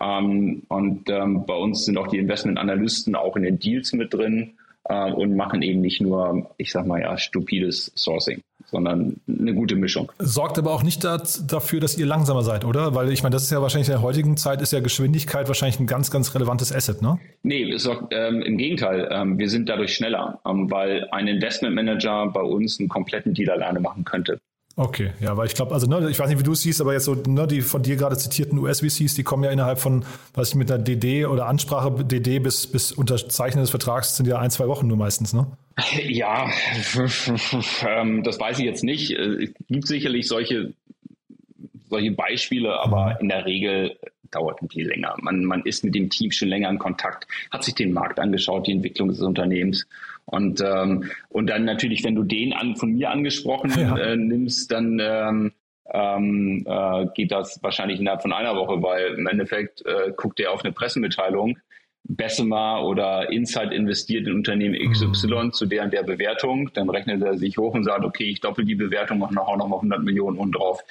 Ähm, 0.00 0.62
und 0.68 1.08
ähm, 1.10 1.46
bei 1.46 1.54
uns 1.54 1.84
sind 1.84 1.98
auch 1.98 2.08
die 2.08 2.18
Investmentanalysten 2.18 3.14
auch 3.14 3.36
in 3.36 3.42
den 3.44 3.58
Deals 3.58 3.92
mit 3.92 4.12
drin 4.12 4.54
äh, 4.84 5.12
und 5.12 5.36
machen 5.36 5.62
eben 5.62 5.80
nicht 5.80 6.00
nur, 6.00 6.50
ich 6.56 6.72
sag 6.72 6.86
mal 6.86 7.00
ja, 7.00 7.16
stupides 7.16 7.92
Sourcing 7.96 8.42
sondern 8.72 9.20
eine 9.28 9.54
gute 9.54 9.76
Mischung. 9.76 10.10
Sorgt 10.18 10.58
aber 10.58 10.72
auch 10.72 10.82
nicht 10.82 11.04
dafür, 11.04 11.78
dass 11.80 11.96
ihr 11.98 12.06
langsamer 12.06 12.42
seid, 12.42 12.64
oder? 12.64 12.94
Weil 12.94 13.12
ich 13.12 13.22
meine, 13.22 13.34
das 13.34 13.44
ist 13.44 13.52
ja 13.52 13.60
wahrscheinlich 13.60 13.88
in 13.88 13.94
der 13.94 14.02
heutigen 14.02 14.36
Zeit 14.36 14.62
ist 14.62 14.72
ja 14.72 14.80
Geschwindigkeit 14.80 15.46
wahrscheinlich 15.46 15.78
ein 15.78 15.86
ganz, 15.86 16.10
ganz 16.10 16.34
relevantes 16.34 16.74
Asset, 16.74 17.02
ne? 17.02 17.18
Nee, 17.42 17.76
sorgt, 17.76 18.14
ähm, 18.14 18.40
im 18.42 18.56
Gegenteil, 18.56 19.08
ähm, 19.12 19.38
wir 19.38 19.48
sind 19.50 19.68
dadurch 19.68 19.94
schneller, 19.94 20.40
ähm, 20.46 20.70
weil 20.70 21.06
ein 21.10 21.28
Investmentmanager 21.28 22.28
bei 22.28 22.40
uns 22.40 22.80
einen 22.80 22.88
kompletten 22.88 23.34
Deal 23.34 23.50
alleine 23.50 23.78
machen 23.78 24.04
könnte. 24.04 24.40
Okay, 24.74 25.12
ja, 25.20 25.36
weil 25.36 25.46
ich 25.46 25.54
glaube, 25.54 25.74
also 25.74 25.86
ne, 25.86 26.08
ich 26.10 26.18
weiß 26.18 26.28
nicht, 26.28 26.38
wie 26.38 26.44
du 26.44 26.52
es 26.52 26.62
siehst, 26.62 26.80
aber 26.80 26.94
jetzt 26.94 27.04
so 27.04 27.14
ne, 27.14 27.46
die 27.46 27.60
von 27.60 27.82
dir 27.82 27.96
gerade 27.96 28.16
zitierten 28.16 28.58
US-VCs, 28.58 29.14
die 29.14 29.22
kommen 29.22 29.44
ja 29.44 29.50
innerhalb 29.50 29.78
von, 29.78 30.04
was 30.32 30.50
ich 30.50 30.54
mit 30.54 30.72
einer 30.72 30.82
DD 30.82 31.26
oder 31.26 31.46
Ansprache 31.46 32.04
DD 32.04 32.38
bis, 32.38 32.66
bis 32.66 32.90
Unterzeichnen 32.92 33.62
des 33.62 33.70
Vertrags 33.70 34.16
sind 34.16 34.26
ja 34.26 34.38
ein, 34.38 34.50
zwei 34.50 34.68
Wochen 34.68 34.86
nur 34.86 34.96
meistens, 34.96 35.34
ne? 35.34 35.46
Ja, 36.08 36.50
ähm, 37.86 38.22
das 38.22 38.40
weiß 38.40 38.58
ich 38.58 38.64
jetzt 38.64 38.84
nicht. 38.84 39.10
Es 39.10 39.50
gibt 39.68 39.86
sicherlich 39.86 40.26
solche, 40.26 40.72
solche 41.90 42.12
Beispiele, 42.12 42.78
aber 42.80 43.14
mhm. 43.14 43.20
in 43.20 43.28
der 43.28 43.44
Regel 43.44 43.96
dauert 44.30 44.62
ein 44.62 44.68
bisschen 44.68 44.88
länger. 44.88 45.14
Man, 45.20 45.44
man 45.44 45.62
ist 45.62 45.84
mit 45.84 45.94
dem 45.94 46.08
Team 46.08 46.32
schon 46.32 46.48
länger 46.48 46.70
in 46.70 46.78
Kontakt, 46.78 47.26
hat 47.50 47.62
sich 47.62 47.74
den 47.74 47.92
Markt 47.92 48.18
angeschaut, 48.18 48.66
die 48.66 48.72
Entwicklung 48.72 49.08
des 49.08 49.20
Unternehmens. 49.20 49.86
Und, 50.24 50.60
ähm, 50.60 51.10
und 51.28 51.48
dann 51.48 51.64
natürlich, 51.64 52.04
wenn 52.04 52.14
du 52.14 52.22
den 52.22 52.52
an, 52.52 52.76
von 52.76 52.92
mir 52.92 53.10
angesprochen 53.10 53.72
ja. 53.76 53.96
äh, 53.96 54.16
nimmst, 54.16 54.70
dann 54.70 54.98
ähm, 55.00 55.52
ähm, 55.92 56.64
äh, 56.66 57.06
geht 57.14 57.32
das 57.32 57.62
wahrscheinlich 57.62 58.00
innerhalb 58.00 58.22
von 58.22 58.32
einer 58.32 58.56
Woche, 58.56 58.82
weil 58.82 59.14
im 59.18 59.26
Endeffekt 59.26 59.84
äh, 59.84 60.12
guckt 60.16 60.40
er 60.40 60.52
auf 60.52 60.64
eine 60.64 60.72
Pressemitteilung, 60.72 61.58
Bessemer 62.04 62.82
oder 62.84 63.30
Insight 63.30 63.72
investiert 63.72 64.26
in 64.26 64.34
Unternehmen 64.34 64.74
XY 64.74 65.26
mhm. 65.26 65.52
zu 65.52 65.66
deren 65.66 65.90
der 65.90 66.02
Bewertung, 66.02 66.70
dann 66.74 66.90
rechnet 66.90 67.22
er 67.22 67.36
sich 67.36 67.58
hoch 67.58 67.74
und 67.74 67.84
sagt, 67.84 68.04
okay, 68.04 68.24
ich 68.24 68.40
doppel 68.40 68.64
die 68.64 68.74
Bewertung, 68.74 69.18
mache 69.18 69.34
noch, 69.34 69.56
noch 69.56 69.68
mal 69.68 69.76
100 69.76 70.02
Millionen 70.02 70.36
und 70.38 70.52
drauf. 70.52 70.82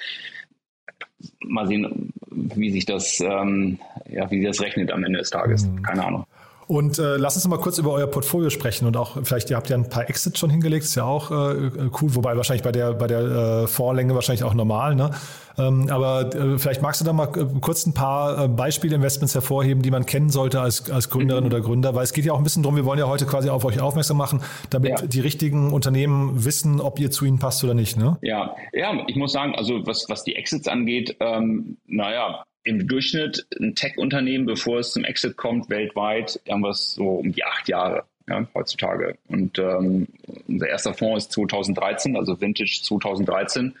Mal 1.40 1.66
sehen, 1.66 2.12
wie 2.30 2.70
sich 2.70 2.86
das, 2.86 3.20
ähm, 3.20 3.78
ja, 4.08 4.30
wie 4.30 4.38
sich 4.38 4.46
das 4.46 4.60
rechnet 4.62 4.90
am 4.90 5.04
Ende 5.04 5.18
des 5.18 5.30
Tages. 5.30 5.66
Mhm. 5.66 5.82
Keine 5.82 6.04
Ahnung. 6.04 6.26
Und 6.66 6.98
äh, 6.98 7.16
lass 7.16 7.36
uns 7.36 7.46
mal 7.48 7.58
kurz 7.58 7.78
über 7.78 7.92
euer 7.92 8.06
Portfolio 8.06 8.50
sprechen 8.50 8.86
und 8.86 8.96
auch 8.96 9.18
vielleicht, 9.24 9.50
ihr 9.50 9.56
habt 9.56 9.68
ja 9.68 9.76
ein 9.76 9.88
paar 9.88 10.08
Exits 10.08 10.38
schon 10.38 10.50
hingelegt, 10.50 10.84
ist 10.84 10.94
ja 10.94 11.04
auch 11.04 11.30
äh, 11.30 11.70
cool, 12.00 12.14
wobei 12.14 12.36
wahrscheinlich 12.36 12.62
bei 12.62 12.72
der, 12.72 12.92
bei 12.94 13.06
der 13.06 13.20
äh, 13.20 13.66
Vorlänge 13.66 14.14
wahrscheinlich 14.14 14.44
auch 14.44 14.54
normal, 14.54 14.94
ne? 14.94 15.10
Ähm, 15.58 15.88
aber 15.90 16.34
äh, 16.34 16.58
vielleicht 16.58 16.80
magst 16.80 17.00
du 17.00 17.04
da 17.04 17.12
mal 17.12 17.28
äh, 17.36 17.44
kurz 17.60 17.84
ein 17.86 17.92
paar 17.92 18.44
äh, 18.44 18.48
Beispielinvestments 18.48 19.34
hervorheben, 19.34 19.82
die 19.82 19.90
man 19.90 20.06
kennen 20.06 20.30
sollte 20.30 20.60
als, 20.60 20.90
als 20.90 21.10
Gründerin 21.10 21.44
mhm. 21.44 21.50
oder 21.50 21.60
Gründer, 21.60 21.94
weil 21.94 22.04
es 22.04 22.12
geht 22.12 22.24
ja 22.24 22.32
auch 22.32 22.38
ein 22.38 22.44
bisschen 22.44 22.62
drum, 22.62 22.76
wir 22.76 22.84
wollen 22.84 22.98
ja 22.98 23.06
heute 23.06 23.26
quasi 23.26 23.50
auf 23.50 23.64
euch 23.64 23.80
aufmerksam 23.80 24.16
machen, 24.16 24.40
damit 24.70 25.00
ja. 25.00 25.06
die 25.06 25.20
richtigen 25.20 25.72
Unternehmen 25.72 26.44
wissen, 26.44 26.80
ob 26.80 26.98
ihr 26.98 27.10
zu 27.10 27.24
ihnen 27.24 27.38
passt 27.38 27.62
oder 27.64 27.74
nicht, 27.74 27.98
ne? 27.98 28.16
Ja, 28.22 28.54
ja, 28.72 29.04
ich 29.06 29.16
muss 29.16 29.32
sagen, 29.32 29.54
also 29.54 29.86
was, 29.86 30.06
was 30.08 30.24
die 30.24 30.36
Exits 30.36 30.68
angeht, 30.68 31.16
ähm, 31.20 31.76
naja, 31.86 32.44
im 32.64 32.86
Durchschnitt 32.86 33.46
ein 33.60 33.74
Tech-Unternehmen, 33.74 34.46
bevor 34.46 34.78
es 34.78 34.92
zum 34.92 35.04
Exit 35.04 35.36
kommt, 35.36 35.68
weltweit, 35.70 36.40
irgendwas 36.44 36.92
so 36.92 37.16
um 37.16 37.32
die 37.32 37.44
acht 37.44 37.68
Jahre. 37.68 38.04
ja, 38.28 38.46
heutzutage. 38.54 39.16
Und 39.28 39.58
ähm, 39.58 40.06
unser 40.46 40.68
erster 40.68 40.94
Fonds 40.94 41.24
ist 41.24 41.32
2013, 41.32 42.16
also 42.16 42.40
Vintage 42.40 42.80
2013. 42.82 43.74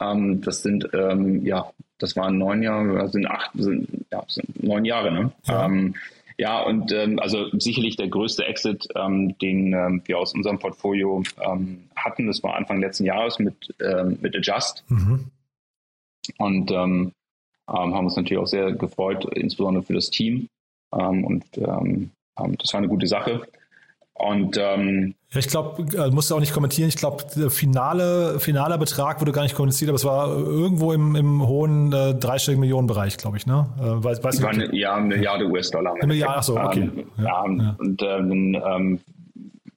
Ähm, 0.00 0.40
das 0.40 0.62
sind, 0.62 0.88
ähm, 0.92 1.44
ja, 1.46 1.70
das 1.98 2.16
waren 2.16 2.38
neun 2.38 2.62
Jahre, 2.62 3.08
sind 3.08 3.26
acht, 3.26 3.52
sind, 3.54 3.88
ja, 4.10 4.24
sind 4.26 4.62
neun 4.62 4.84
Jahre, 4.84 5.12
ne? 5.12 5.32
Ja. 5.46 5.66
Ähm, 5.66 5.94
ja, 6.36 6.60
und 6.60 6.90
ähm, 6.90 7.20
also 7.20 7.48
sicherlich 7.58 7.94
der 7.94 8.08
größte 8.08 8.44
Exit, 8.44 8.88
ähm, 8.96 9.38
den 9.38 9.72
ähm, 9.72 10.02
wir 10.04 10.18
aus 10.18 10.34
unserem 10.34 10.58
Portfolio 10.58 11.22
ähm, 11.40 11.84
hatten, 11.94 12.26
das 12.26 12.42
war 12.42 12.56
Anfang 12.56 12.80
letzten 12.80 13.04
Jahres 13.04 13.38
mit, 13.38 13.72
ähm, 13.80 14.18
mit 14.20 14.36
Adjust. 14.36 14.82
Mhm. 14.88 15.26
Und 16.38 16.70
ähm, 16.72 17.12
haben 17.66 18.04
uns 18.04 18.16
natürlich 18.16 18.42
auch 18.42 18.46
sehr 18.46 18.72
gefreut, 18.72 19.24
insbesondere 19.34 19.84
für 19.84 19.94
das 19.94 20.10
Team. 20.10 20.48
Ähm, 20.92 21.24
und 21.24 21.44
ähm, 21.56 22.10
ähm 22.38 22.58
das 22.58 22.72
war 22.72 22.78
eine 22.78 22.88
gute 22.88 23.06
Sache. 23.06 23.42
Und 24.14 24.56
ähm, 24.58 25.16
ich 25.34 25.48
glaube, 25.48 25.82
äh, 25.96 26.10
musst 26.10 26.30
du 26.30 26.36
auch 26.36 26.40
nicht 26.40 26.52
kommentieren. 26.52 26.88
Ich 26.88 26.96
glaube, 26.96 27.24
der 27.36 27.50
finale, 27.50 28.38
finaler 28.38 28.78
Betrag 28.78 29.20
wurde 29.20 29.32
gar 29.32 29.42
nicht 29.42 29.56
kommuniziert, 29.56 29.88
aber 29.88 29.96
es 29.96 30.04
war 30.04 30.28
irgendwo 30.28 30.92
im, 30.92 31.16
im 31.16 31.44
hohen 31.44 31.92
äh, 31.92 32.14
dreistelligen 32.14 32.60
Millionenbereich, 32.60 33.16
glaube 33.16 33.38
ich. 33.38 33.46
Ne? 33.46 33.66
Äh, 33.80 34.04
weiß, 34.04 34.22
weiß 34.22 34.40
war 34.40 34.50
eine, 34.50 34.72
ja, 34.74 34.94
eine 34.94 35.06
Milliarde 35.06 35.46
US-Dollar. 35.46 35.94
Eine 35.94 36.06
Milliarde, 36.06 36.38
ach 36.38 36.42
so, 36.44 36.56
okay. 36.56 36.82
Ähm, 36.82 37.06
ja, 37.18 37.24
ja, 37.24 37.76
und 37.78 38.02
ähm, 38.02 38.62
ähm, 38.64 39.00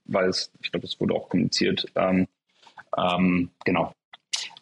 weil 0.06 0.30
es, 0.30 0.52
ich 0.62 0.72
glaube, 0.72 0.86
es 0.86 1.00
wurde 1.00 1.16
auch 1.16 1.30
kommuniziert. 1.30 1.86
Ähm, 1.96 2.28
ähm, 2.96 3.50
genau. 3.66 3.92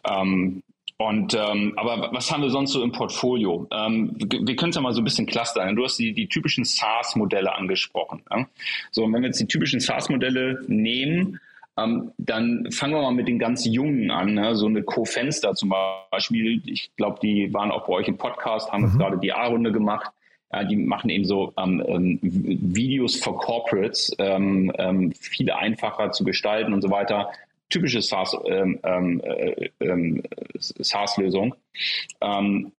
Ähm, 0.10 0.64
und 0.98 1.34
ähm, 1.34 1.74
aber 1.76 2.10
was 2.14 2.32
haben 2.32 2.42
wir 2.42 2.50
sonst 2.50 2.72
so 2.72 2.82
im 2.82 2.94
Portfolio? 2.94 3.68
Ähm, 3.72 4.16
wir, 4.18 4.56
können 4.56 4.70
es 4.70 4.76
ja 4.76 4.82
mal 4.82 4.94
so 4.94 5.02
ein 5.02 5.04
bisschen 5.04 5.26
clustern. 5.26 5.76
Du 5.76 5.84
hast 5.84 5.98
die, 5.98 6.14
die 6.14 6.28
typischen 6.28 6.64
SaaS-Modelle 6.64 7.54
angesprochen. 7.54 8.24
Ja? 8.32 8.48
So, 8.92 9.04
und 9.04 9.14
wenn 9.14 9.22
wir 9.22 9.28
jetzt 9.28 9.42
die 9.42 9.48
typischen 9.48 9.82
SaaS-Modelle 9.82 10.64
nehmen, 10.68 11.42
ähm, 11.78 12.12
dann 12.18 12.72
fangen 12.72 12.94
wir 12.94 13.02
mal 13.02 13.12
mit 13.12 13.28
den 13.28 13.40
ganz 13.40 13.66
Jungen 13.66 14.10
an. 14.10 14.36
Ne? 14.36 14.56
So 14.56 14.68
eine 14.68 14.84
Co-Fenster 14.84 15.54
zum 15.54 15.74
Beispiel. 16.12 16.62
Ich 16.66 16.96
glaube, 16.96 17.20
die 17.22 17.54
waren 17.54 17.72
auch 17.72 17.88
bei 17.88 17.94
euch 17.94 18.08
im 18.08 18.18
Podcast, 18.18 18.72
haben 18.72 18.84
mhm. 18.84 18.88
jetzt 18.88 18.98
gerade 18.98 19.18
die 19.18 19.34
A-Runde 19.34 19.74
gemacht. 19.74 20.12
Ja, 20.54 20.64
die 20.64 20.78
machen 20.78 21.10
eben 21.10 21.26
so 21.26 21.52
ähm, 21.58 21.84
ähm, 21.86 22.20
Videos 22.22 23.16
für 23.16 23.34
Corporates, 23.34 24.16
ähm, 24.20 24.72
ähm, 24.78 25.12
viel 25.12 25.52
einfacher 25.52 26.12
zu 26.12 26.24
gestalten 26.24 26.72
und 26.72 26.82
so 26.82 26.90
weiter 26.90 27.32
typische 27.70 28.02
SaaS, 28.02 28.36
ähm, 28.46 28.80
ähm, 28.84 29.22
äh, 29.24 29.70
ähm, 29.80 30.24
SaaS-Lösung. 30.58 31.56
Ähm, 32.22 32.72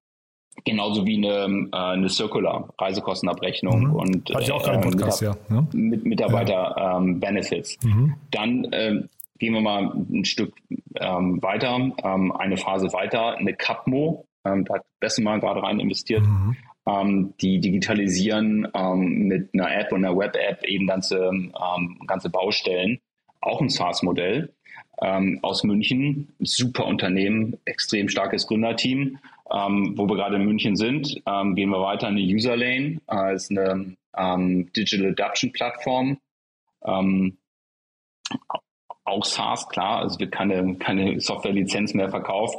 genauso 0.64 1.07
wie 1.07 1.16
eine, 1.16 1.68
äh, 1.72 1.76
eine 1.76 2.09
Circular, 2.09 2.72
Reisekostenabrechnung 2.78 3.89
mhm. 3.89 3.95
und 3.95 4.34
Hatte 4.34 4.45
ich 4.45 4.53
auch 4.53 4.66
äh, 4.66 4.78
Podcast, 4.78 5.22
ja. 5.22 5.37
Ne? 5.49 5.66
mit 5.72 6.05
Mitarbeiter-Benefits. 6.05 7.78
Ja. 7.82 7.91
Mhm. 7.91 8.14
Dann 8.30 8.64
äh, 8.72 9.03
gehen 9.39 9.55
wir 9.55 9.61
mal 9.61 9.93
ein 9.95 10.24
Stück 10.24 10.55
ähm, 10.97 11.43
weiter, 11.43 11.93
ähm, 12.03 12.32
eine 12.32 12.57
Phase 12.57 12.93
weiter, 12.93 13.37
eine 13.37 13.55
Capmo, 13.55 14.26
ähm, 14.47 14.64
da 14.64 14.74
hat 14.74 14.87
Bessen 15.01 15.24
mal 15.24 15.41
gerade 15.41 15.62
rein 15.62 15.80
investiert. 15.80 16.22
Mhm. 16.22 16.57
Ähm, 16.89 17.34
die 17.41 17.59
digitalisieren 17.61 18.68
ähm, 18.74 19.26
mit 19.26 19.51
einer 19.53 19.76
App 19.76 19.93
und 19.93 20.05
einer 20.05 20.16
Web-App 20.16 20.64
eben 20.64 20.87
ganze, 20.87 21.18
ähm, 21.18 22.01
ganze 22.07 22.30
Baustellen. 22.30 23.01
Auch 23.41 23.61
ein 23.61 23.68
SaaS-Modell 23.68 24.55
ähm, 25.03 25.38
aus 25.42 25.64
München. 25.64 26.28
Super 26.40 26.86
Unternehmen, 26.86 27.59
extrem 27.64 28.09
starkes 28.09 28.47
Gründerteam. 28.47 29.18
Ähm, 29.53 29.92
wo 29.97 30.09
wir 30.09 30.16
gerade 30.16 30.36
in 30.36 30.44
München 30.44 30.74
sind, 30.74 31.22
ähm, 31.24 31.55
gehen 31.55 31.70
wir 31.70 31.80
weiter 31.80 32.09
in 32.09 32.16
die 32.16 32.34
Userlane. 32.34 33.01
Äh, 33.09 33.34
ist 33.34 33.51
eine 33.53 33.97
ähm, 34.16 34.72
Digital 34.72 35.11
Adaption 35.11 35.53
Plattform. 35.53 36.18
Ähm, 36.84 37.36
auch 39.05 39.24
SaaS, 39.24 39.68
klar, 39.68 40.01
also 40.01 40.18
wird 40.18 40.32
keine, 40.32 40.74
keine 40.76 41.20
Software-Lizenz 41.20 41.94
mehr 41.94 42.11
verkauft. 42.11 42.59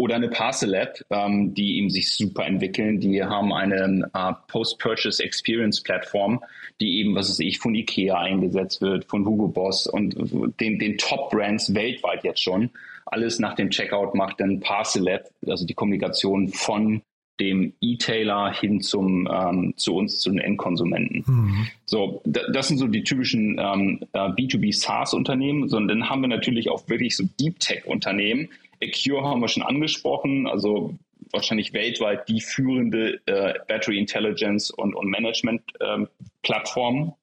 Oder 0.00 0.14
eine 0.14 0.30
Parcel 0.30 0.72
App, 0.72 1.04
ähm, 1.10 1.52
die 1.52 1.76
eben 1.76 1.90
sich 1.90 2.14
super 2.14 2.46
entwickeln. 2.46 3.00
Die 3.00 3.22
haben 3.22 3.52
eine 3.52 4.10
äh, 4.14 4.32
Post-Purchase 4.48 5.22
Experience 5.22 5.82
Plattform, 5.82 6.42
die 6.80 7.00
eben, 7.00 7.14
was 7.14 7.28
weiß 7.28 7.40
ich, 7.40 7.58
von 7.58 7.74
Ikea 7.74 8.18
eingesetzt 8.18 8.80
wird, 8.80 9.04
von 9.04 9.26
Hugo 9.26 9.48
Boss 9.48 9.86
und 9.86 10.14
den, 10.58 10.78
den 10.78 10.96
Top-Brands 10.96 11.74
weltweit 11.74 12.24
jetzt 12.24 12.42
schon. 12.42 12.70
Alles 13.04 13.40
nach 13.40 13.54
dem 13.56 13.68
Checkout 13.68 14.14
macht 14.14 14.40
dann 14.40 14.60
Parcel 14.60 15.06
App, 15.06 15.28
also 15.46 15.66
die 15.66 15.74
Kommunikation 15.74 16.48
von 16.48 17.02
dem 17.38 17.74
E-Tailer 17.82 18.54
hin 18.54 18.80
zum 18.80 19.28
ähm, 19.30 19.74
zu 19.76 19.96
uns, 19.96 20.20
zu 20.20 20.30
den 20.30 20.38
Endkonsumenten. 20.38 21.24
Mhm. 21.26 21.66
So, 21.84 22.22
das 22.24 22.68
sind 22.68 22.78
so 22.78 22.86
die 22.86 23.04
typischen 23.04 23.58
ähm, 23.58 24.00
äh, 24.14 24.18
B2B 24.18 24.74
SaaS-Unternehmen, 24.74 25.68
sondern 25.68 26.00
dann 26.00 26.08
haben 26.08 26.22
wir 26.22 26.28
natürlich 26.28 26.70
auch 26.70 26.88
wirklich 26.88 27.16
so 27.18 27.24
Deep 27.38 27.60
Tech-Unternehmen, 27.60 28.48
Acure 28.82 29.22
haben 29.22 29.40
wir 29.40 29.48
schon 29.48 29.62
angesprochen, 29.62 30.46
also 30.46 30.94
wahrscheinlich 31.32 31.72
weltweit 31.72 32.28
die 32.28 32.40
führende 32.40 33.20
äh, 33.26 33.54
Battery 33.68 33.98
Intelligence 33.98 34.70
und, 34.70 34.94
und 34.94 35.08
Management 35.08 35.62
ähm, 35.80 36.08
Plattform 36.42 37.14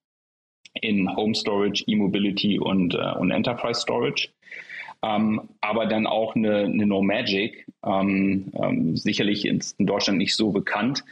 in 0.82 1.14
Home 1.16 1.36
Storage, 1.36 1.84
E-Mobility 1.88 2.60
und, 2.60 2.94
äh, 2.94 3.14
und 3.18 3.32
Enterprise 3.32 3.82
Storage. 3.82 4.30
Ähm, 5.04 5.50
aber 5.62 5.86
dann 5.86 6.08
auch 6.08 6.36
eine, 6.36 6.66
eine 6.66 6.86
No 6.86 7.02
Magic, 7.02 7.68
ähm, 7.86 8.52
ähm, 8.56 8.98
sicherlich 8.98 9.46
in, 9.46 9.62
in, 9.78 9.86
Deutschland 9.86 10.18
nicht 10.18 10.36
so 10.36 10.52
bekannt. 10.52 11.04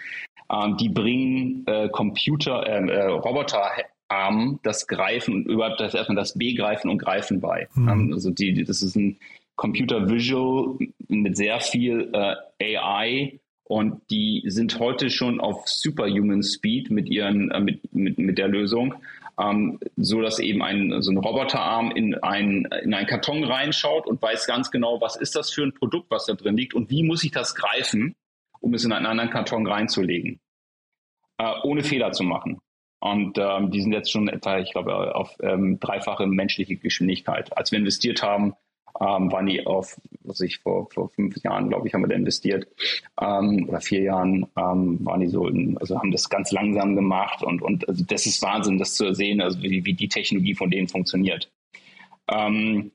Ähm, 0.51 0.77
die 0.77 0.89
bringen 0.89 1.63
äh, 1.67 1.89
Computer, 1.89 2.65
äh, 2.65 2.87
äh, 2.89 3.05
Roboterarmen 3.05 4.59
das 4.63 4.87
Greifen 4.87 5.35
und 5.35 5.45
überhaupt 5.45 5.79
das 5.79 5.93
erstmal 5.93 6.15
das 6.15 6.35
Begreifen 6.37 6.89
und 6.89 6.97
Greifen 6.97 7.39
bei. 7.41 7.67
Mhm. 7.75 8.13
also 8.13 8.31
die, 8.31 8.63
das 8.63 8.81
ist 8.81 8.95
ein 8.95 9.17
Computer 9.55 10.09
Visual 10.09 10.77
mit 11.07 11.37
sehr 11.37 11.59
viel 11.59 12.11
äh, 12.13 12.77
AI 12.77 13.39
und 13.63 14.01
die 14.11 14.43
sind 14.45 14.79
heute 14.79 15.09
schon 15.09 15.39
auf 15.39 15.67
Superhuman 15.67 16.43
Speed 16.43 16.91
mit 16.91 17.09
ihren 17.09 17.51
äh, 17.51 17.59
mit, 17.59 17.93
mit, 17.93 18.17
mit 18.17 18.37
der 18.37 18.47
Lösung, 18.47 18.95
ähm, 19.39 19.79
so 19.95 20.21
dass 20.21 20.39
eben 20.39 20.61
ein 20.61 21.01
so 21.01 21.11
ein 21.11 21.17
Roboterarm 21.17 21.91
in 21.91 22.15
ein 22.15 22.67
in 22.83 22.93
einen 22.93 23.07
Karton 23.07 23.43
reinschaut 23.43 24.05
und 24.05 24.21
weiß 24.21 24.45
ganz 24.45 24.69
genau, 24.71 25.01
was 25.01 25.15
ist 25.15 25.35
das 25.35 25.51
für 25.51 25.63
ein 25.63 25.73
Produkt, 25.73 26.11
was 26.11 26.25
da 26.25 26.33
drin 26.33 26.57
liegt 26.57 26.73
und 26.73 26.89
wie 26.89 27.03
muss 27.03 27.23
ich 27.23 27.31
das 27.31 27.55
greifen, 27.55 28.15
um 28.59 28.73
es 28.73 28.85
in 28.85 28.91
einen 28.91 29.07
anderen 29.07 29.31
Karton 29.31 29.65
reinzulegen, 29.65 30.39
äh, 31.37 31.53
ohne 31.63 31.83
Fehler 31.83 32.11
zu 32.11 32.23
machen. 32.23 32.59
Und 32.99 33.37
ähm, 33.37 33.71
die 33.71 33.81
sind 33.81 33.93
jetzt 33.93 34.11
schon 34.11 34.27
etwa, 34.27 34.57
ich 34.59 34.71
glaube, 34.71 35.15
auf 35.15 35.35
ähm, 35.41 35.79
dreifache 35.79 36.25
menschliche 36.25 36.75
Geschwindigkeit. 36.75 37.55
Als 37.55 37.71
wir 37.71 37.77
investiert 37.77 38.23
haben, 38.23 38.55
ähm, 38.99 39.31
waren 39.31 39.45
die 39.45 39.65
auf, 39.65 39.99
was 40.23 40.39
ich 40.41 40.59
vor, 40.59 40.89
vor 40.91 41.09
fünf 41.09 41.41
Jahren, 41.43 41.69
glaube 41.69 41.87
ich, 41.87 41.93
haben 41.93 42.01
wir 42.01 42.07
da 42.07 42.15
investiert, 42.15 42.67
ähm, 43.21 43.67
oder 43.67 43.81
vier 43.81 44.01
Jahren 44.01 44.47
ähm, 44.57 44.99
waren 45.05 45.19
die 45.19 45.27
so, 45.27 45.47
in, 45.47 45.77
also 45.77 45.97
haben 45.97 46.11
das 46.11 46.29
ganz 46.29 46.51
langsam 46.51 46.95
gemacht 46.95 47.43
und, 47.43 47.61
und 47.61 47.87
also 47.87 48.03
das 48.05 48.25
ist 48.25 48.41
Wahnsinn, 48.41 48.77
das 48.77 48.95
zu 48.95 49.13
sehen, 49.13 49.41
also 49.41 49.61
wie, 49.61 49.83
wie 49.85 49.93
die 49.93 50.07
Technologie 50.07 50.55
von 50.55 50.69
denen 50.69 50.87
funktioniert. 50.87 51.51
Ähm, 52.27 52.91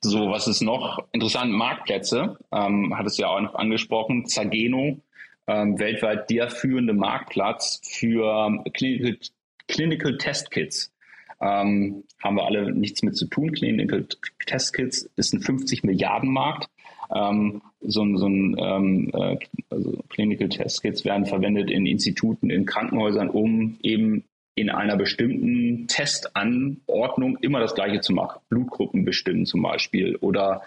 so, 0.00 0.30
was 0.30 0.46
ist 0.46 0.60
noch 0.60 0.98
interessant? 1.12 1.50
Marktplätze, 1.52 2.38
ähm, 2.52 2.96
hat 2.96 3.06
es 3.06 3.16
ja 3.16 3.28
auch 3.28 3.40
noch 3.40 3.54
angesprochen. 3.54 4.26
Zageno, 4.26 4.98
ähm, 5.46 5.78
weltweit 5.78 6.28
der 6.28 6.50
führende 6.50 6.92
Marktplatz 6.92 7.80
für 7.84 8.62
Clinical, 8.74 9.18
Clinical 9.66 10.18
Test 10.18 10.50
Kits 10.50 10.93
ähm, 11.44 12.04
haben 12.22 12.36
wir 12.36 12.46
alle 12.46 12.72
nichts 12.72 13.02
mit 13.02 13.16
zu 13.16 13.26
tun. 13.26 13.52
Clinical 13.52 14.06
Test 14.46 14.74
Kits 14.74 15.10
ist 15.16 15.34
ein 15.34 15.40
50 15.40 15.84
Milliarden 15.84 16.30
Markt. 16.30 16.68
Ähm, 17.14 17.60
so, 17.82 18.02
ein, 18.02 18.16
so 18.16 18.26
ein 18.26 18.56
ähm, 18.58 19.10
äh, 19.12 19.36
also 19.68 20.02
Clinical 20.08 20.48
Test 20.48 20.82
Kits 20.82 21.04
werden 21.04 21.26
verwendet 21.26 21.70
in 21.70 21.84
Instituten, 21.84 22.48
in 22.48 22.64
Krankenhäusern, 22.64 23.28
um 23.28 23.76
eben 23.82 24.24
in 24.54 24.70
einer 24.70 24.96
bestimmten 24.96 25.86
Testanordnung 25.88 27.36
immer 27.40 27.60
das 27.60 27.74
Gleiche 27.74 28.00
zu 28.00 28.12
machen. 28.12 28.40
Blutgruppen 28.48 29.04
bestimmen 29.04 29.46
zum 29.46 29.62
Beispiel 29.62 30.16
oder 30.16 30.62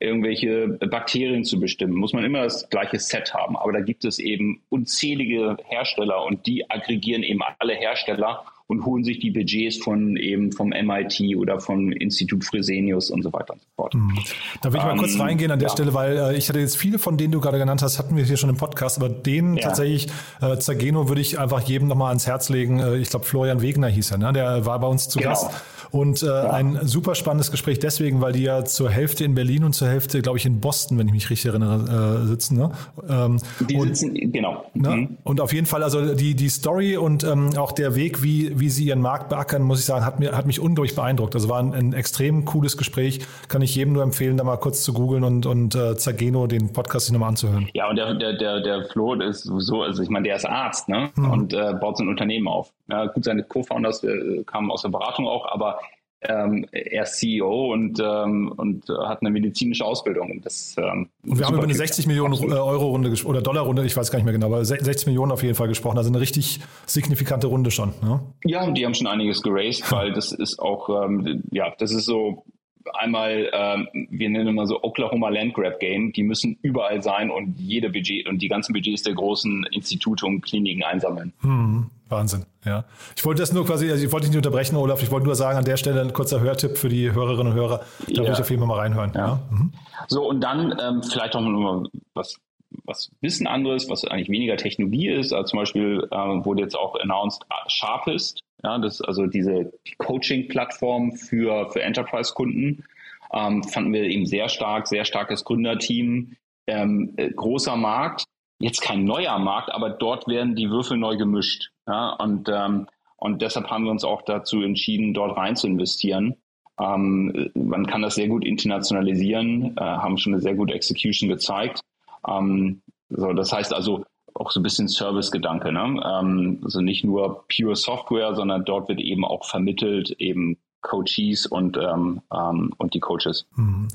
irgendwelche 0.00 0.68
Bakterien 0.90 1.44
zu 1.44 1.60
bestimmen, 1.60 1.94
muss 1.94 2.12
man 2.12 2.24
immer 2.24 2.42
das 2.42 2.68
gleiche 2.68 2.98
Set 2.98 3.32
haben. 3.34 3.56
Aber 3.56 3.72
da 3.72 3.80
gibt 3.80 4.04
es 4.04 4.18
eben 4.18 4.62
unzählige 4.68 5.56
Hersteller 5.64 6.24
und 6.24 6.46
die 6.46 6.70
aggregieren 6.70 7.22
eben 7.22 7.40
alle 7.58 7.74
Hersteller 7.74 8.44
und 8.66 8.84
holen 8.86 9.04
sich 9.04 9.18
die 9.18 9.30
Budgets 9.30 9.76
von 9.76 10.16
eben 10.16 10.50
vom 10.50 10.70
MIT 10.70 11.36
oder 11.36 11.60
vom 11.60 11.92
Institut 11.92 12.44
Fresenius 12.44 13.10
und 13.10 13.22
so 13.22 13.32
weiter 13.32 13.52
und 13.52 13.60
so 13.60 13.68
fort. 13.76 13.94
Mhm. 13.94 14.18
Da 14.62 14.72
will 14.72 14.78
ich 14.78 14.84
mal 14.84 14.92
ähm, 14.92 14.98
kurz 14.98 15.18
reingehen 15.18 15.50
an 15.50 15.58
der 15.58 15.68
ja. 15.68 15.72
Stelle, 15.74 15.92
weil 15.92 16.16
äh, 16.16 16.36
ich 16.36 16.48
hatte 16.48 16.60
jetzt 16.60 16.76
viele 16.76 16.98
von 16.98 17.18
denen 17.18 17.32
du 17.32 17.40
gerade 17.40 17.58
genannt 17.58 17.82
hast, 17.82 17.98
hatten 17.98 18.16
wir 18.16 18.24
hier 18.24 18.38
schon 18.38 18.48
im 18.48 18.56
Podcast, 18.56 18.96
aber 18.96 19.10
den 19.10 19.56
ja. 19.56 19.62
tatsächlich, 19.62 20.08
äh, 20.40 20.56
Zageno 20.58 21.08
würde 21.08 21.20
ich 21.20 21.38
einfach 21.38 21.60
jedem 21.62 21.88
nochmal 21.88 22.08
ans 22.08 22.26
Herz 22.26 22.48
legen. 22.48 22.80
Äh, 22.80 22.96
ich 22.96 23.10
glaube, 23.10 23.26
Florian 23.26 23.60
Wegner 23.60 23.88
hieß 23.88 24.12
er, 24.12 24.18
ne? 24.18 24.32
der 24.32 24.64
war 24.64 24.78
bei 24.78 24.86
uns 24.86 25.08
zu 25.08 25.18
genau. 25.18 25.30
Gast. 25.30 25.50
Und 25.94 26.24
äh, 26.24 26.26
ja. 26.26 26.50
ein 26.50 26.88
super 26.88 27.14
spannendes 27.14 27.52
Gespräch 27.52 27.78
deswegen, 27.78 28.20
weil 28.20 28.32
die 28.32 28.42
ja 28.42 28.64
zur 28.64 28.90
Hälfte 28.90 29.22
in 29.22 29.36
Berlin 29.36 29.62
und 29.62 29.74
zur 29.74 29.86
Hälfte, 29.86 30.22
glaube 30.22 30.38
ich, 30.38 30.44
in 30.44 30.58
Boston, 30.58 30.98
wenn 30.98 31.06
ich 31.06 31.12
mich 31.12 31.30
richtig 31.30 31.46
erinnere, 31.46 32.24
äh, 32.24 32.26
sitzen. 32.26 32.56
Ne? 32.56 32.72
Ähm, 33.08 33.38
die 33.60 33.76
und, 33.76 33.96
sitzen, 33.96 34.32
genau. 34.32 34.64
Ne? 34.74 34.88
Mhm. 34.88 35.18
Und 35.22 35.40
auf 35.40 35.52
jeden 35.52 35.66
Fall, 35.66 35.84
also 35.84 36.16
die, 36.16 36.34
die 36.34 36.48
Story 36.48 36.96
und 36.96 37.22
ähm, 37.22 37.50
auch 37.56 37.70
der 37.70 37.94
Weg, 37.94 38.24
wie, 38.24 38.58
wie 38.58 38.70
sie 38.70 38.86
ihren 38.86 39.00
Markt 39.02 39.28
beackern, 39.28 39.62
muss 39.62 39.78
ich 39.78 39.84
sagen, 39.84 40.04
hat, 40.04 40.18
mir, 40.18 40.36
hat 40.36 40.46
mich 40.46 40.58
unglaublich 40.58 40.96
beeindruckt. 40.96 41.36
Also 41.36 41.48
war 41.48 41.60
ein, 41.60 41.72
ein 41.72 41.92
extrem 41.92 42.44
cooles 42.44 42.76
Gespräch. 42.76 43.20
Kann 43.46 43.62
ich 43.62 43.76
jedem 43.76 43.92
nur 43.92 44.02
empfehlen, 44.02 44.36
da 44.36 44.42
mal 44.42 44.56
kurz 44.56 44.82
zu 44.82 44.94
googeln 44.94 45.22
und, 45.22 45.46
und 45.46 45.76
äh, 45.76 45.96
Zageno 45.96 46.48
den 46.48 46.72
Podcast 46.72 47.06
sich 47.06 47.12
nochmal 47.12 47.28
anzuhören. 47.28 47.68
Ja, 47.72 47.88
und 47.88 47.94
der, 47.94 48.14
der, 48.14 48.32
der, 48.36 48.60
der 48.62 48.84
Flo 48.86 49.14
ist 49.14 49.44
sowieso, 49.44 49.82
also 49.82 50.02
ich 50.02 50.08
meine, 50.08 50.24
der 50.24 50.34
ist 50.34 50.44
Arzt 50.44 50.88
ne? 50.88 51.10
Mhm. 51.14 51.30
und 51.30 51.52
äh, 51.52 51.72
baut 51.80 51.98
so 51.98 52.02
ein 52.02 52.08
Unternehmen 52.08 52.48
auf. 52.48 52.72
Ja, 52.88 53.06
gut, 53.06 53.24
seine 53.24 53.42
Co-Founders 53.44 54.04
äh, 54.04 54.42
kamen 54.44 54.70
aus 54.70 54.82
der 54.82 54.90
Beratung 54.90 55.26
auch, 55.26 55.46
aber 55.50 55.78
ähm, 56.26 56.66
er 56.72 57.02
ist 57.02 57.18
CEO 57.18 57.72
und, 57.72 58.00
ähm, 58.00 58.52
und 58.56 58.88
hat 58.88 59.20
eine 59.20 59.30
medizinische 59.30 59.84
Ausbildung. 59.84 60.40
Das, 60.42 60.74
ähm, 60.78 61.08
und 61.26 61.38
wir 61.38 61.46
haben 61.46 61.54
über 61.54 61.64
eine 61.64 61.74
60 61.74 62.06
Millionen 62.06 62.34
äh, 62.34 62.54
Euro 62.54 62.88
Runde 62.88 63.12
oder 63.24 63.42
Dollar 63.42 63.64
Runde, 63.64 63.84
ich 63.84 63.96
weiß 63.96 64.10
gar 64.10 64.18
nicht 64.18 64.24
mehr 64.24 64.32
genau, 64.32 64.46
aber 64.46 64.64
60 64.64 65.06
Millionen 65.06 65.32
auf 65.32 65.42
jeden 65.42 65.54
Fall 65.54 65.68
gesprochen. 65.68 65.98
Also 65.98 66.10
eine 66.10 66.20
richtig 66.20 66.60
signifikante 66.86 67.46
Runde 67.46 67.70
schon. 67.70 67.90
Ne? 68.02 68.20
Ja, 68.44 68.70
die 68.70 68.84
haben 68.84 68.94
schon 68.94 69.06
einiges 69.06 69.42
geraced, 69.42 69.84
weil 69.92 70.12
das 70.12 70.32
ist 70.32 70.58
auch, 70.58 71.04
ähm, 71.04 71.42
ja, 71.50 71.74
das 71.78 71.92
ist 71.92 72.06
so 72.06 72.44
einmal, 72.92 73.50
ähm, 73.52 73.88
wir 74.10 74.28
nennen 74.28 74.48
immer 74.48 74.66
so 74.66 74.82
Oklahoma 74.82 75.28
Land 75.28 75.54
Grab 75.54 75.80
Game, 75.80 76.12
die 76.12 76.22
müssen 76.22 76.58
überall 76.62 77.02
sein 77.02 77.30
und 77.30 77.58
jede 77.58 77.90
Budget 77.90 78.26
und 78.28 78.42
die 78.42 78.48
ganzen 78.48 78.72
Budgets 78.72 79.02
der 79.02 79.14
großen 79.14 79.66
Institute 79.72 80.24
und 80.24 80.42
Kliniken 80.42 80.82
einsammeln. 80.82 81.32
Hm, 81.40 81.90
Wahnsinn, 82.14 82.46
ja. 82.64 82.84
Ich 83.16 83.24
wollte 83.24 83.42
das 83.42 83.52
nur 83.52 83.66
quasi, 83.66 83.90
also 83.90 84.04
ich 84.04 84.12
wollte 84.12 84.26
dich 84.26 84.30
nicht 84.30 84.44
unterbrechen, 84.44 84.76
Olaf, 84.76 85.02
ich 85.02 85.10
wollte 85.10 85.26
nur 85.26 85.34
sagen, 85.34 85.58
an 85.58 85.64
der 85.64 85.76
Stelle 85.76 86.00
ein 86.00 86.12
kurzer 86.12 86.40
Hörtipp 86.40 86.78
für 86.78 86.88
die 86.88 87.12
Hörerinnen 87.12 87.52
und 87.52 87.58
Hörer. 87.58 87.78
Da 87.78 88.12
ja. 88.12 88.18
würde 88.18 88.32
ich 88.32 88.40
auf 88.40 88.50
jeden 88.50 88.60
Fall 88.60 88.68
mal 88.68 88.78
reinhören. 88.78 89.12
Ja. 89.14 89.26
ja. 89.26 89.40
Mhm. 89.50 89.72
So, 90.08 90.28
und 90.28 90.40
dann 90.40 90.74
ähm, 90.80 91.02
vielleicht 91.02 91.34
auch 91.36 91.40
noch 91.40 91.84
was 92.14 92.38
was 92.86 93.08
Wissen 93.20 93.46
anderes, 93.46 93.88
was 93.88 94.04
eigentlich 94.04 94.28
weniger 94.28 94.56
Technologie 94.56 95.08
ist. 95.08 95.32
Also 95.32 95.50
zum 95.50 95.60
Beispiel 95.60 96.08
äh, 96.10 96.16
wurde 96.16 96.62
jetzt 96.62 96.74
auch 96.74 96.96
announced 96.96 97.42
Sharpist, 97.68 98.40
ja, 98.64 98.78
das 98.78 98.94
ist 98.94 99.06
also 99.06 99.26
diese 99.26 99.72
Coaching-Plattform 99.98 101.12
für, 101.12 101.70
für 101.70 101.82
Enterprise-Kunden. 101.82 102.84
Ähm, 103.32 103.62
fanden 103.64 103.92
wir 103.92 104.04
eben 104.04 104.26
sehr 104.26 104.48
stark, 104.48 104.86
sehr 104.86 105.04
starkes 105.04 105.44
Gründerteam, 105.44 106.34
ähm, 106.66 107.12
äh, 107.16 107.30
großer 107.30 107.76
Markt, 107.76 108.24
jetzt 108.60 108.80
kein 108.80 109.04
neuer 109.04 109.38
Markt, 109.38 109.70
aber 109.70 109.90
dort 109.90 110.26
werden 110.28 110.54
die 110.54 110.70
Würfel 110.70 110.96
neu 110.96 111.16
gemischt. 111.16 111.70
Ja, 111.86 112.10
und, 112.14 112.48
ähm, 112.48 112.86
und 113.16 113.42
deshalb 113.42 113.70
haben 113.70 113.84
wir 113.84 113.90
uns 113.90 114.04
auch 114.04 114.22
dazu 114.22 114.62
entschieden, 114.62 115.14
dort 115.14 115.36
rein 115.36 115.56
zu 115.56 115.66
investieren. 115.66 116.36
Ähm, 116.78 117.50
man 117.54 117.86
kann 117.86 118.02
das 118.02 118.16
sehr 118.16 118.28
gut 118.28 118.44
internationalisieren, 118.44 119.76
äh, 119.76 119.80
haben 119.80 120.18
schon 120.18 120.34
eine 120.34 120.42
sehr 120.42 120.54
gute 120.54 120.74
Execution 120.74 121.28
gezeigt. 121.28 121.80
Ähm, 122.26 122.82
so, 123.10 123.32
das 123.32 123.52
heißt 123.52 123.72
also, 123.72 124.04
auch 124.34 124.50
so 124.50 124.60
ein 124.60 124.64
bisschen 124.64 124.88
Service-Gedanke. 124.88 125.72
Ne? 125.72 126.02
Ähm, 126.04 126.60
also 126.64 126.80
nicht 126.80 127.04
nur 127.04 127.44
pure 127.54 127.76
Software, 127.76 128.34
sondern 128.34 128.64
dort 128.64 128.88
wird 128.88 129.00
eben 129.00 129.24
auch 129.24 129.44
vermittelt, 129.44 130.10
eben 130.18 130.58
Coaches 130.80 131.46
und, 131.46 131.76
ähm, 131.76 132.20
ähm, 132.32 132.72
und 132.76 132.94
die 132.94 133.00
Coaches. 133.00 133.46
Mhm. 133.56 133.88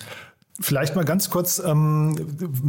Vielleicht 0.61 0.95
mal 0.95 1.05
ganz 1.05 1.29
kurz, 1.29 1.61
ähm, 1.65 2.15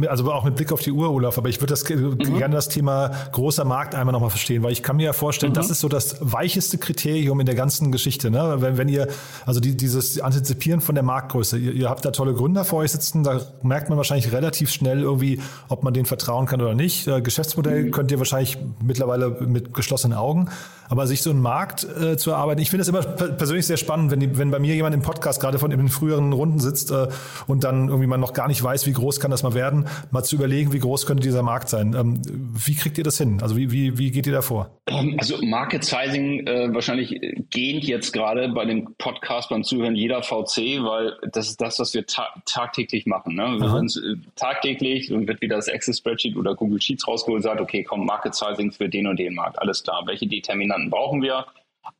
also 0.07 0.31
auch 0.31 0.45
mit 0.45 0.55
Blick 0.55 0.71
auf 0.71 0.79
die 0.79 0.91
Uhr, 0.91 1.11
Olaf, 1.11 1.37
aber 1.37 1.49
ich 1.49 1.59
würde 1.59 1.71
das 1.71 1.87
mhm. 1.89 2.17
gerne 2.37 2.55
das 2.55 2.69
Thema 2.69 3.11
großer 3.33 3.65
Markt 3.65 3.95
einmal 3.95 4.13
nochmal 4.13 4.29
verstehen, 4.29 4.63
weil 4.63 4.71
ich 4.71 4.81
kann 4.81 4.95
mir 4.95 5.05
ja 5.07 5.13
vorstellen, 5.13 5.51
mhm. 5.51 5.55
das 5.55 5.69
ist 5.69 5.81
so 5.81 5.89
das 5.89 6.17
weicheste 6.21 6.77
Kriterium 6.77 7.39
in 7.41 7.45
der 7.45 7.55
ganzen 7.55 7.91
Geschichte. 7.91 8.31
Ne? 8.31 8.57
Wenn, 8.59 8.77
wenn 8.77 8.87
ihr, 8.87 9.07
also 9.45 9.59
die, 9.59 9.75
dieses 9.75 10.21
Antizipieren 10.21 10.79
von 10.79 10.95
der 10.95 11.03
Marktgröße, 11.03 11.57
ihr, 11.57 11.73
ihr 11.73 11.89
habt 11.89 12.05
da 12.05 12.11
tolle 12.11 12.33
Gründer 12.33 12.63
vor 12.63 12.79
euch 12.79 12.91
sitzen, 12.91 13.23
da 13.23 13.41
merkt 13.61 13.89
man 13.89 13.97
wahrscheinlich 13.97 14.31
relativ 14.31 14.71
schnell 14.71 15.01
irgendwie, 15.01 15.41
ob 15.67 15.83
man 15.83 15.93
denen 15.93 16.05
vertrauen 16.05 16.45
kann 16.45 16.61
oder 16.61 16.75
nicht. 16.75 17.07
Äh, 17.07 17.21
Geschäftsmodell 17.21 17.85
mhm. 17.85 17.91
könnt 17.91 18.11
ihr 18.11 18.19
wahrscheinlich 18.19 18.57
mittlerweile 18.81 19.31
mit 19.41 19.73
geschlossenen 19.73 20.17
Augen. 20.17 20.49
Aber 20.91 21.07
sich 21.07 21.21
so 21.21 21.29
einen 21.29 21.39
Markt 21.39 21.85
äh, 21.85 22.17
zu 22.17 22.31
erarbeiten, 22.31 22.61
ich 22.61 22.69
finde 22.69 22.81
es 22.81 22.89
immer 22.89 23.01
persönlich 23.01 23.65
sehr 23.65 23.77
spannend, 23.77 24.11
wenn, 24.11 24.19
die, 24.19 24.37
wenn 24.37 24.51
bei 24.51 24.59
mir 24.59 24.75
jemand 24.75 24.93
im 24.93 25.01
Podcast 25.01 25.39
gerade 25.39 25.57
von 25.57 25.71
in 25.71 25.77
den 25.77 25.87
früheren 25.87 26.33
Runden 26.33 26.59
sitzt 26.59 26.91
äh, 26.91 27.07
und 27.47 27.63
dann 27.63 27.87
irgendwie 27.87 28.07
man 28.07 28.19
noch 28.19 28.33
gar 28.33 28.49
nicht 28.49 28.61
weiß, 28.61 28.85
wie 28.87 28.91
groß 28.91 29.21
kann 29.21 29.31
das 29.31 29.41
mal 29.41 29.53
werden, 29.53 29.87
mal 30.11 30.23
zu 30.23 30.35
überlegen, 30.35 30.73
wie 30.73 30.79
groß 30.79 31.05
könnte 31.05 31.23
dieser 31.23 31.43
Markt 31.43 31.69
sein. 31.69 31.95
Ähm, 31.97 32.21
wie 32.25 32.75
kriegt 32.75 32.97
ihr 32.97 33.05
das 33.05 33.17
hin? 33.17 33.39
Also 33.41 33.55
wie, 33.55 33.71
wie, 33.71 33.97
wie 33.97 34.11
geht 34.11 34.27
ihr 34.27 34.33
da 34.33 34.41
vor? 34.41 34.71
Also 35.17 35.37
Market 35.41 35.85
Sizing 35.85 36.45
äh, 36.45 36.73
wahrscheinlich 36.73 37.17
gehend 37.51 37.85
jetzt 37.85 38.11
gerade 38.11 38.49
bei 38.49 38.65
dem 38.65 38.93
Podcast 38.97 39.47
beim 39.47 39.63
Zuhören 39.63 39.95
jeder 39.95 40.21
VC, 40.21 40.83
weil 40.83 41.13
das 41.31 41.47
ist 41.47 41.61
das, 41.61 41.79
was 41.79 41.93
wir 41.93 42.05
ta 42.05 42.27
tagtäglich 42.45 43.05
machen. 43.05 43.35
Ne? 43.35 43.43
Wir 43.61 43.69
sind 43.69 43.95
äh, 43.95 44.17
tagtäglich 44.35 45.09
und 45.13 45.25
wird 45.25 45.39
wieder 45.39 45.55
das 45.55 45.69
Access-Spreadsheet 45.69 46.35
oder 46.35 46.53
Google 46.53 46.81
Sheets 46.81 47.07
rausgeholt 47.07 47.37
und 47.37 47.43
sagt, 47.43 47.61
okay, 47.61 47.83
komm, 47.83 48.05
Market 48.05 48.35
Sizing 48.35 48.73
für 48.73 48.89
den 48.89 49.07
und 49.07 49.17
den 49.17 49.35
Markt, 49.35 49.57
alles 49.57 49.83
klar. 49.83 50.03
Welche 50.05 50.27
Determinanten 50.27 50.80
brauchen 50.89 51.21
wir? 51.21 51.45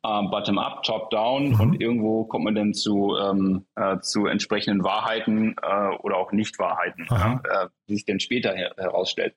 äh, 0.04 0.22
bottom-up, 0.22 0.82
top-down 0.82 1.50
mhm. 1.50 1.60
und 1.60 1.80
irgendwo 1.80 2.24
kommt 2.24 2.44
man 2.44 2.54
dann 2.54 2.74
zu, 2.74 3.16
ähm, 3.16 3.66
äh, 3.76 3.98
zu 4.00 4.26
entsprechenden 4.26 4.84
Wahrheiten 4.84 5.56
äh, 5.62 5.96
oder 6.02 6.16
auch 6.16 6.32
Nicht-Wahrheiten, 6.32 7.06
äh, 7.10 7.68
die 7.88 7.94
sich 7.94 8.04
dann 8.04 8.20
später 8.20 8.54
her 8.54 8.74
herausstellt. 8.76 9.34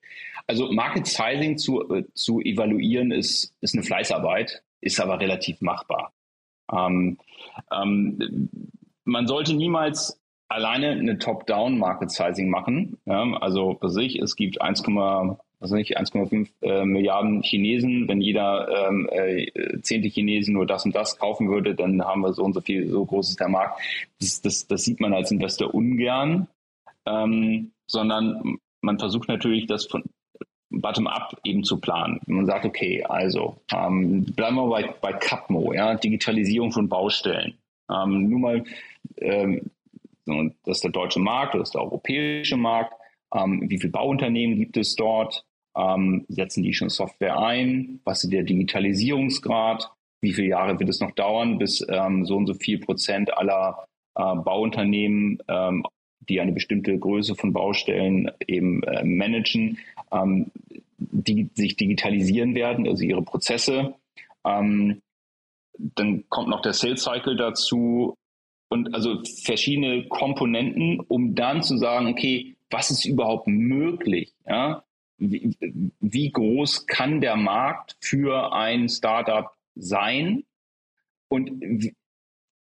Also 0.47 0.71
Market 0.71 1.07
Sizing 1.07 1.57
zu, 1.57 1.89
äh, 1.91 2.05
zu 2.13 2.39
evaluieren 2.41 3.11
ist, 3.11 3.55
ist 3.61 3.75
eine 3.75 3.83
Fleißarbeit, 3.83 4.63
ist 4.81 4.99
aber 4.99 5.19
relativ 5.19 5.61
machbar. 5.61 6.13
Ähm, 6.71 7.17
ähm, 7.71 8.49
man 9.03 9.27
sollte 9.27 9.55
niemals 9.55 10.19
alleine 10.47 10.91
eine 10.91 11.17
Top-Down 11.17 11.77
Market 11.77 12.11
Sizing 12.11 12.49
machen. 12.49 12.99
Ja, 13.05 13.23
also 13.39 13.77
für 13.79 13.89
sich, 13.89 14.17
es 14.19 14.35
gibt 14.35 14.61
1, 14.61 14.83
also 15.59 15.75
nicht 15.75 15.97
1,5 15.97 16.49
äh, 16.61 16.85
Milliarden 16.85 17.41
Chinesen. 17.41 18.07
Wenn 18.07 18.21
jeder 18.21 18.87
ähm, 18.87 19.09
äh, 19.11 19.79
zehnte 19.81 20.09
Chinesen 20.09 20.53
nur 20.53 20.65
das 20.65 20.85
und 20.85 20.95
das 20.95 21.17
kaufen 21.17 21.49
würde, 21.49 21.75
dann 21.75 22.01
haben 22.03 22.21
wir 22.21 22.33
so 22.33 22.43
und 22.43 22.53
so 22.53 22.61
viel, 22.61 22.89
so 22.89 23.05
groß 23.05 23.29
ist 23.29 23.39
der 23.39 23.49
Markt. 23.49 23.79
Das, 24.19 24.41
das, 24.41 24.67
das 24.67 24.83
sieht 24.83 24.99
man 24.99 25.13
als 25.13 25.31
Investor 25.31 25.73
ungern, 25.73 26.47
ähm, 27.05 27.71
sondern 27.87 28.57
man 28.81 28.99
versucht 28.99 29.27
natürlich, 29.27 29.65
das 29.67 29.85
von 29.85 30.03
bottom-up 30.69 31.39
eben 31.43 31.63
zu 31.63 31.79
planen. 31.79 32.19
Man 32.27 32.45
sagt, 32.45 32.65
okay, 32.65 33.03
also 33.03 33.57
ähm, 33.71 34.25
bleiben 34.35 34.55
wir 34.55 34.67
bei, 34.67 34.93
bei 35.01 35.13
Capmo, 35.13 35.73
ja, 35.73 35.95
Digitalisierung 35.95 36.71
von 36.71 36.89
Baustellen. 36.89 37.57
Ähm, 37.89 38.29
nur 38.29 38.39
mal, 38.39 38.63
ähm, 39.17 39.71
das 40.25 40.77
ist 40.77 40.83
der 40.83 40.91
deutsche 40.91 41.19
Markt, 41.19 41.53
das 41.53 41.69
ist 41.69 41.75
der 41.75 41.83
europäische 41.83 42.57
Markt 42.57 42.93
ähm, 43.35 43.69
wie 43.69 43.77
viele 43.77 43.91
Bauunternehmen 43.91 44.57
gibt 44.57 44.77
es 44.77 44.95
dort? 44.95 45.45
Ähm, 45.77 46.25
setzen 46.29 46.63
die 46.63 46.73
schon 46.73 46.89
Software 46.89 47.37
ein? 47.37 47.99
Was 48.05 48.23
ist 48.23 48.31
der 48.31 48.43
Digitalisierungsgrad? 48.43 49.91
Wie 50.21 50.33
viele 50.33 50.47
Jahre 50.47 50.79
wird 50.79 50.89
es 50.89 51.01
noch 51.01 51.11
dauern, 51.11 51.57
bis 51.57 51.85
ähm, 51.89 52.25
so 52.25 52.37
und 52.37 52.47
so 52.47 52.53
viel 52.53 52.79
Prozent 52.79 53.37
aller 53.37 53.85
äh, 54.15 54.35
Bauunternehmen, 54.35 55.39
ähm, 55.47 55.85
die 56.29 56.39
eine 56.39 56.53
bestimmte 56.53 56.97
Größe 56.97 57.35
von 57.35 57.51
Baustellen 57.53 58.31
eben 58.47 58.81
äh, 58.83 59.03
managen, 59.03 59.77
ähm, 60.11 60.51
die 60.97 61.49
sich 61.53 61.75
digitalisieren 61.75 62.55
werden, 62.55 62.87
also 62.87 63.03
ihre 63.03 63.21
Prozesse. 63.21 63.95
Ähm, 64.45 65.01
dann 65.77 66.23
kommt 66.29 66.47
noch 66.47 66.61
der 66.61 66.73
Sales 66.73 67.03
Cycle 67.03 67.35
dazu 67.35 68.15
und 68.69 68.95
also 68.95 69.21
verschiedene 69.43 70.07
Komponenten, 70.07 71.01
um 71.01 71.35
dann 71.35 71.61
zu 71.61 71.77
sagen, 71.77 72.07
okay, 72.07 72.54
was 72.69 72.91
ist 72.91 73.05
überhaupt 73.05 73.47
möglich? 73.47 74.33
Ja? 74.47 74.83
Wie, 75.17 75.55
wie 75.99 76.31
groß 76.31 76.87
kann 76.87 77.21
der 77.21 77.35
Markt 77.35 77.95
für 78.01 78.53
ein 78.53 78.89
Startup 78.89 79.51
sein 79.75 80.43
und 81.29 81.93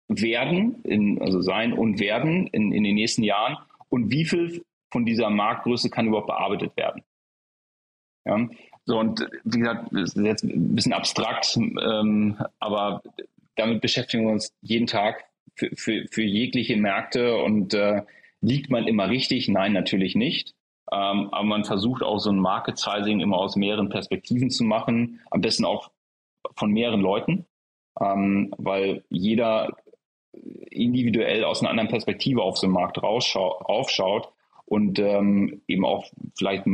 werden, 0.08 0.82
in, 0.84 1.22
also 1.22 1.42
sein 1.42 1.74
und 1.74 2.00
werden 2.00 2.48
in, 2.48 2.72
in 2.72 2.84
den 2.84 2.96
nächsten 2.96 3.24
Jahren 3.24 3.58
und 3.90 4.10
wie 4.12 4.26
viel 4.26 4.64
von 4.92 5.06
dieser 5.06 5.30
Marktgröße 5.30 5.90
kann 5.90 6.08
überhaupt 6.08 6.28
bearbeitet 6.28 6.76
werden? 6.76 7.04
Ja? 8.26 8.50
So, 8.86 9.00
und 9.00 9.28
wie 9.44 9.60
gesagt, 9.60 9.90
das 9.92 10.16
ist 10.16 10.26
jetzt 10.26 10.44
ein 10.44 10.76
bisschen 10.76 10.94
abstrakt, 10.94 11.56
ähm, 11.58 12.38
aber 12.58 13.04
damit 13.56 13.82
beschäftigen 13.82 14.26
wir 14.26 14.32
uns 14.32 14.56
jeden 14.62 14.88
Tag 14.88 15.26
für, 15.56 15.70
für, 15.76 16.08
für 16.10 16.24
jegliche 16.24 16.76
Märkte 16.76 17.38
und 17.38 17.74
äh, 17.76 18.02
Liegt 18.42 18.70
man 18.70 18.88
immer 18.88 19.10
richtig? 19.10 19.48
Nein, 19.48 19.74
natürlich 19.74 20.16
nicht. 20.16 20.56
Ähm, 20.92 21.30
aber 21.32 21.44
man 21.44 21.66
versucht 21.66 22.02
auch 22.02 22.20
so 22.20 22.32
ein 22.32 22.40
Market 22.40 22.78
Sizing 22.78 23.20
immer 23.20 23.38
aus 23.38 23.56
mehreren 23.56 23.90
Perspektiven 23.90 24.50
zu 24.50 24.64
machen, 24.64 25.22
am 25.30 25.42
besten 25.42 25.66
auch 25.66 25.92
von 26.56 26.72
mehreren 26.72 27.02
Leuten, 27.02 27.46
ähm, 28.00 28.54
weil 28.58 29.04
jeder 29.10 29.76
individuell 30.32 31.44
aus 31.44 31.62
einer 31.62 31.70
anderen 31.70 31.90
Perspektive 31.90 32.42
auf 32.42 32.58
so 32.58 32.68
einen 32.68 32.74
Markt 32.74 33.02
raufschaut 33.02 34.30
und 34.66 35.00
ähm, 35.00 35.62
eben 35.68 35.86
auch 35.86 36.06
vielleicht 36.38 36.66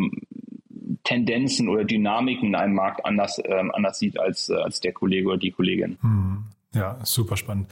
Tendenzen 1.03 1.69
oder 1.69 1.83
Dynamiken 1.83 2.49
in 2.49 2.55
einem 2.55 2.75
Markt 2.75 3.05
anders, 3.05 3.41
ähm, 3.43 3.71
anders 3.71 3.99
sieht 3.99 4.19
als, 4.19 4.49
äh, 4.49 4.55
als 4.55 4.81
der 4.81 4.93
Kollege 4.93 5.27
oder 5.27 5.37
die 5.37 5.51
Kollegin. 5.51 5.97
Hm. 6.01 6.45
Ja, 6.73 6.97
super 7.03 7.37
spannend. 7.37 7.69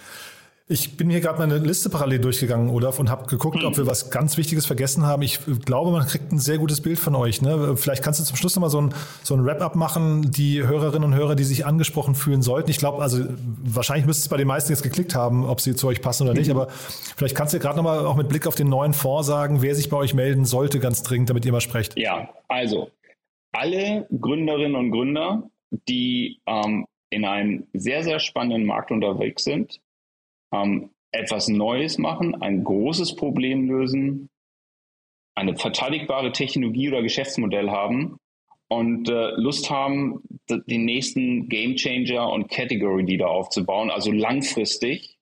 Ich 0.69 0.95
bin 0.95 1.09
hier 1.09 1.19
gerade 1.19 1.39
meine 1.39 1.57
Liste 1.57 1.89
parallel 1.89 2.19
durchgegangen, 2.19 2.69
Olaf, 2.69 2.97
und 2.97 3.09
habe 3.09 3.25
geguckt, 3.25 3.61
ob 3.65 3.75
wir 3.75 3.85
was 3.85 4.11
ganz 4.11 4.37
Wichtiges 4.37 4.65
vergessen 4.65 5.05
haben. 5.05 5.21
Ich 5.21 5.39
glaube, 5.65 5.91
man 5.91 6.07
kriegt 6.07 6.31
ein 6.31 6.39
sehr 6.39 6.57
gutes 6.57 6.79
Bild 6.79 6.97
von 6.97 7.15
euch. 7.15 7.41
Ne? 7.41 7.75
Vielleicht 7.75 8.01
kannst 8.01 8.21
du 8.21 8.23
zum 8.23 8.37
Schluss 8.37 8.55
nochmal 8.55 8.69
so 8.69 8.79
ein, 8.79 8.93
so 9.23 9.35
ein 9.35 9.45
Wrap-up 9.45 9.75
machen, 9.75 10.31
die 10.31 10.63
Hörerinnen 10.63 11.03
und 11.03 11.15
Hörer, 11.15 11.35
die 11.35 11.43
sich 11.43 11.65
angesprochen 11.65 12.15
fühlen 12.15 12.41
sollten. 12.41 12.71
Ich 12.71 12.77
glaube, 12.77 13.01
also 13.01 13.25
wahrscheinlich 13.61 14.05
müsste 14.05 14.21
es 14.21 14.29
bei 14.29 14.37
den 14.37 14.47
meisten 14.47 14.71
jetzt 14.71 14.83
geklickt 14.83 15.15
haben, 15.15 15.43
ob 15.45 15.59
sie 15.59 15.75
zu 15.75 15.85
euch 15.85 16.01
passen 16.01 16.23
oder 16.23 16.33
nicht. 16.33 16.49
Aber 16.49 16.69
vielleicht 16.69 17.35
kannst 17.35 17.53
du 17.53 17.59
gerade 17.59 17.75
nochmal 17.75 18.05
auch 18.05 18.15
mit 18.15 18.29
Blick 18.29 18.47
auf 18.47 18.55
den 18.55 18.69
neuen 18.69 18.93
Fonds 18.93 19.27
sagen, 19.27 19.61
wer 19.61 19.75
sich 19.75 19.89
bei 19.89 19.97
euch 19.97 20.13
melden 20.13 20.45
sollte, 20.45 20.79
ganz 20.79 21.03
dringend, 21.03 21.29
damit 21.29 21.43
ihr 21.43 21.51
mal 21.51 21.59
sprecht. 21.59 21.99
Ja, 21.99 22.29
also 22.47 22.89
alle 23.51 24.07
Gründerinnen 24.17 24.75
und 24.75 24.91
Gründer, 24.91 25.43
die 25.89 26.39
ähm, 26.45 26.85
in 27.09 27.25
einem 27.25 27.67
sehr, 27.73 28.05
sehr 28.05 28.19
spannenden 28.19 28.65
Markt 28.65 28.91
unterwegs 28.91 29.43
sind, 29.43 29.81
ähm, 30.53 30.91
etwas 31.11 31.47
Neues 31.47 31.97
machen, 31.97 32.41
ein 32.41 32.63
großes 32.63 33.15
Problem 33.15 33.67
lösen, 33.67 34.29
eine 35.35 35.55
verteidigbare 35.55 36.31
Technologie 36.31 36.89
oder 36.89 37.01
Geschäftsmodell 37.01 37.69
haben 37.69 38.17
und 38.67 39.09
äh, 39.09 39.31
Lust 39.35 39.69
haben, 39.69 40.21
den 40.49 40.85
nächsten 40.85 41.49
Game 41.49 41.75
Changer 41.75 42.31
und 42.31 42.49
Category 42.49 43.03
Leader 43.03 43.29
aufzubauen, 43.29 43.89
also 43.89 44.11
langfristig 44.11 45.17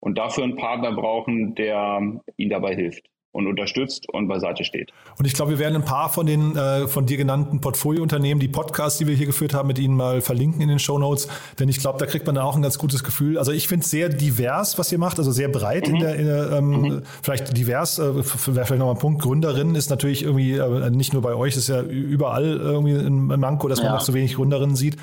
und 0.00 0.18
dafür 0.18 0.44
einen 0.44 0.56
Partner 0.56 0.92
brauchen, 0.92 1.54
der 1.54 2.20
ihnen 2.36 2.50
dabei 2.50 2.74
hilft 2.74 3.08
und 3.36 3.46
unterstützt 3.46 4.08
und 4.08 4.28
beiseite 4.28 4.64
steht. 4.64 4.92
Und 5.18 5.26
ich 5.26 5.34
glaube, 5.34 5.52
wir 5.52 5.58
werden 5.58 5.76
ein 5.76 5.84
paar 5.84 6.08
von 6.08 6.24
den 6.26 6.56
äh, 6.56 6.88
von 6.88 7.04
dir 7.04 7.18
genannten 7.18 7.60
Portfoliounternehmen, 7.60 8.40
die 8.40 8.48
Podcasts, 8.48 8.98
die 8.98 9.06
wir 9.06 9.14
hier 9.14 9.26
geführt 9.26 9.52
haben, 9.52 9.68
mit 9.68 9.78
Ihnen 9.78 9.94
mal 9.94 10.22
verlinken 10.22 10.62
in 10.62 10.68
den 10.68 10.78
Show 10.78 10.98
Notes, 10.98 11.28
denn 11.58 11.68
ich 11.68 11.78
glaube, 11.78 11.98
da 11.98 12.06
kriegt 12.06 12.26
man 12.26 12.34
dann 12.34 12.44
auch 12.44 12.56
ein 12.56 12.62
ganz 12.62 12.78
gutes 12.78 13.04
Gefühl. 13.04 13.36
Also 13.38 13.52
ich 13.52 13.68
finde 13.68 13.84
es 13.84 13.90
sehr 13.90 14.08
divers, 14.08 14.78
was 14.78 14.90
ihr 14.90 14.98
macht, 14.98 15.18
also 15.18 15.32
sehr 15.32 15.48
breit 15.48 15.86
mhm. 15.86 15.94
in 15.94 16.00
der, 16.00 16.16
in 16.16 16.26
der 16.26 16.52
ähm, 16.52 16.70
mhm. 16.70 17.02
vielleicht 17.22 17.56
divers, 17.56 17.98
äh, 17.98 18.14
wäre 18.14 18.24
vielleicht 18.24 18.70
nochmal 18.78 18.94
ein 18.94 19.00
Punkt. 19.00 19.20
Gründerin 19.22 19.74
ist 19.74 19.90
natürlich 19.90 20.22
irgendwie 20.22 20.54
äh, 20.54 20.90
nicht 20.90 21.12
nur 21.12 21.20
bei 21.20 21.34
euch, 21.34 21.56
ist 21.56 21.68
ja 21.68 21.82
überall 21.82 22.56
irgendwie 22.56 22.94
ein 22.94 23.26
Manko, 23.26 23.68
dass 23.68 23.82
man 23.82 23.92
noch 23.92 24.00
so 24.00 24.14
wenig 24.14 24.36
Gründerinnen 24.36 24.76
sieht. 24.76 24.96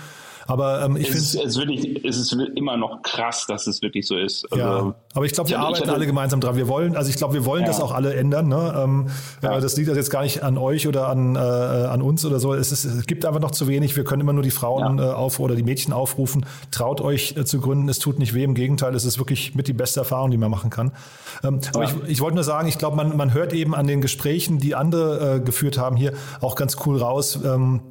Aber 0.48 0.84
ähm, 0.84 0.98
ich 0.98 1.08
finde 1.08 1.20
es, 1.20 1.36
es, 1.36 1.58
wirklich, 1.58 2.04
es 2.04 2.18
ist 2.18 2.36
immer 2.56 2.78
noch 2.78 3.02
krass, 3.02 3.46
dass 3.48 3.68
es 3.68 3.82
wirklich 3.82 4.08
so 4.08 4.18
ist. 4.18 4.46
Also, 4.52 4.64
ja, 4.64 4.96
aber 5.14 5.26
ich 5.26 5.32
glaube, 5.32 5.50
wir 5.50 5.60
arbeiten 5.60 5.89
alle 5.89 6.06
gemeinsam 6.06 6.41
dran. 6.41 6.56
Wir 6.56 6.68
wollen, 6.68 6.96
also 6.96 7.10
ich 7.10 7.16
glaube, 7.16 7.34
wir 7.34 7.46
wollen 7.46 7.62
ja. 7.62 7.68
das 7.68 7.80
auch 7.80 7.91
alle 7.91 8.14
ändern. 8.14 8.48
Ne? 8.48 8.74
Ähm, 8.78 9.08
ja. 9.41 9.60
Das 9.60 9.78
liegt 9.78 9.89
jetzt 9.89 10.10
gar 10.10 10.24
nicht 10.24 10.44
an 10.44 10.58
euch 10.58 10.88
oder 10.88 11.08
an, 11.08 11.36
äh, 11.36 11.39
an 11.39 12.02
uns 12.02 12.26
oder 12.26 12.39
so. 12.39 12.54
Es, 12.54 12.72
ist, 12.72 12.86
es 12.86 13.06
gibt 13.06 13.26
einfach 13.26 13.39
noch 13.39 13.52
zu 13.52 13.68
wenig. 13.68 13.96
Wir 13.96 14.04
können 14.04 14.22
immer 14.22 14.34
nur 14.34 14.44
die 14.44 14.52
Frauen 14.52 14.98
ja. 14.98 15.12
äh, 15.12 15.14
auf 15.14 15.39
oder 15.39 15.56
die 15.56 15.64
Mädchen 15.64 15.94
aufrufen. 15.94 16.46
Traut 16.72 17.02
euch 17.02 17.36
äh, 17.38 17.46
zu 17.46 17.62
gründen. 17.62 17.88
Es 17.89 18.00
tut 18.00 18.20
nicht 18.20 18.34
weh. 18.34 18.44
Im 18.44 18.56
Gegenteil, 18.56 18.94
es 18.96 19.06
ist 19.06 19.18
wirklich 19.18 19.56
mit 19.56 19.68
die 19.68 19.74
beste 19.74 20.00
Erfahrung, 20.00 20.32
die 20.32 20.38
man 20.38 20.52
machen 20.52 20.70
kann. 20.70 20.91
Ähm, 21.44 21.60
aber 21.74 21.86
ich, 21.86 21.94
ich 22.08 22.22
wollte 22.22 22.36
nur 22.36 22.44
sagen, 22.44 22.68
ich 22.68 22.78
glaube, 22.78 22.98
man, 22.98 23.16
man 23.16 23.34
hört 23.34 23.54
eben 23.54 23.74
an 23.76 23.88
den 23.88 24.02
Gesprächen, 24.02 24.60
die 24.60 24.76
andere 24.76 25.36
äh, 25.36 25.39
geführt 25.39 25.78
haben, 25.78 25.96
hier 25.96 26.14
auch 26.41 26.56
ganz 26.56 26.78
cool 26.86 26.98
raus. 26.98 27.39
Ähm, 27.44 27.82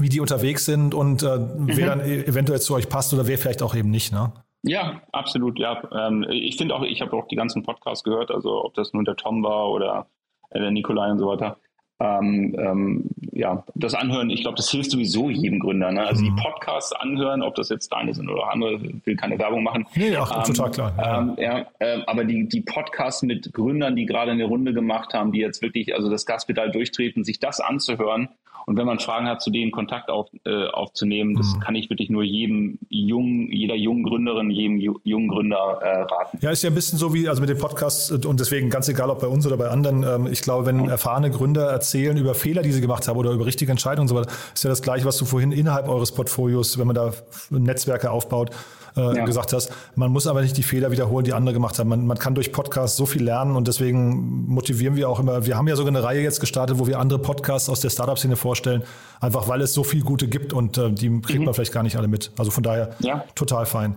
wie 0.00 0.08
die 0.08 0.20
unterwegs 0.20 0.64
sind 0.64 0.94
und 0.94 1.22
äh, 1.22 1.38
mhm. 1.38 1.68
wer 1.68 1.86
dann 1.86 2.00
e-, 2.00 2.22
eventuell 2.22 2.60
zu 2.60 2.74
euch 2.74 2.88
passt 2.88 3.12
oder 3.14 3.26
wer 3.26 3.38
vielleicht 3.38 3.62
auch 3.62 3.74
eben 3.74 3.90
nicht, 3.90 4.12
ne? 4.12 4.32
Ja, 4.62 5.00
absolut, 5.12 5.58
ja. 5.58 5.82
Ähm, 5.92 6.26
ich 6.28 6.56
finde 6.56 6.74
auch, 6.74 6.82
ich 6.82 7.00
habe 7.00 7.12
auch 7.16 7.28
die 7.28 7.36
ganzen 7.36 7.62
Podcasts 7.62 8.02
gehört, 8.02 8.30
also 8.30 8.64
ob 8.64 8.74
das 8.74 8.92
nun 8.92 9.04
der 9.04 9.16
Tom 9.16 9.42
war 9.44 9.70
oder 9.70 10.06
äh, 10.50 10.60
der 10.60 10.70
Nikolai 10.70 11.10
und 11.10 11.18
so 11.18 11.28
weiter. 11.28 11.58
Ähm, 11.98 12.54
ähm, 12.58 13.10
ja, 13.32 13.64
das 13.74 13.94
Anhören, 13.94 14.28
ich 14.28 14.42
glaube, 14.42 14.56
das 14.56 14.70
hilft 14.70 14.90
sowieso 14.90 15.30
jedem 15.30 15.60
Gründer. 15.60 15.92
Ne? 15.92 16.06
Also 16.06 16.22
mhm. 16.22 16.36
die 16.36 16.42
Podcasts 16.42 16.92
anhören, 16.92 17.42
ob 17.42 17.54
das 17.54 17.70
jetzt 17.70 17.90
deine 17.90 18.12
sind 18.12 18.28
oder 18.28 18.50
andere, 18.52 18.80
will 19.04 19.16
keine 19.16 19.38
Werbung 19.38 19.62
machen. 19.62 19.86
Nee, 19.94 20.14
auch 20.16 20.30
ähm, 20.36 20.54
total 20.54 20.70
klar. 20.70 20.94
Ja, 20.98 21.18
ähm, 21.18 21.36
ja 21.38 21.66
äh, 21.78 22.02
aber 22.06 22.24
die, 22.24 22.48
die 22.48 22.60
Podcasts 22.60 23.22
mit 23.22 23.50
Gründern, 23.52 23.96
die 23.96 24.04
gerade 24.04 24.32
eine 24.32 24.44
Runde 24.44 24.74
gemacht 24.74 25.14
haben, 25.14 25.32
die 25.32 25.38
jetzt 25.38 25.62
wirklich 25.62 25.94
also 25.94 26.10
das 26.10 26.26
Gaspedal 26.26 26.70
durchtreten, 26.70 27.24
sich 27.24 27.40
das 27.40 27.60
anzuhören 27.60 28.28
und 28.66 28.76
wenn 28.76 28.84
man 28.84 28.98
Fragen 28.98 29.28
hat, 29.28 29.40
zu 29.40 29.50
denen 29.50 29.70
Kontakt 29.70 30.10
auf, 30.10 30.28
äh, 30.44 30.66
aufzunehmen, 30.66 31.36
das 31.36 31.54
mhm. 31.54 31.60
kann 31.60 31.76
ich 31.76 31.88
wirklich 31.88 32.10
nur 32.10 32.24
jedem 32.24 32.80
jungen, 32.88 33.52
jeder 33.52 33.76
jungen 33.76 34.02
Gründerin, 34.02 34.50
jedem 34.50 34.80
jungen 35.04 35.28
Gründer 35.28 35.78
äh, 35.80 36.02
raten. 36.02 36.38
Ja, 36.40 36.50
ist 36.50 36.64
ja 36.64 36.70
ein 36.70 36.74
bisschen 36.74 36.98
so 36.98 37.14
wie, 37.14 37.28
also 37.28 37.40
mit 37.40 37.48
dem 37.48 37.58
Podcast 37.58 38.26
und 38.26 38.40
deswegen 38.40 38.68
ganz 38.68 38.88
egal, 38.88 39.08
ob 39.10 39.20
bei 39.20 39.28
uns 39.28 39.46
oder 39.46 39.56
bei 39.56 39.68
anderen. 39.68 40.02
Ähm, 40.02 40.26
ich 40.32 40.42
glaube, 40.42 40.66
wenn 40.66 40.88
erfahrene 40.88 41.30
Gründer 41.30 41.70
erzählen 41.70 42.16
über 42.16 42.34
Fehler, 42.34 42.62
die 42.62 42.72
sie 42.72 42.80
gemacht 42.80 43.06
haben 43.06 43.16
oder 43.16 43.30
über 43.30 43.46
richtige 43.46 43.70
Entscheidungen 43.70 44.02
und 44.02 44.08
so 44.08 44.16
weiter, 44.16 44.32
ist 44.52 44.64
ja 44.64 44.70
das 44.70 44.82
Gleiche, 44.82 45.04
was 45.04 45.16
du 45.16 45.26
vorhin 45.26 45.52
innerhalb 45.52 45.88
eures 45.88 46.10
Portfolios, 46.10 46.76
wenn 46.76 46.88
man 46.88 46.96
da 46.96 47.12
Netzwerke 47.50 48.10
aufbaut, 48.10 48.50
äh, 48.96 49.16
ja. 49.16 49.24
gesagt 49.24 49.52
hast. 49.52 49.72
Man 49.94 50.10
muss 50.10 50.26
aber 50.26 50.42
nicht 50.42 50.56
die 50.56 50.62
Fehler 50.62 50.90
wiederholen, 50.90 51.24
die 51.24 51.32
andere 51.32 51.52
gemacht 51.52 51.78
haben. 51.78 51.88
Man, 51.88 52.06
man 52.06 52.18
kann 52.18 52.34
durch 52.34 52.52
Podcasts 52.52 52.96
so 52.96 53.06
viel 53.06 53.22
lernen 53.22 53.56
und 53.56 53.68
deswegen 53.68 54.46
motivieren 54.46 54.96
wir 54.96 55.08
auch 55.08 55.20
immer. 55.20 55.46
Wir 55.46 55.56
haben 55.56 55.68
ja 55.68 55.76
sogar 55.76 55.92
eine 55.92 56.02
Reihe 56.02 56.22
jetzt 56.22 56.40
gestartet, 56.40 56.78
wo 56.78 56.86
wir 56.86 56.98
andere 56.98 57.18
Podcasts 57.18 57.68
aus 57.68 57.80
der 57.80 57.90
Startup-Szene 57.90 58.36
vorstellen, 58.36 58.82
einfach 59.20 59.48
weil 59.48 59.60
es 59.60 59.72
so 59.74 59.84
viel 59.84 60.02
gute 60.02 60.28
gibt 60.28 60.52
und 60.52 60.78
äh, 60.78 60.90
die 60.90 61.20
kriegt 61.20 61.40
mhm. 61.40 61.46
man 61.46 61.54
vielleicht 61.54 61.72
gar 61.72 61.82
nicht 61.82 61.96
alle 61.96 62.08
mit. 62.08 62.32
Also 62.38 62.50
von 62.50 62.62
daher 62.62 62.90
ja. 63.00 63.24
total 63.34 63.66
fein. 63.66 63.96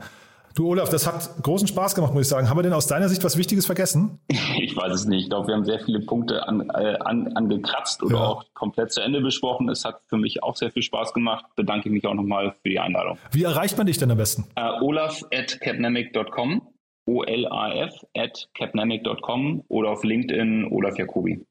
Du 0.55 0.67
Olaf, 0.67 0.89
das 0.89 1.07
hat 1.07 1.43
großen 1.43 1.67
Spaß 1.67 1.95
gemacht, 1.95 2.13
muss 2.13 2.23
ich 2.23 2.27
sagen. 2.27 2.49
Haben 2.49 2.57
wir 2.57 2.63
denn 2.63 2.73
aus 2.73 2.87
deiner 2.87 3.09
Sicht 3.09 3.23
was 3.23 3.37
Wichtiges 3.37 3.65
vergessen? 3.65 4.19
Ich 4.61 4.75
weiß 4.75 4.93
es 4.93 5.05
nicht. 5.05 5.23
Ich 5.23 5.29
glaube, 5.29 5.47
wir 5.47 5.55
haben 5.55 5.65
sehr 5.65 5.79
viele 5.79 5.99
Punkte 6.01 6.47
an, 6.47 6.69
äh, 6.69 6.97
an, 6.99 7.31
angekratzt 7.35 8.03
oder 8.03 8.17
ja. 8.17 8.23
auch 8.23 8.45
komplett 8.53 8.91
zu 8.91 9.01
Ende 9.01 9.21
besprochen. 9.21 9.67
Es 9.69 9.83
hat 9.85 10.01
für 10.07 10.17
mich 10.17 10.43
auch 10.43 10.55
sehr 10.55 10.69
viel 10.69 10.83
Spaß 10.83 11.13
gemacht. 11.13 11.45
Bedanke 11.55 11.89
mich 11.89 12.05
auch 12.05 12.13
nochmal 12.13 12.55
für 12.61 12.69
die 12.69 12.79
Einladung. 12.79 13.17
Wie 13.31 13.43
erreicht 13.43 13.77
man 13.77 13.87
dich 13.87 13.97
denn 13.97 14.11
am 14.11 14.17
besten? 14.17 14.45
Uh, 14.57 14.83
olaf 14.83 15.23
at 15.33 15.59
capnamic.com 15.61 16.61
O-L-A-F 17.09 18.05
at 18.15 18.47
capnamic.com 18.53 19.63
oder 19.67 19.89
auf 19.89 20.03
LinkedIn 20.03 20.67
Olaf 20.71 20.97
Jacobi. 20.97 21.43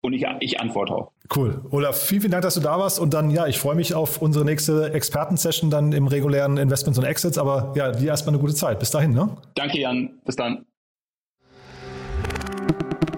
Und 0.00 0.12
ich, 0.12 0.24
ich 0.40 0.60
antworte 0.60 0.94
auch. 0.94 1.12
Cool. 1.34 1.60
Olaf, 1.70 2.00
vielen, 2.00 2.20
vielen 2.20 2.30
Dank, 2.30 2.42
dass 2.42 2.54
du 2.54 2.60
da 2.60 2.78
warst. 2.78 3.00
Und 3.00 3.14
dann, 3.14 3.30
ja, 3.30 3.46
ich 3.46 3.58
freue 3.58 3.74
mich 3.74 3.94
auf 3.94 4.22
unsere 4.22 4.44
nächste 4.44 4.92
Expertensession 4.92 5.70
dann 5.70 5.92
im 5.92 6.06
regulären 6.06 6.56
Investments 6.56 6.98
und 6.98 7.04
Exits. 7.04 7.36
Aber 7.36 7.72
ja, 7.76 7.90
dir 7.90 8.08
erstmal 8.08 8.34
eine 8.34 8.40
gute 8.40 8.54
Zeit. 8.54 8.78
Bis 8.78 8.90
dahin, 8.90 9.12
ne? 9.12 9.36
Danke, 9.54 9.80
Jan. 9.80 10.20
Bis 10.24 10.36
dann. 10.36 10.64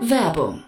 Werbung. 0.00 0.64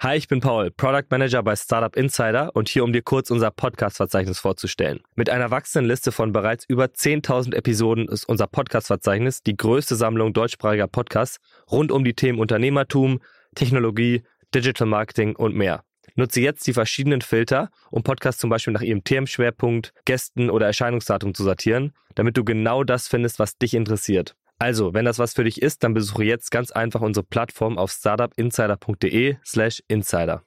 Hi, 0.00 0.16
ich 0.16 0.28
bin 0.28 0.38
Paul, 0.38 0.70
Product 0.70 1.06
Manager 1.10 1.42
bei 1.42 1.56
Startup 1.56 1.96
Insider 1.96 2.54
und 2.54 2.68
hier, 2.68 2.84
um 2.84 2.92
dir 2.92 3.02
kurz 3.02 3.32
unser 3.32 3.50
Podcast-Verzeichnis 3.50 4.38
vorzustellen. 4.38 5.00
Mit 5.16 5.28
einer 5.28 5.50
wachsenden 5.50 5.88
Liste 5.88 6.12
von 6.12 6.32
bereits 6.32 6.64
über 6.68 6.84
10.000 6.84 7.52
Episoden 7.52 8.06
ist 8.06 8.28
unser 8.28 8.46
Podcast-Verzeichnis 8.46 9.42
die 9.42 9.56
größte 9.56 9.96
Sammlung 9.96 10.32
deutschsprachiger 10.32 10.86
Podcasts 10.86 11.40
rund 11.68 11.90
um 11.90 12.04
die 12.04 12.14
Themen 12.14 12.38
Unternehmertum, 12.38 13.18
Technologie, 13.56 14.22
Digital 14.54 14.86
Marketing 14.86 15.36
und 15.36 15.54
mehr. 15.54 15.84
Nutze 16.14 16.40
jetzt 16.40 16.66
die 16.66 16.72
verschiedenen 16.72 17.20
Filter, 17.20 17.70
um 17.90 18.02
Podcasts 18.02 18.40
zum 18.40 18.50
Beispiel 18.50 18.72
nach 18.72 18.82
ihrem 18.82 19.04
Themenschwerpunkt, 19.04 19.92
Gästen 20.04 20.50
oder 20.50 20.66
Erscheinungsdatum 20.66 21.34
zu 21.34 21.44
sortieren, 21.44 21.92
damit 22.14 22.36
du 22.36 22.44
genau 22.44 22.82
das 22.82 23.08
findest, 23.08 23.38
was 23.38 23.56
dich 23.56 23.74
interessiert. 23.74 24.34
Also, 24.58 24.92
wenn 24.92 25.04
das 25.04 25.20
was 25.20 25.34
für 25.34 25.44
dich 25.44 25.62
ist, 25.62 25.84
dann 25.84 25.94
besuche 25.94 26.24
jetzt 26.24 26.50
ganz 26.50 26.72
einfach 26.72 27.00
unsere 27.00 27.24
Plattform 27.24 27.78
auf 27.78 27.92
startupinsider.de/slash 27.92 29.82
insider. 29.86 30.42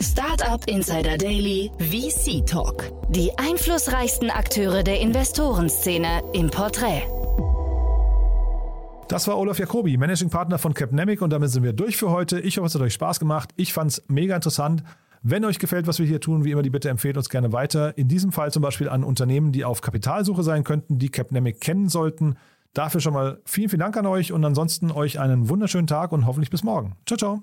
Startup 0.00 0.62
Insider 0.68 1.16
Daily 1.16 1.70
VC 1.78 2.46
Talk. 2.46 2.92
Die 3.08 3.32
einflussreichsten 3.36 4.30
Akteure 4.30 4.84
der 4.84 5.00
Investorenszene 5.00 6.22
im 6.34 6.50
Porträt. 6.50 7.02
Das 9.08 9.26
war 9.26 9.38
Olaf 9.38 9.58
Jacobi, 9.58 9.96
Managing 9.96 10.28
Partner 10.28 10.58
von 10.58 10.74
Capnemic 10.74 11.22
und 11.22 11.30
damit 11.30 11.48
sind 11.48 11.62
wir 11.62 11.72
durch 11.72 11.96
für 11.96 12.10
heute. 12.10 12.40
Ich 12.40 12.58
hoffe, 12.58 12.66
es 12.66 12.74
hat 12.74 12.82
euch 12.82 12.92
Spaß 12.92 13.18
gemacht. 13.18 13.48
Ich 13.56 13.72
fand 13.72 13.92
es 13.92 14.02
mega 14.08 14.36
interessant. 14.36 14.82
Wenn 15.22 15.46
euch 15.46 15.58
gefällt, 15.58 15.86
was 15.86 15.98
wir 15.98 16.04
hier 16.04 16.20
tun, 16.20 16.44
wie 16.44 16.50
immer 16.50 16.60
die 16.60 16.68
Bitte 16.68 16.90
empfehlt 16.90 17.16
uns 17.16 17.30
gerne 17.30 17.50
weiter. 17.50 17.96
In 17.96 18.08
diesem 18.08 18.32
Fall 18.32 18.52
zum 18.52 18.62
Beispiel 18.62 18.90
an 18.90 19.04
Unternehmen, 19.04 19.50
die 19.50 19.64
auf 19.64 19.80
Kapitalsuche 19.80 20.42
sein 20.42 20.62
könnten, 20.62 20.98
die 20.98 21.08
Capnemic 21.08 21.58
kennen 21.58 21.88
sollten. 21.88 22.36
Dafür 22.74 23.00
schon 23.00 23.14
mal 23.14 23.40
vielen, 23.46 23.70
vielen 23.70 23.80
Dank 23.80 23.96
an 23.96 24.04
euch 24.04 24.30
und 24.30 24.44
ansonsten 24.44 24.90
euch 24.90 25.18
einen 25.18 25.48
wunderschönen 25.48 25.86
Tag 25.86 26.12
und 26.12 26.26
hoffentlich 26.26 26.50
bis 26.50 26.62
morgen. 26.62 26.94
Ciao, 27.06 27.16
ciao. 27.16 27.42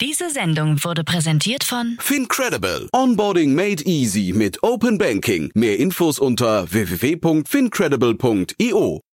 Diese 0.00 0.30
Sendung 0.30 0.82
wurde 0.82 1.04
präsentiert 1.04 1.62
von 1.62 1.96
Fincredible. 2.00 2.88
Onboarding 2.92 3.54
made 3.54 3.84
easy 3.84 4.32
mit 4.34 4.64
Open 4.64 4.98
Banking. 4.98 5.52
Mehr 5.54 5.78
Infos 5.78 6.18
unter 6.18 6.72
www.fincredible.io. 6.72 9.05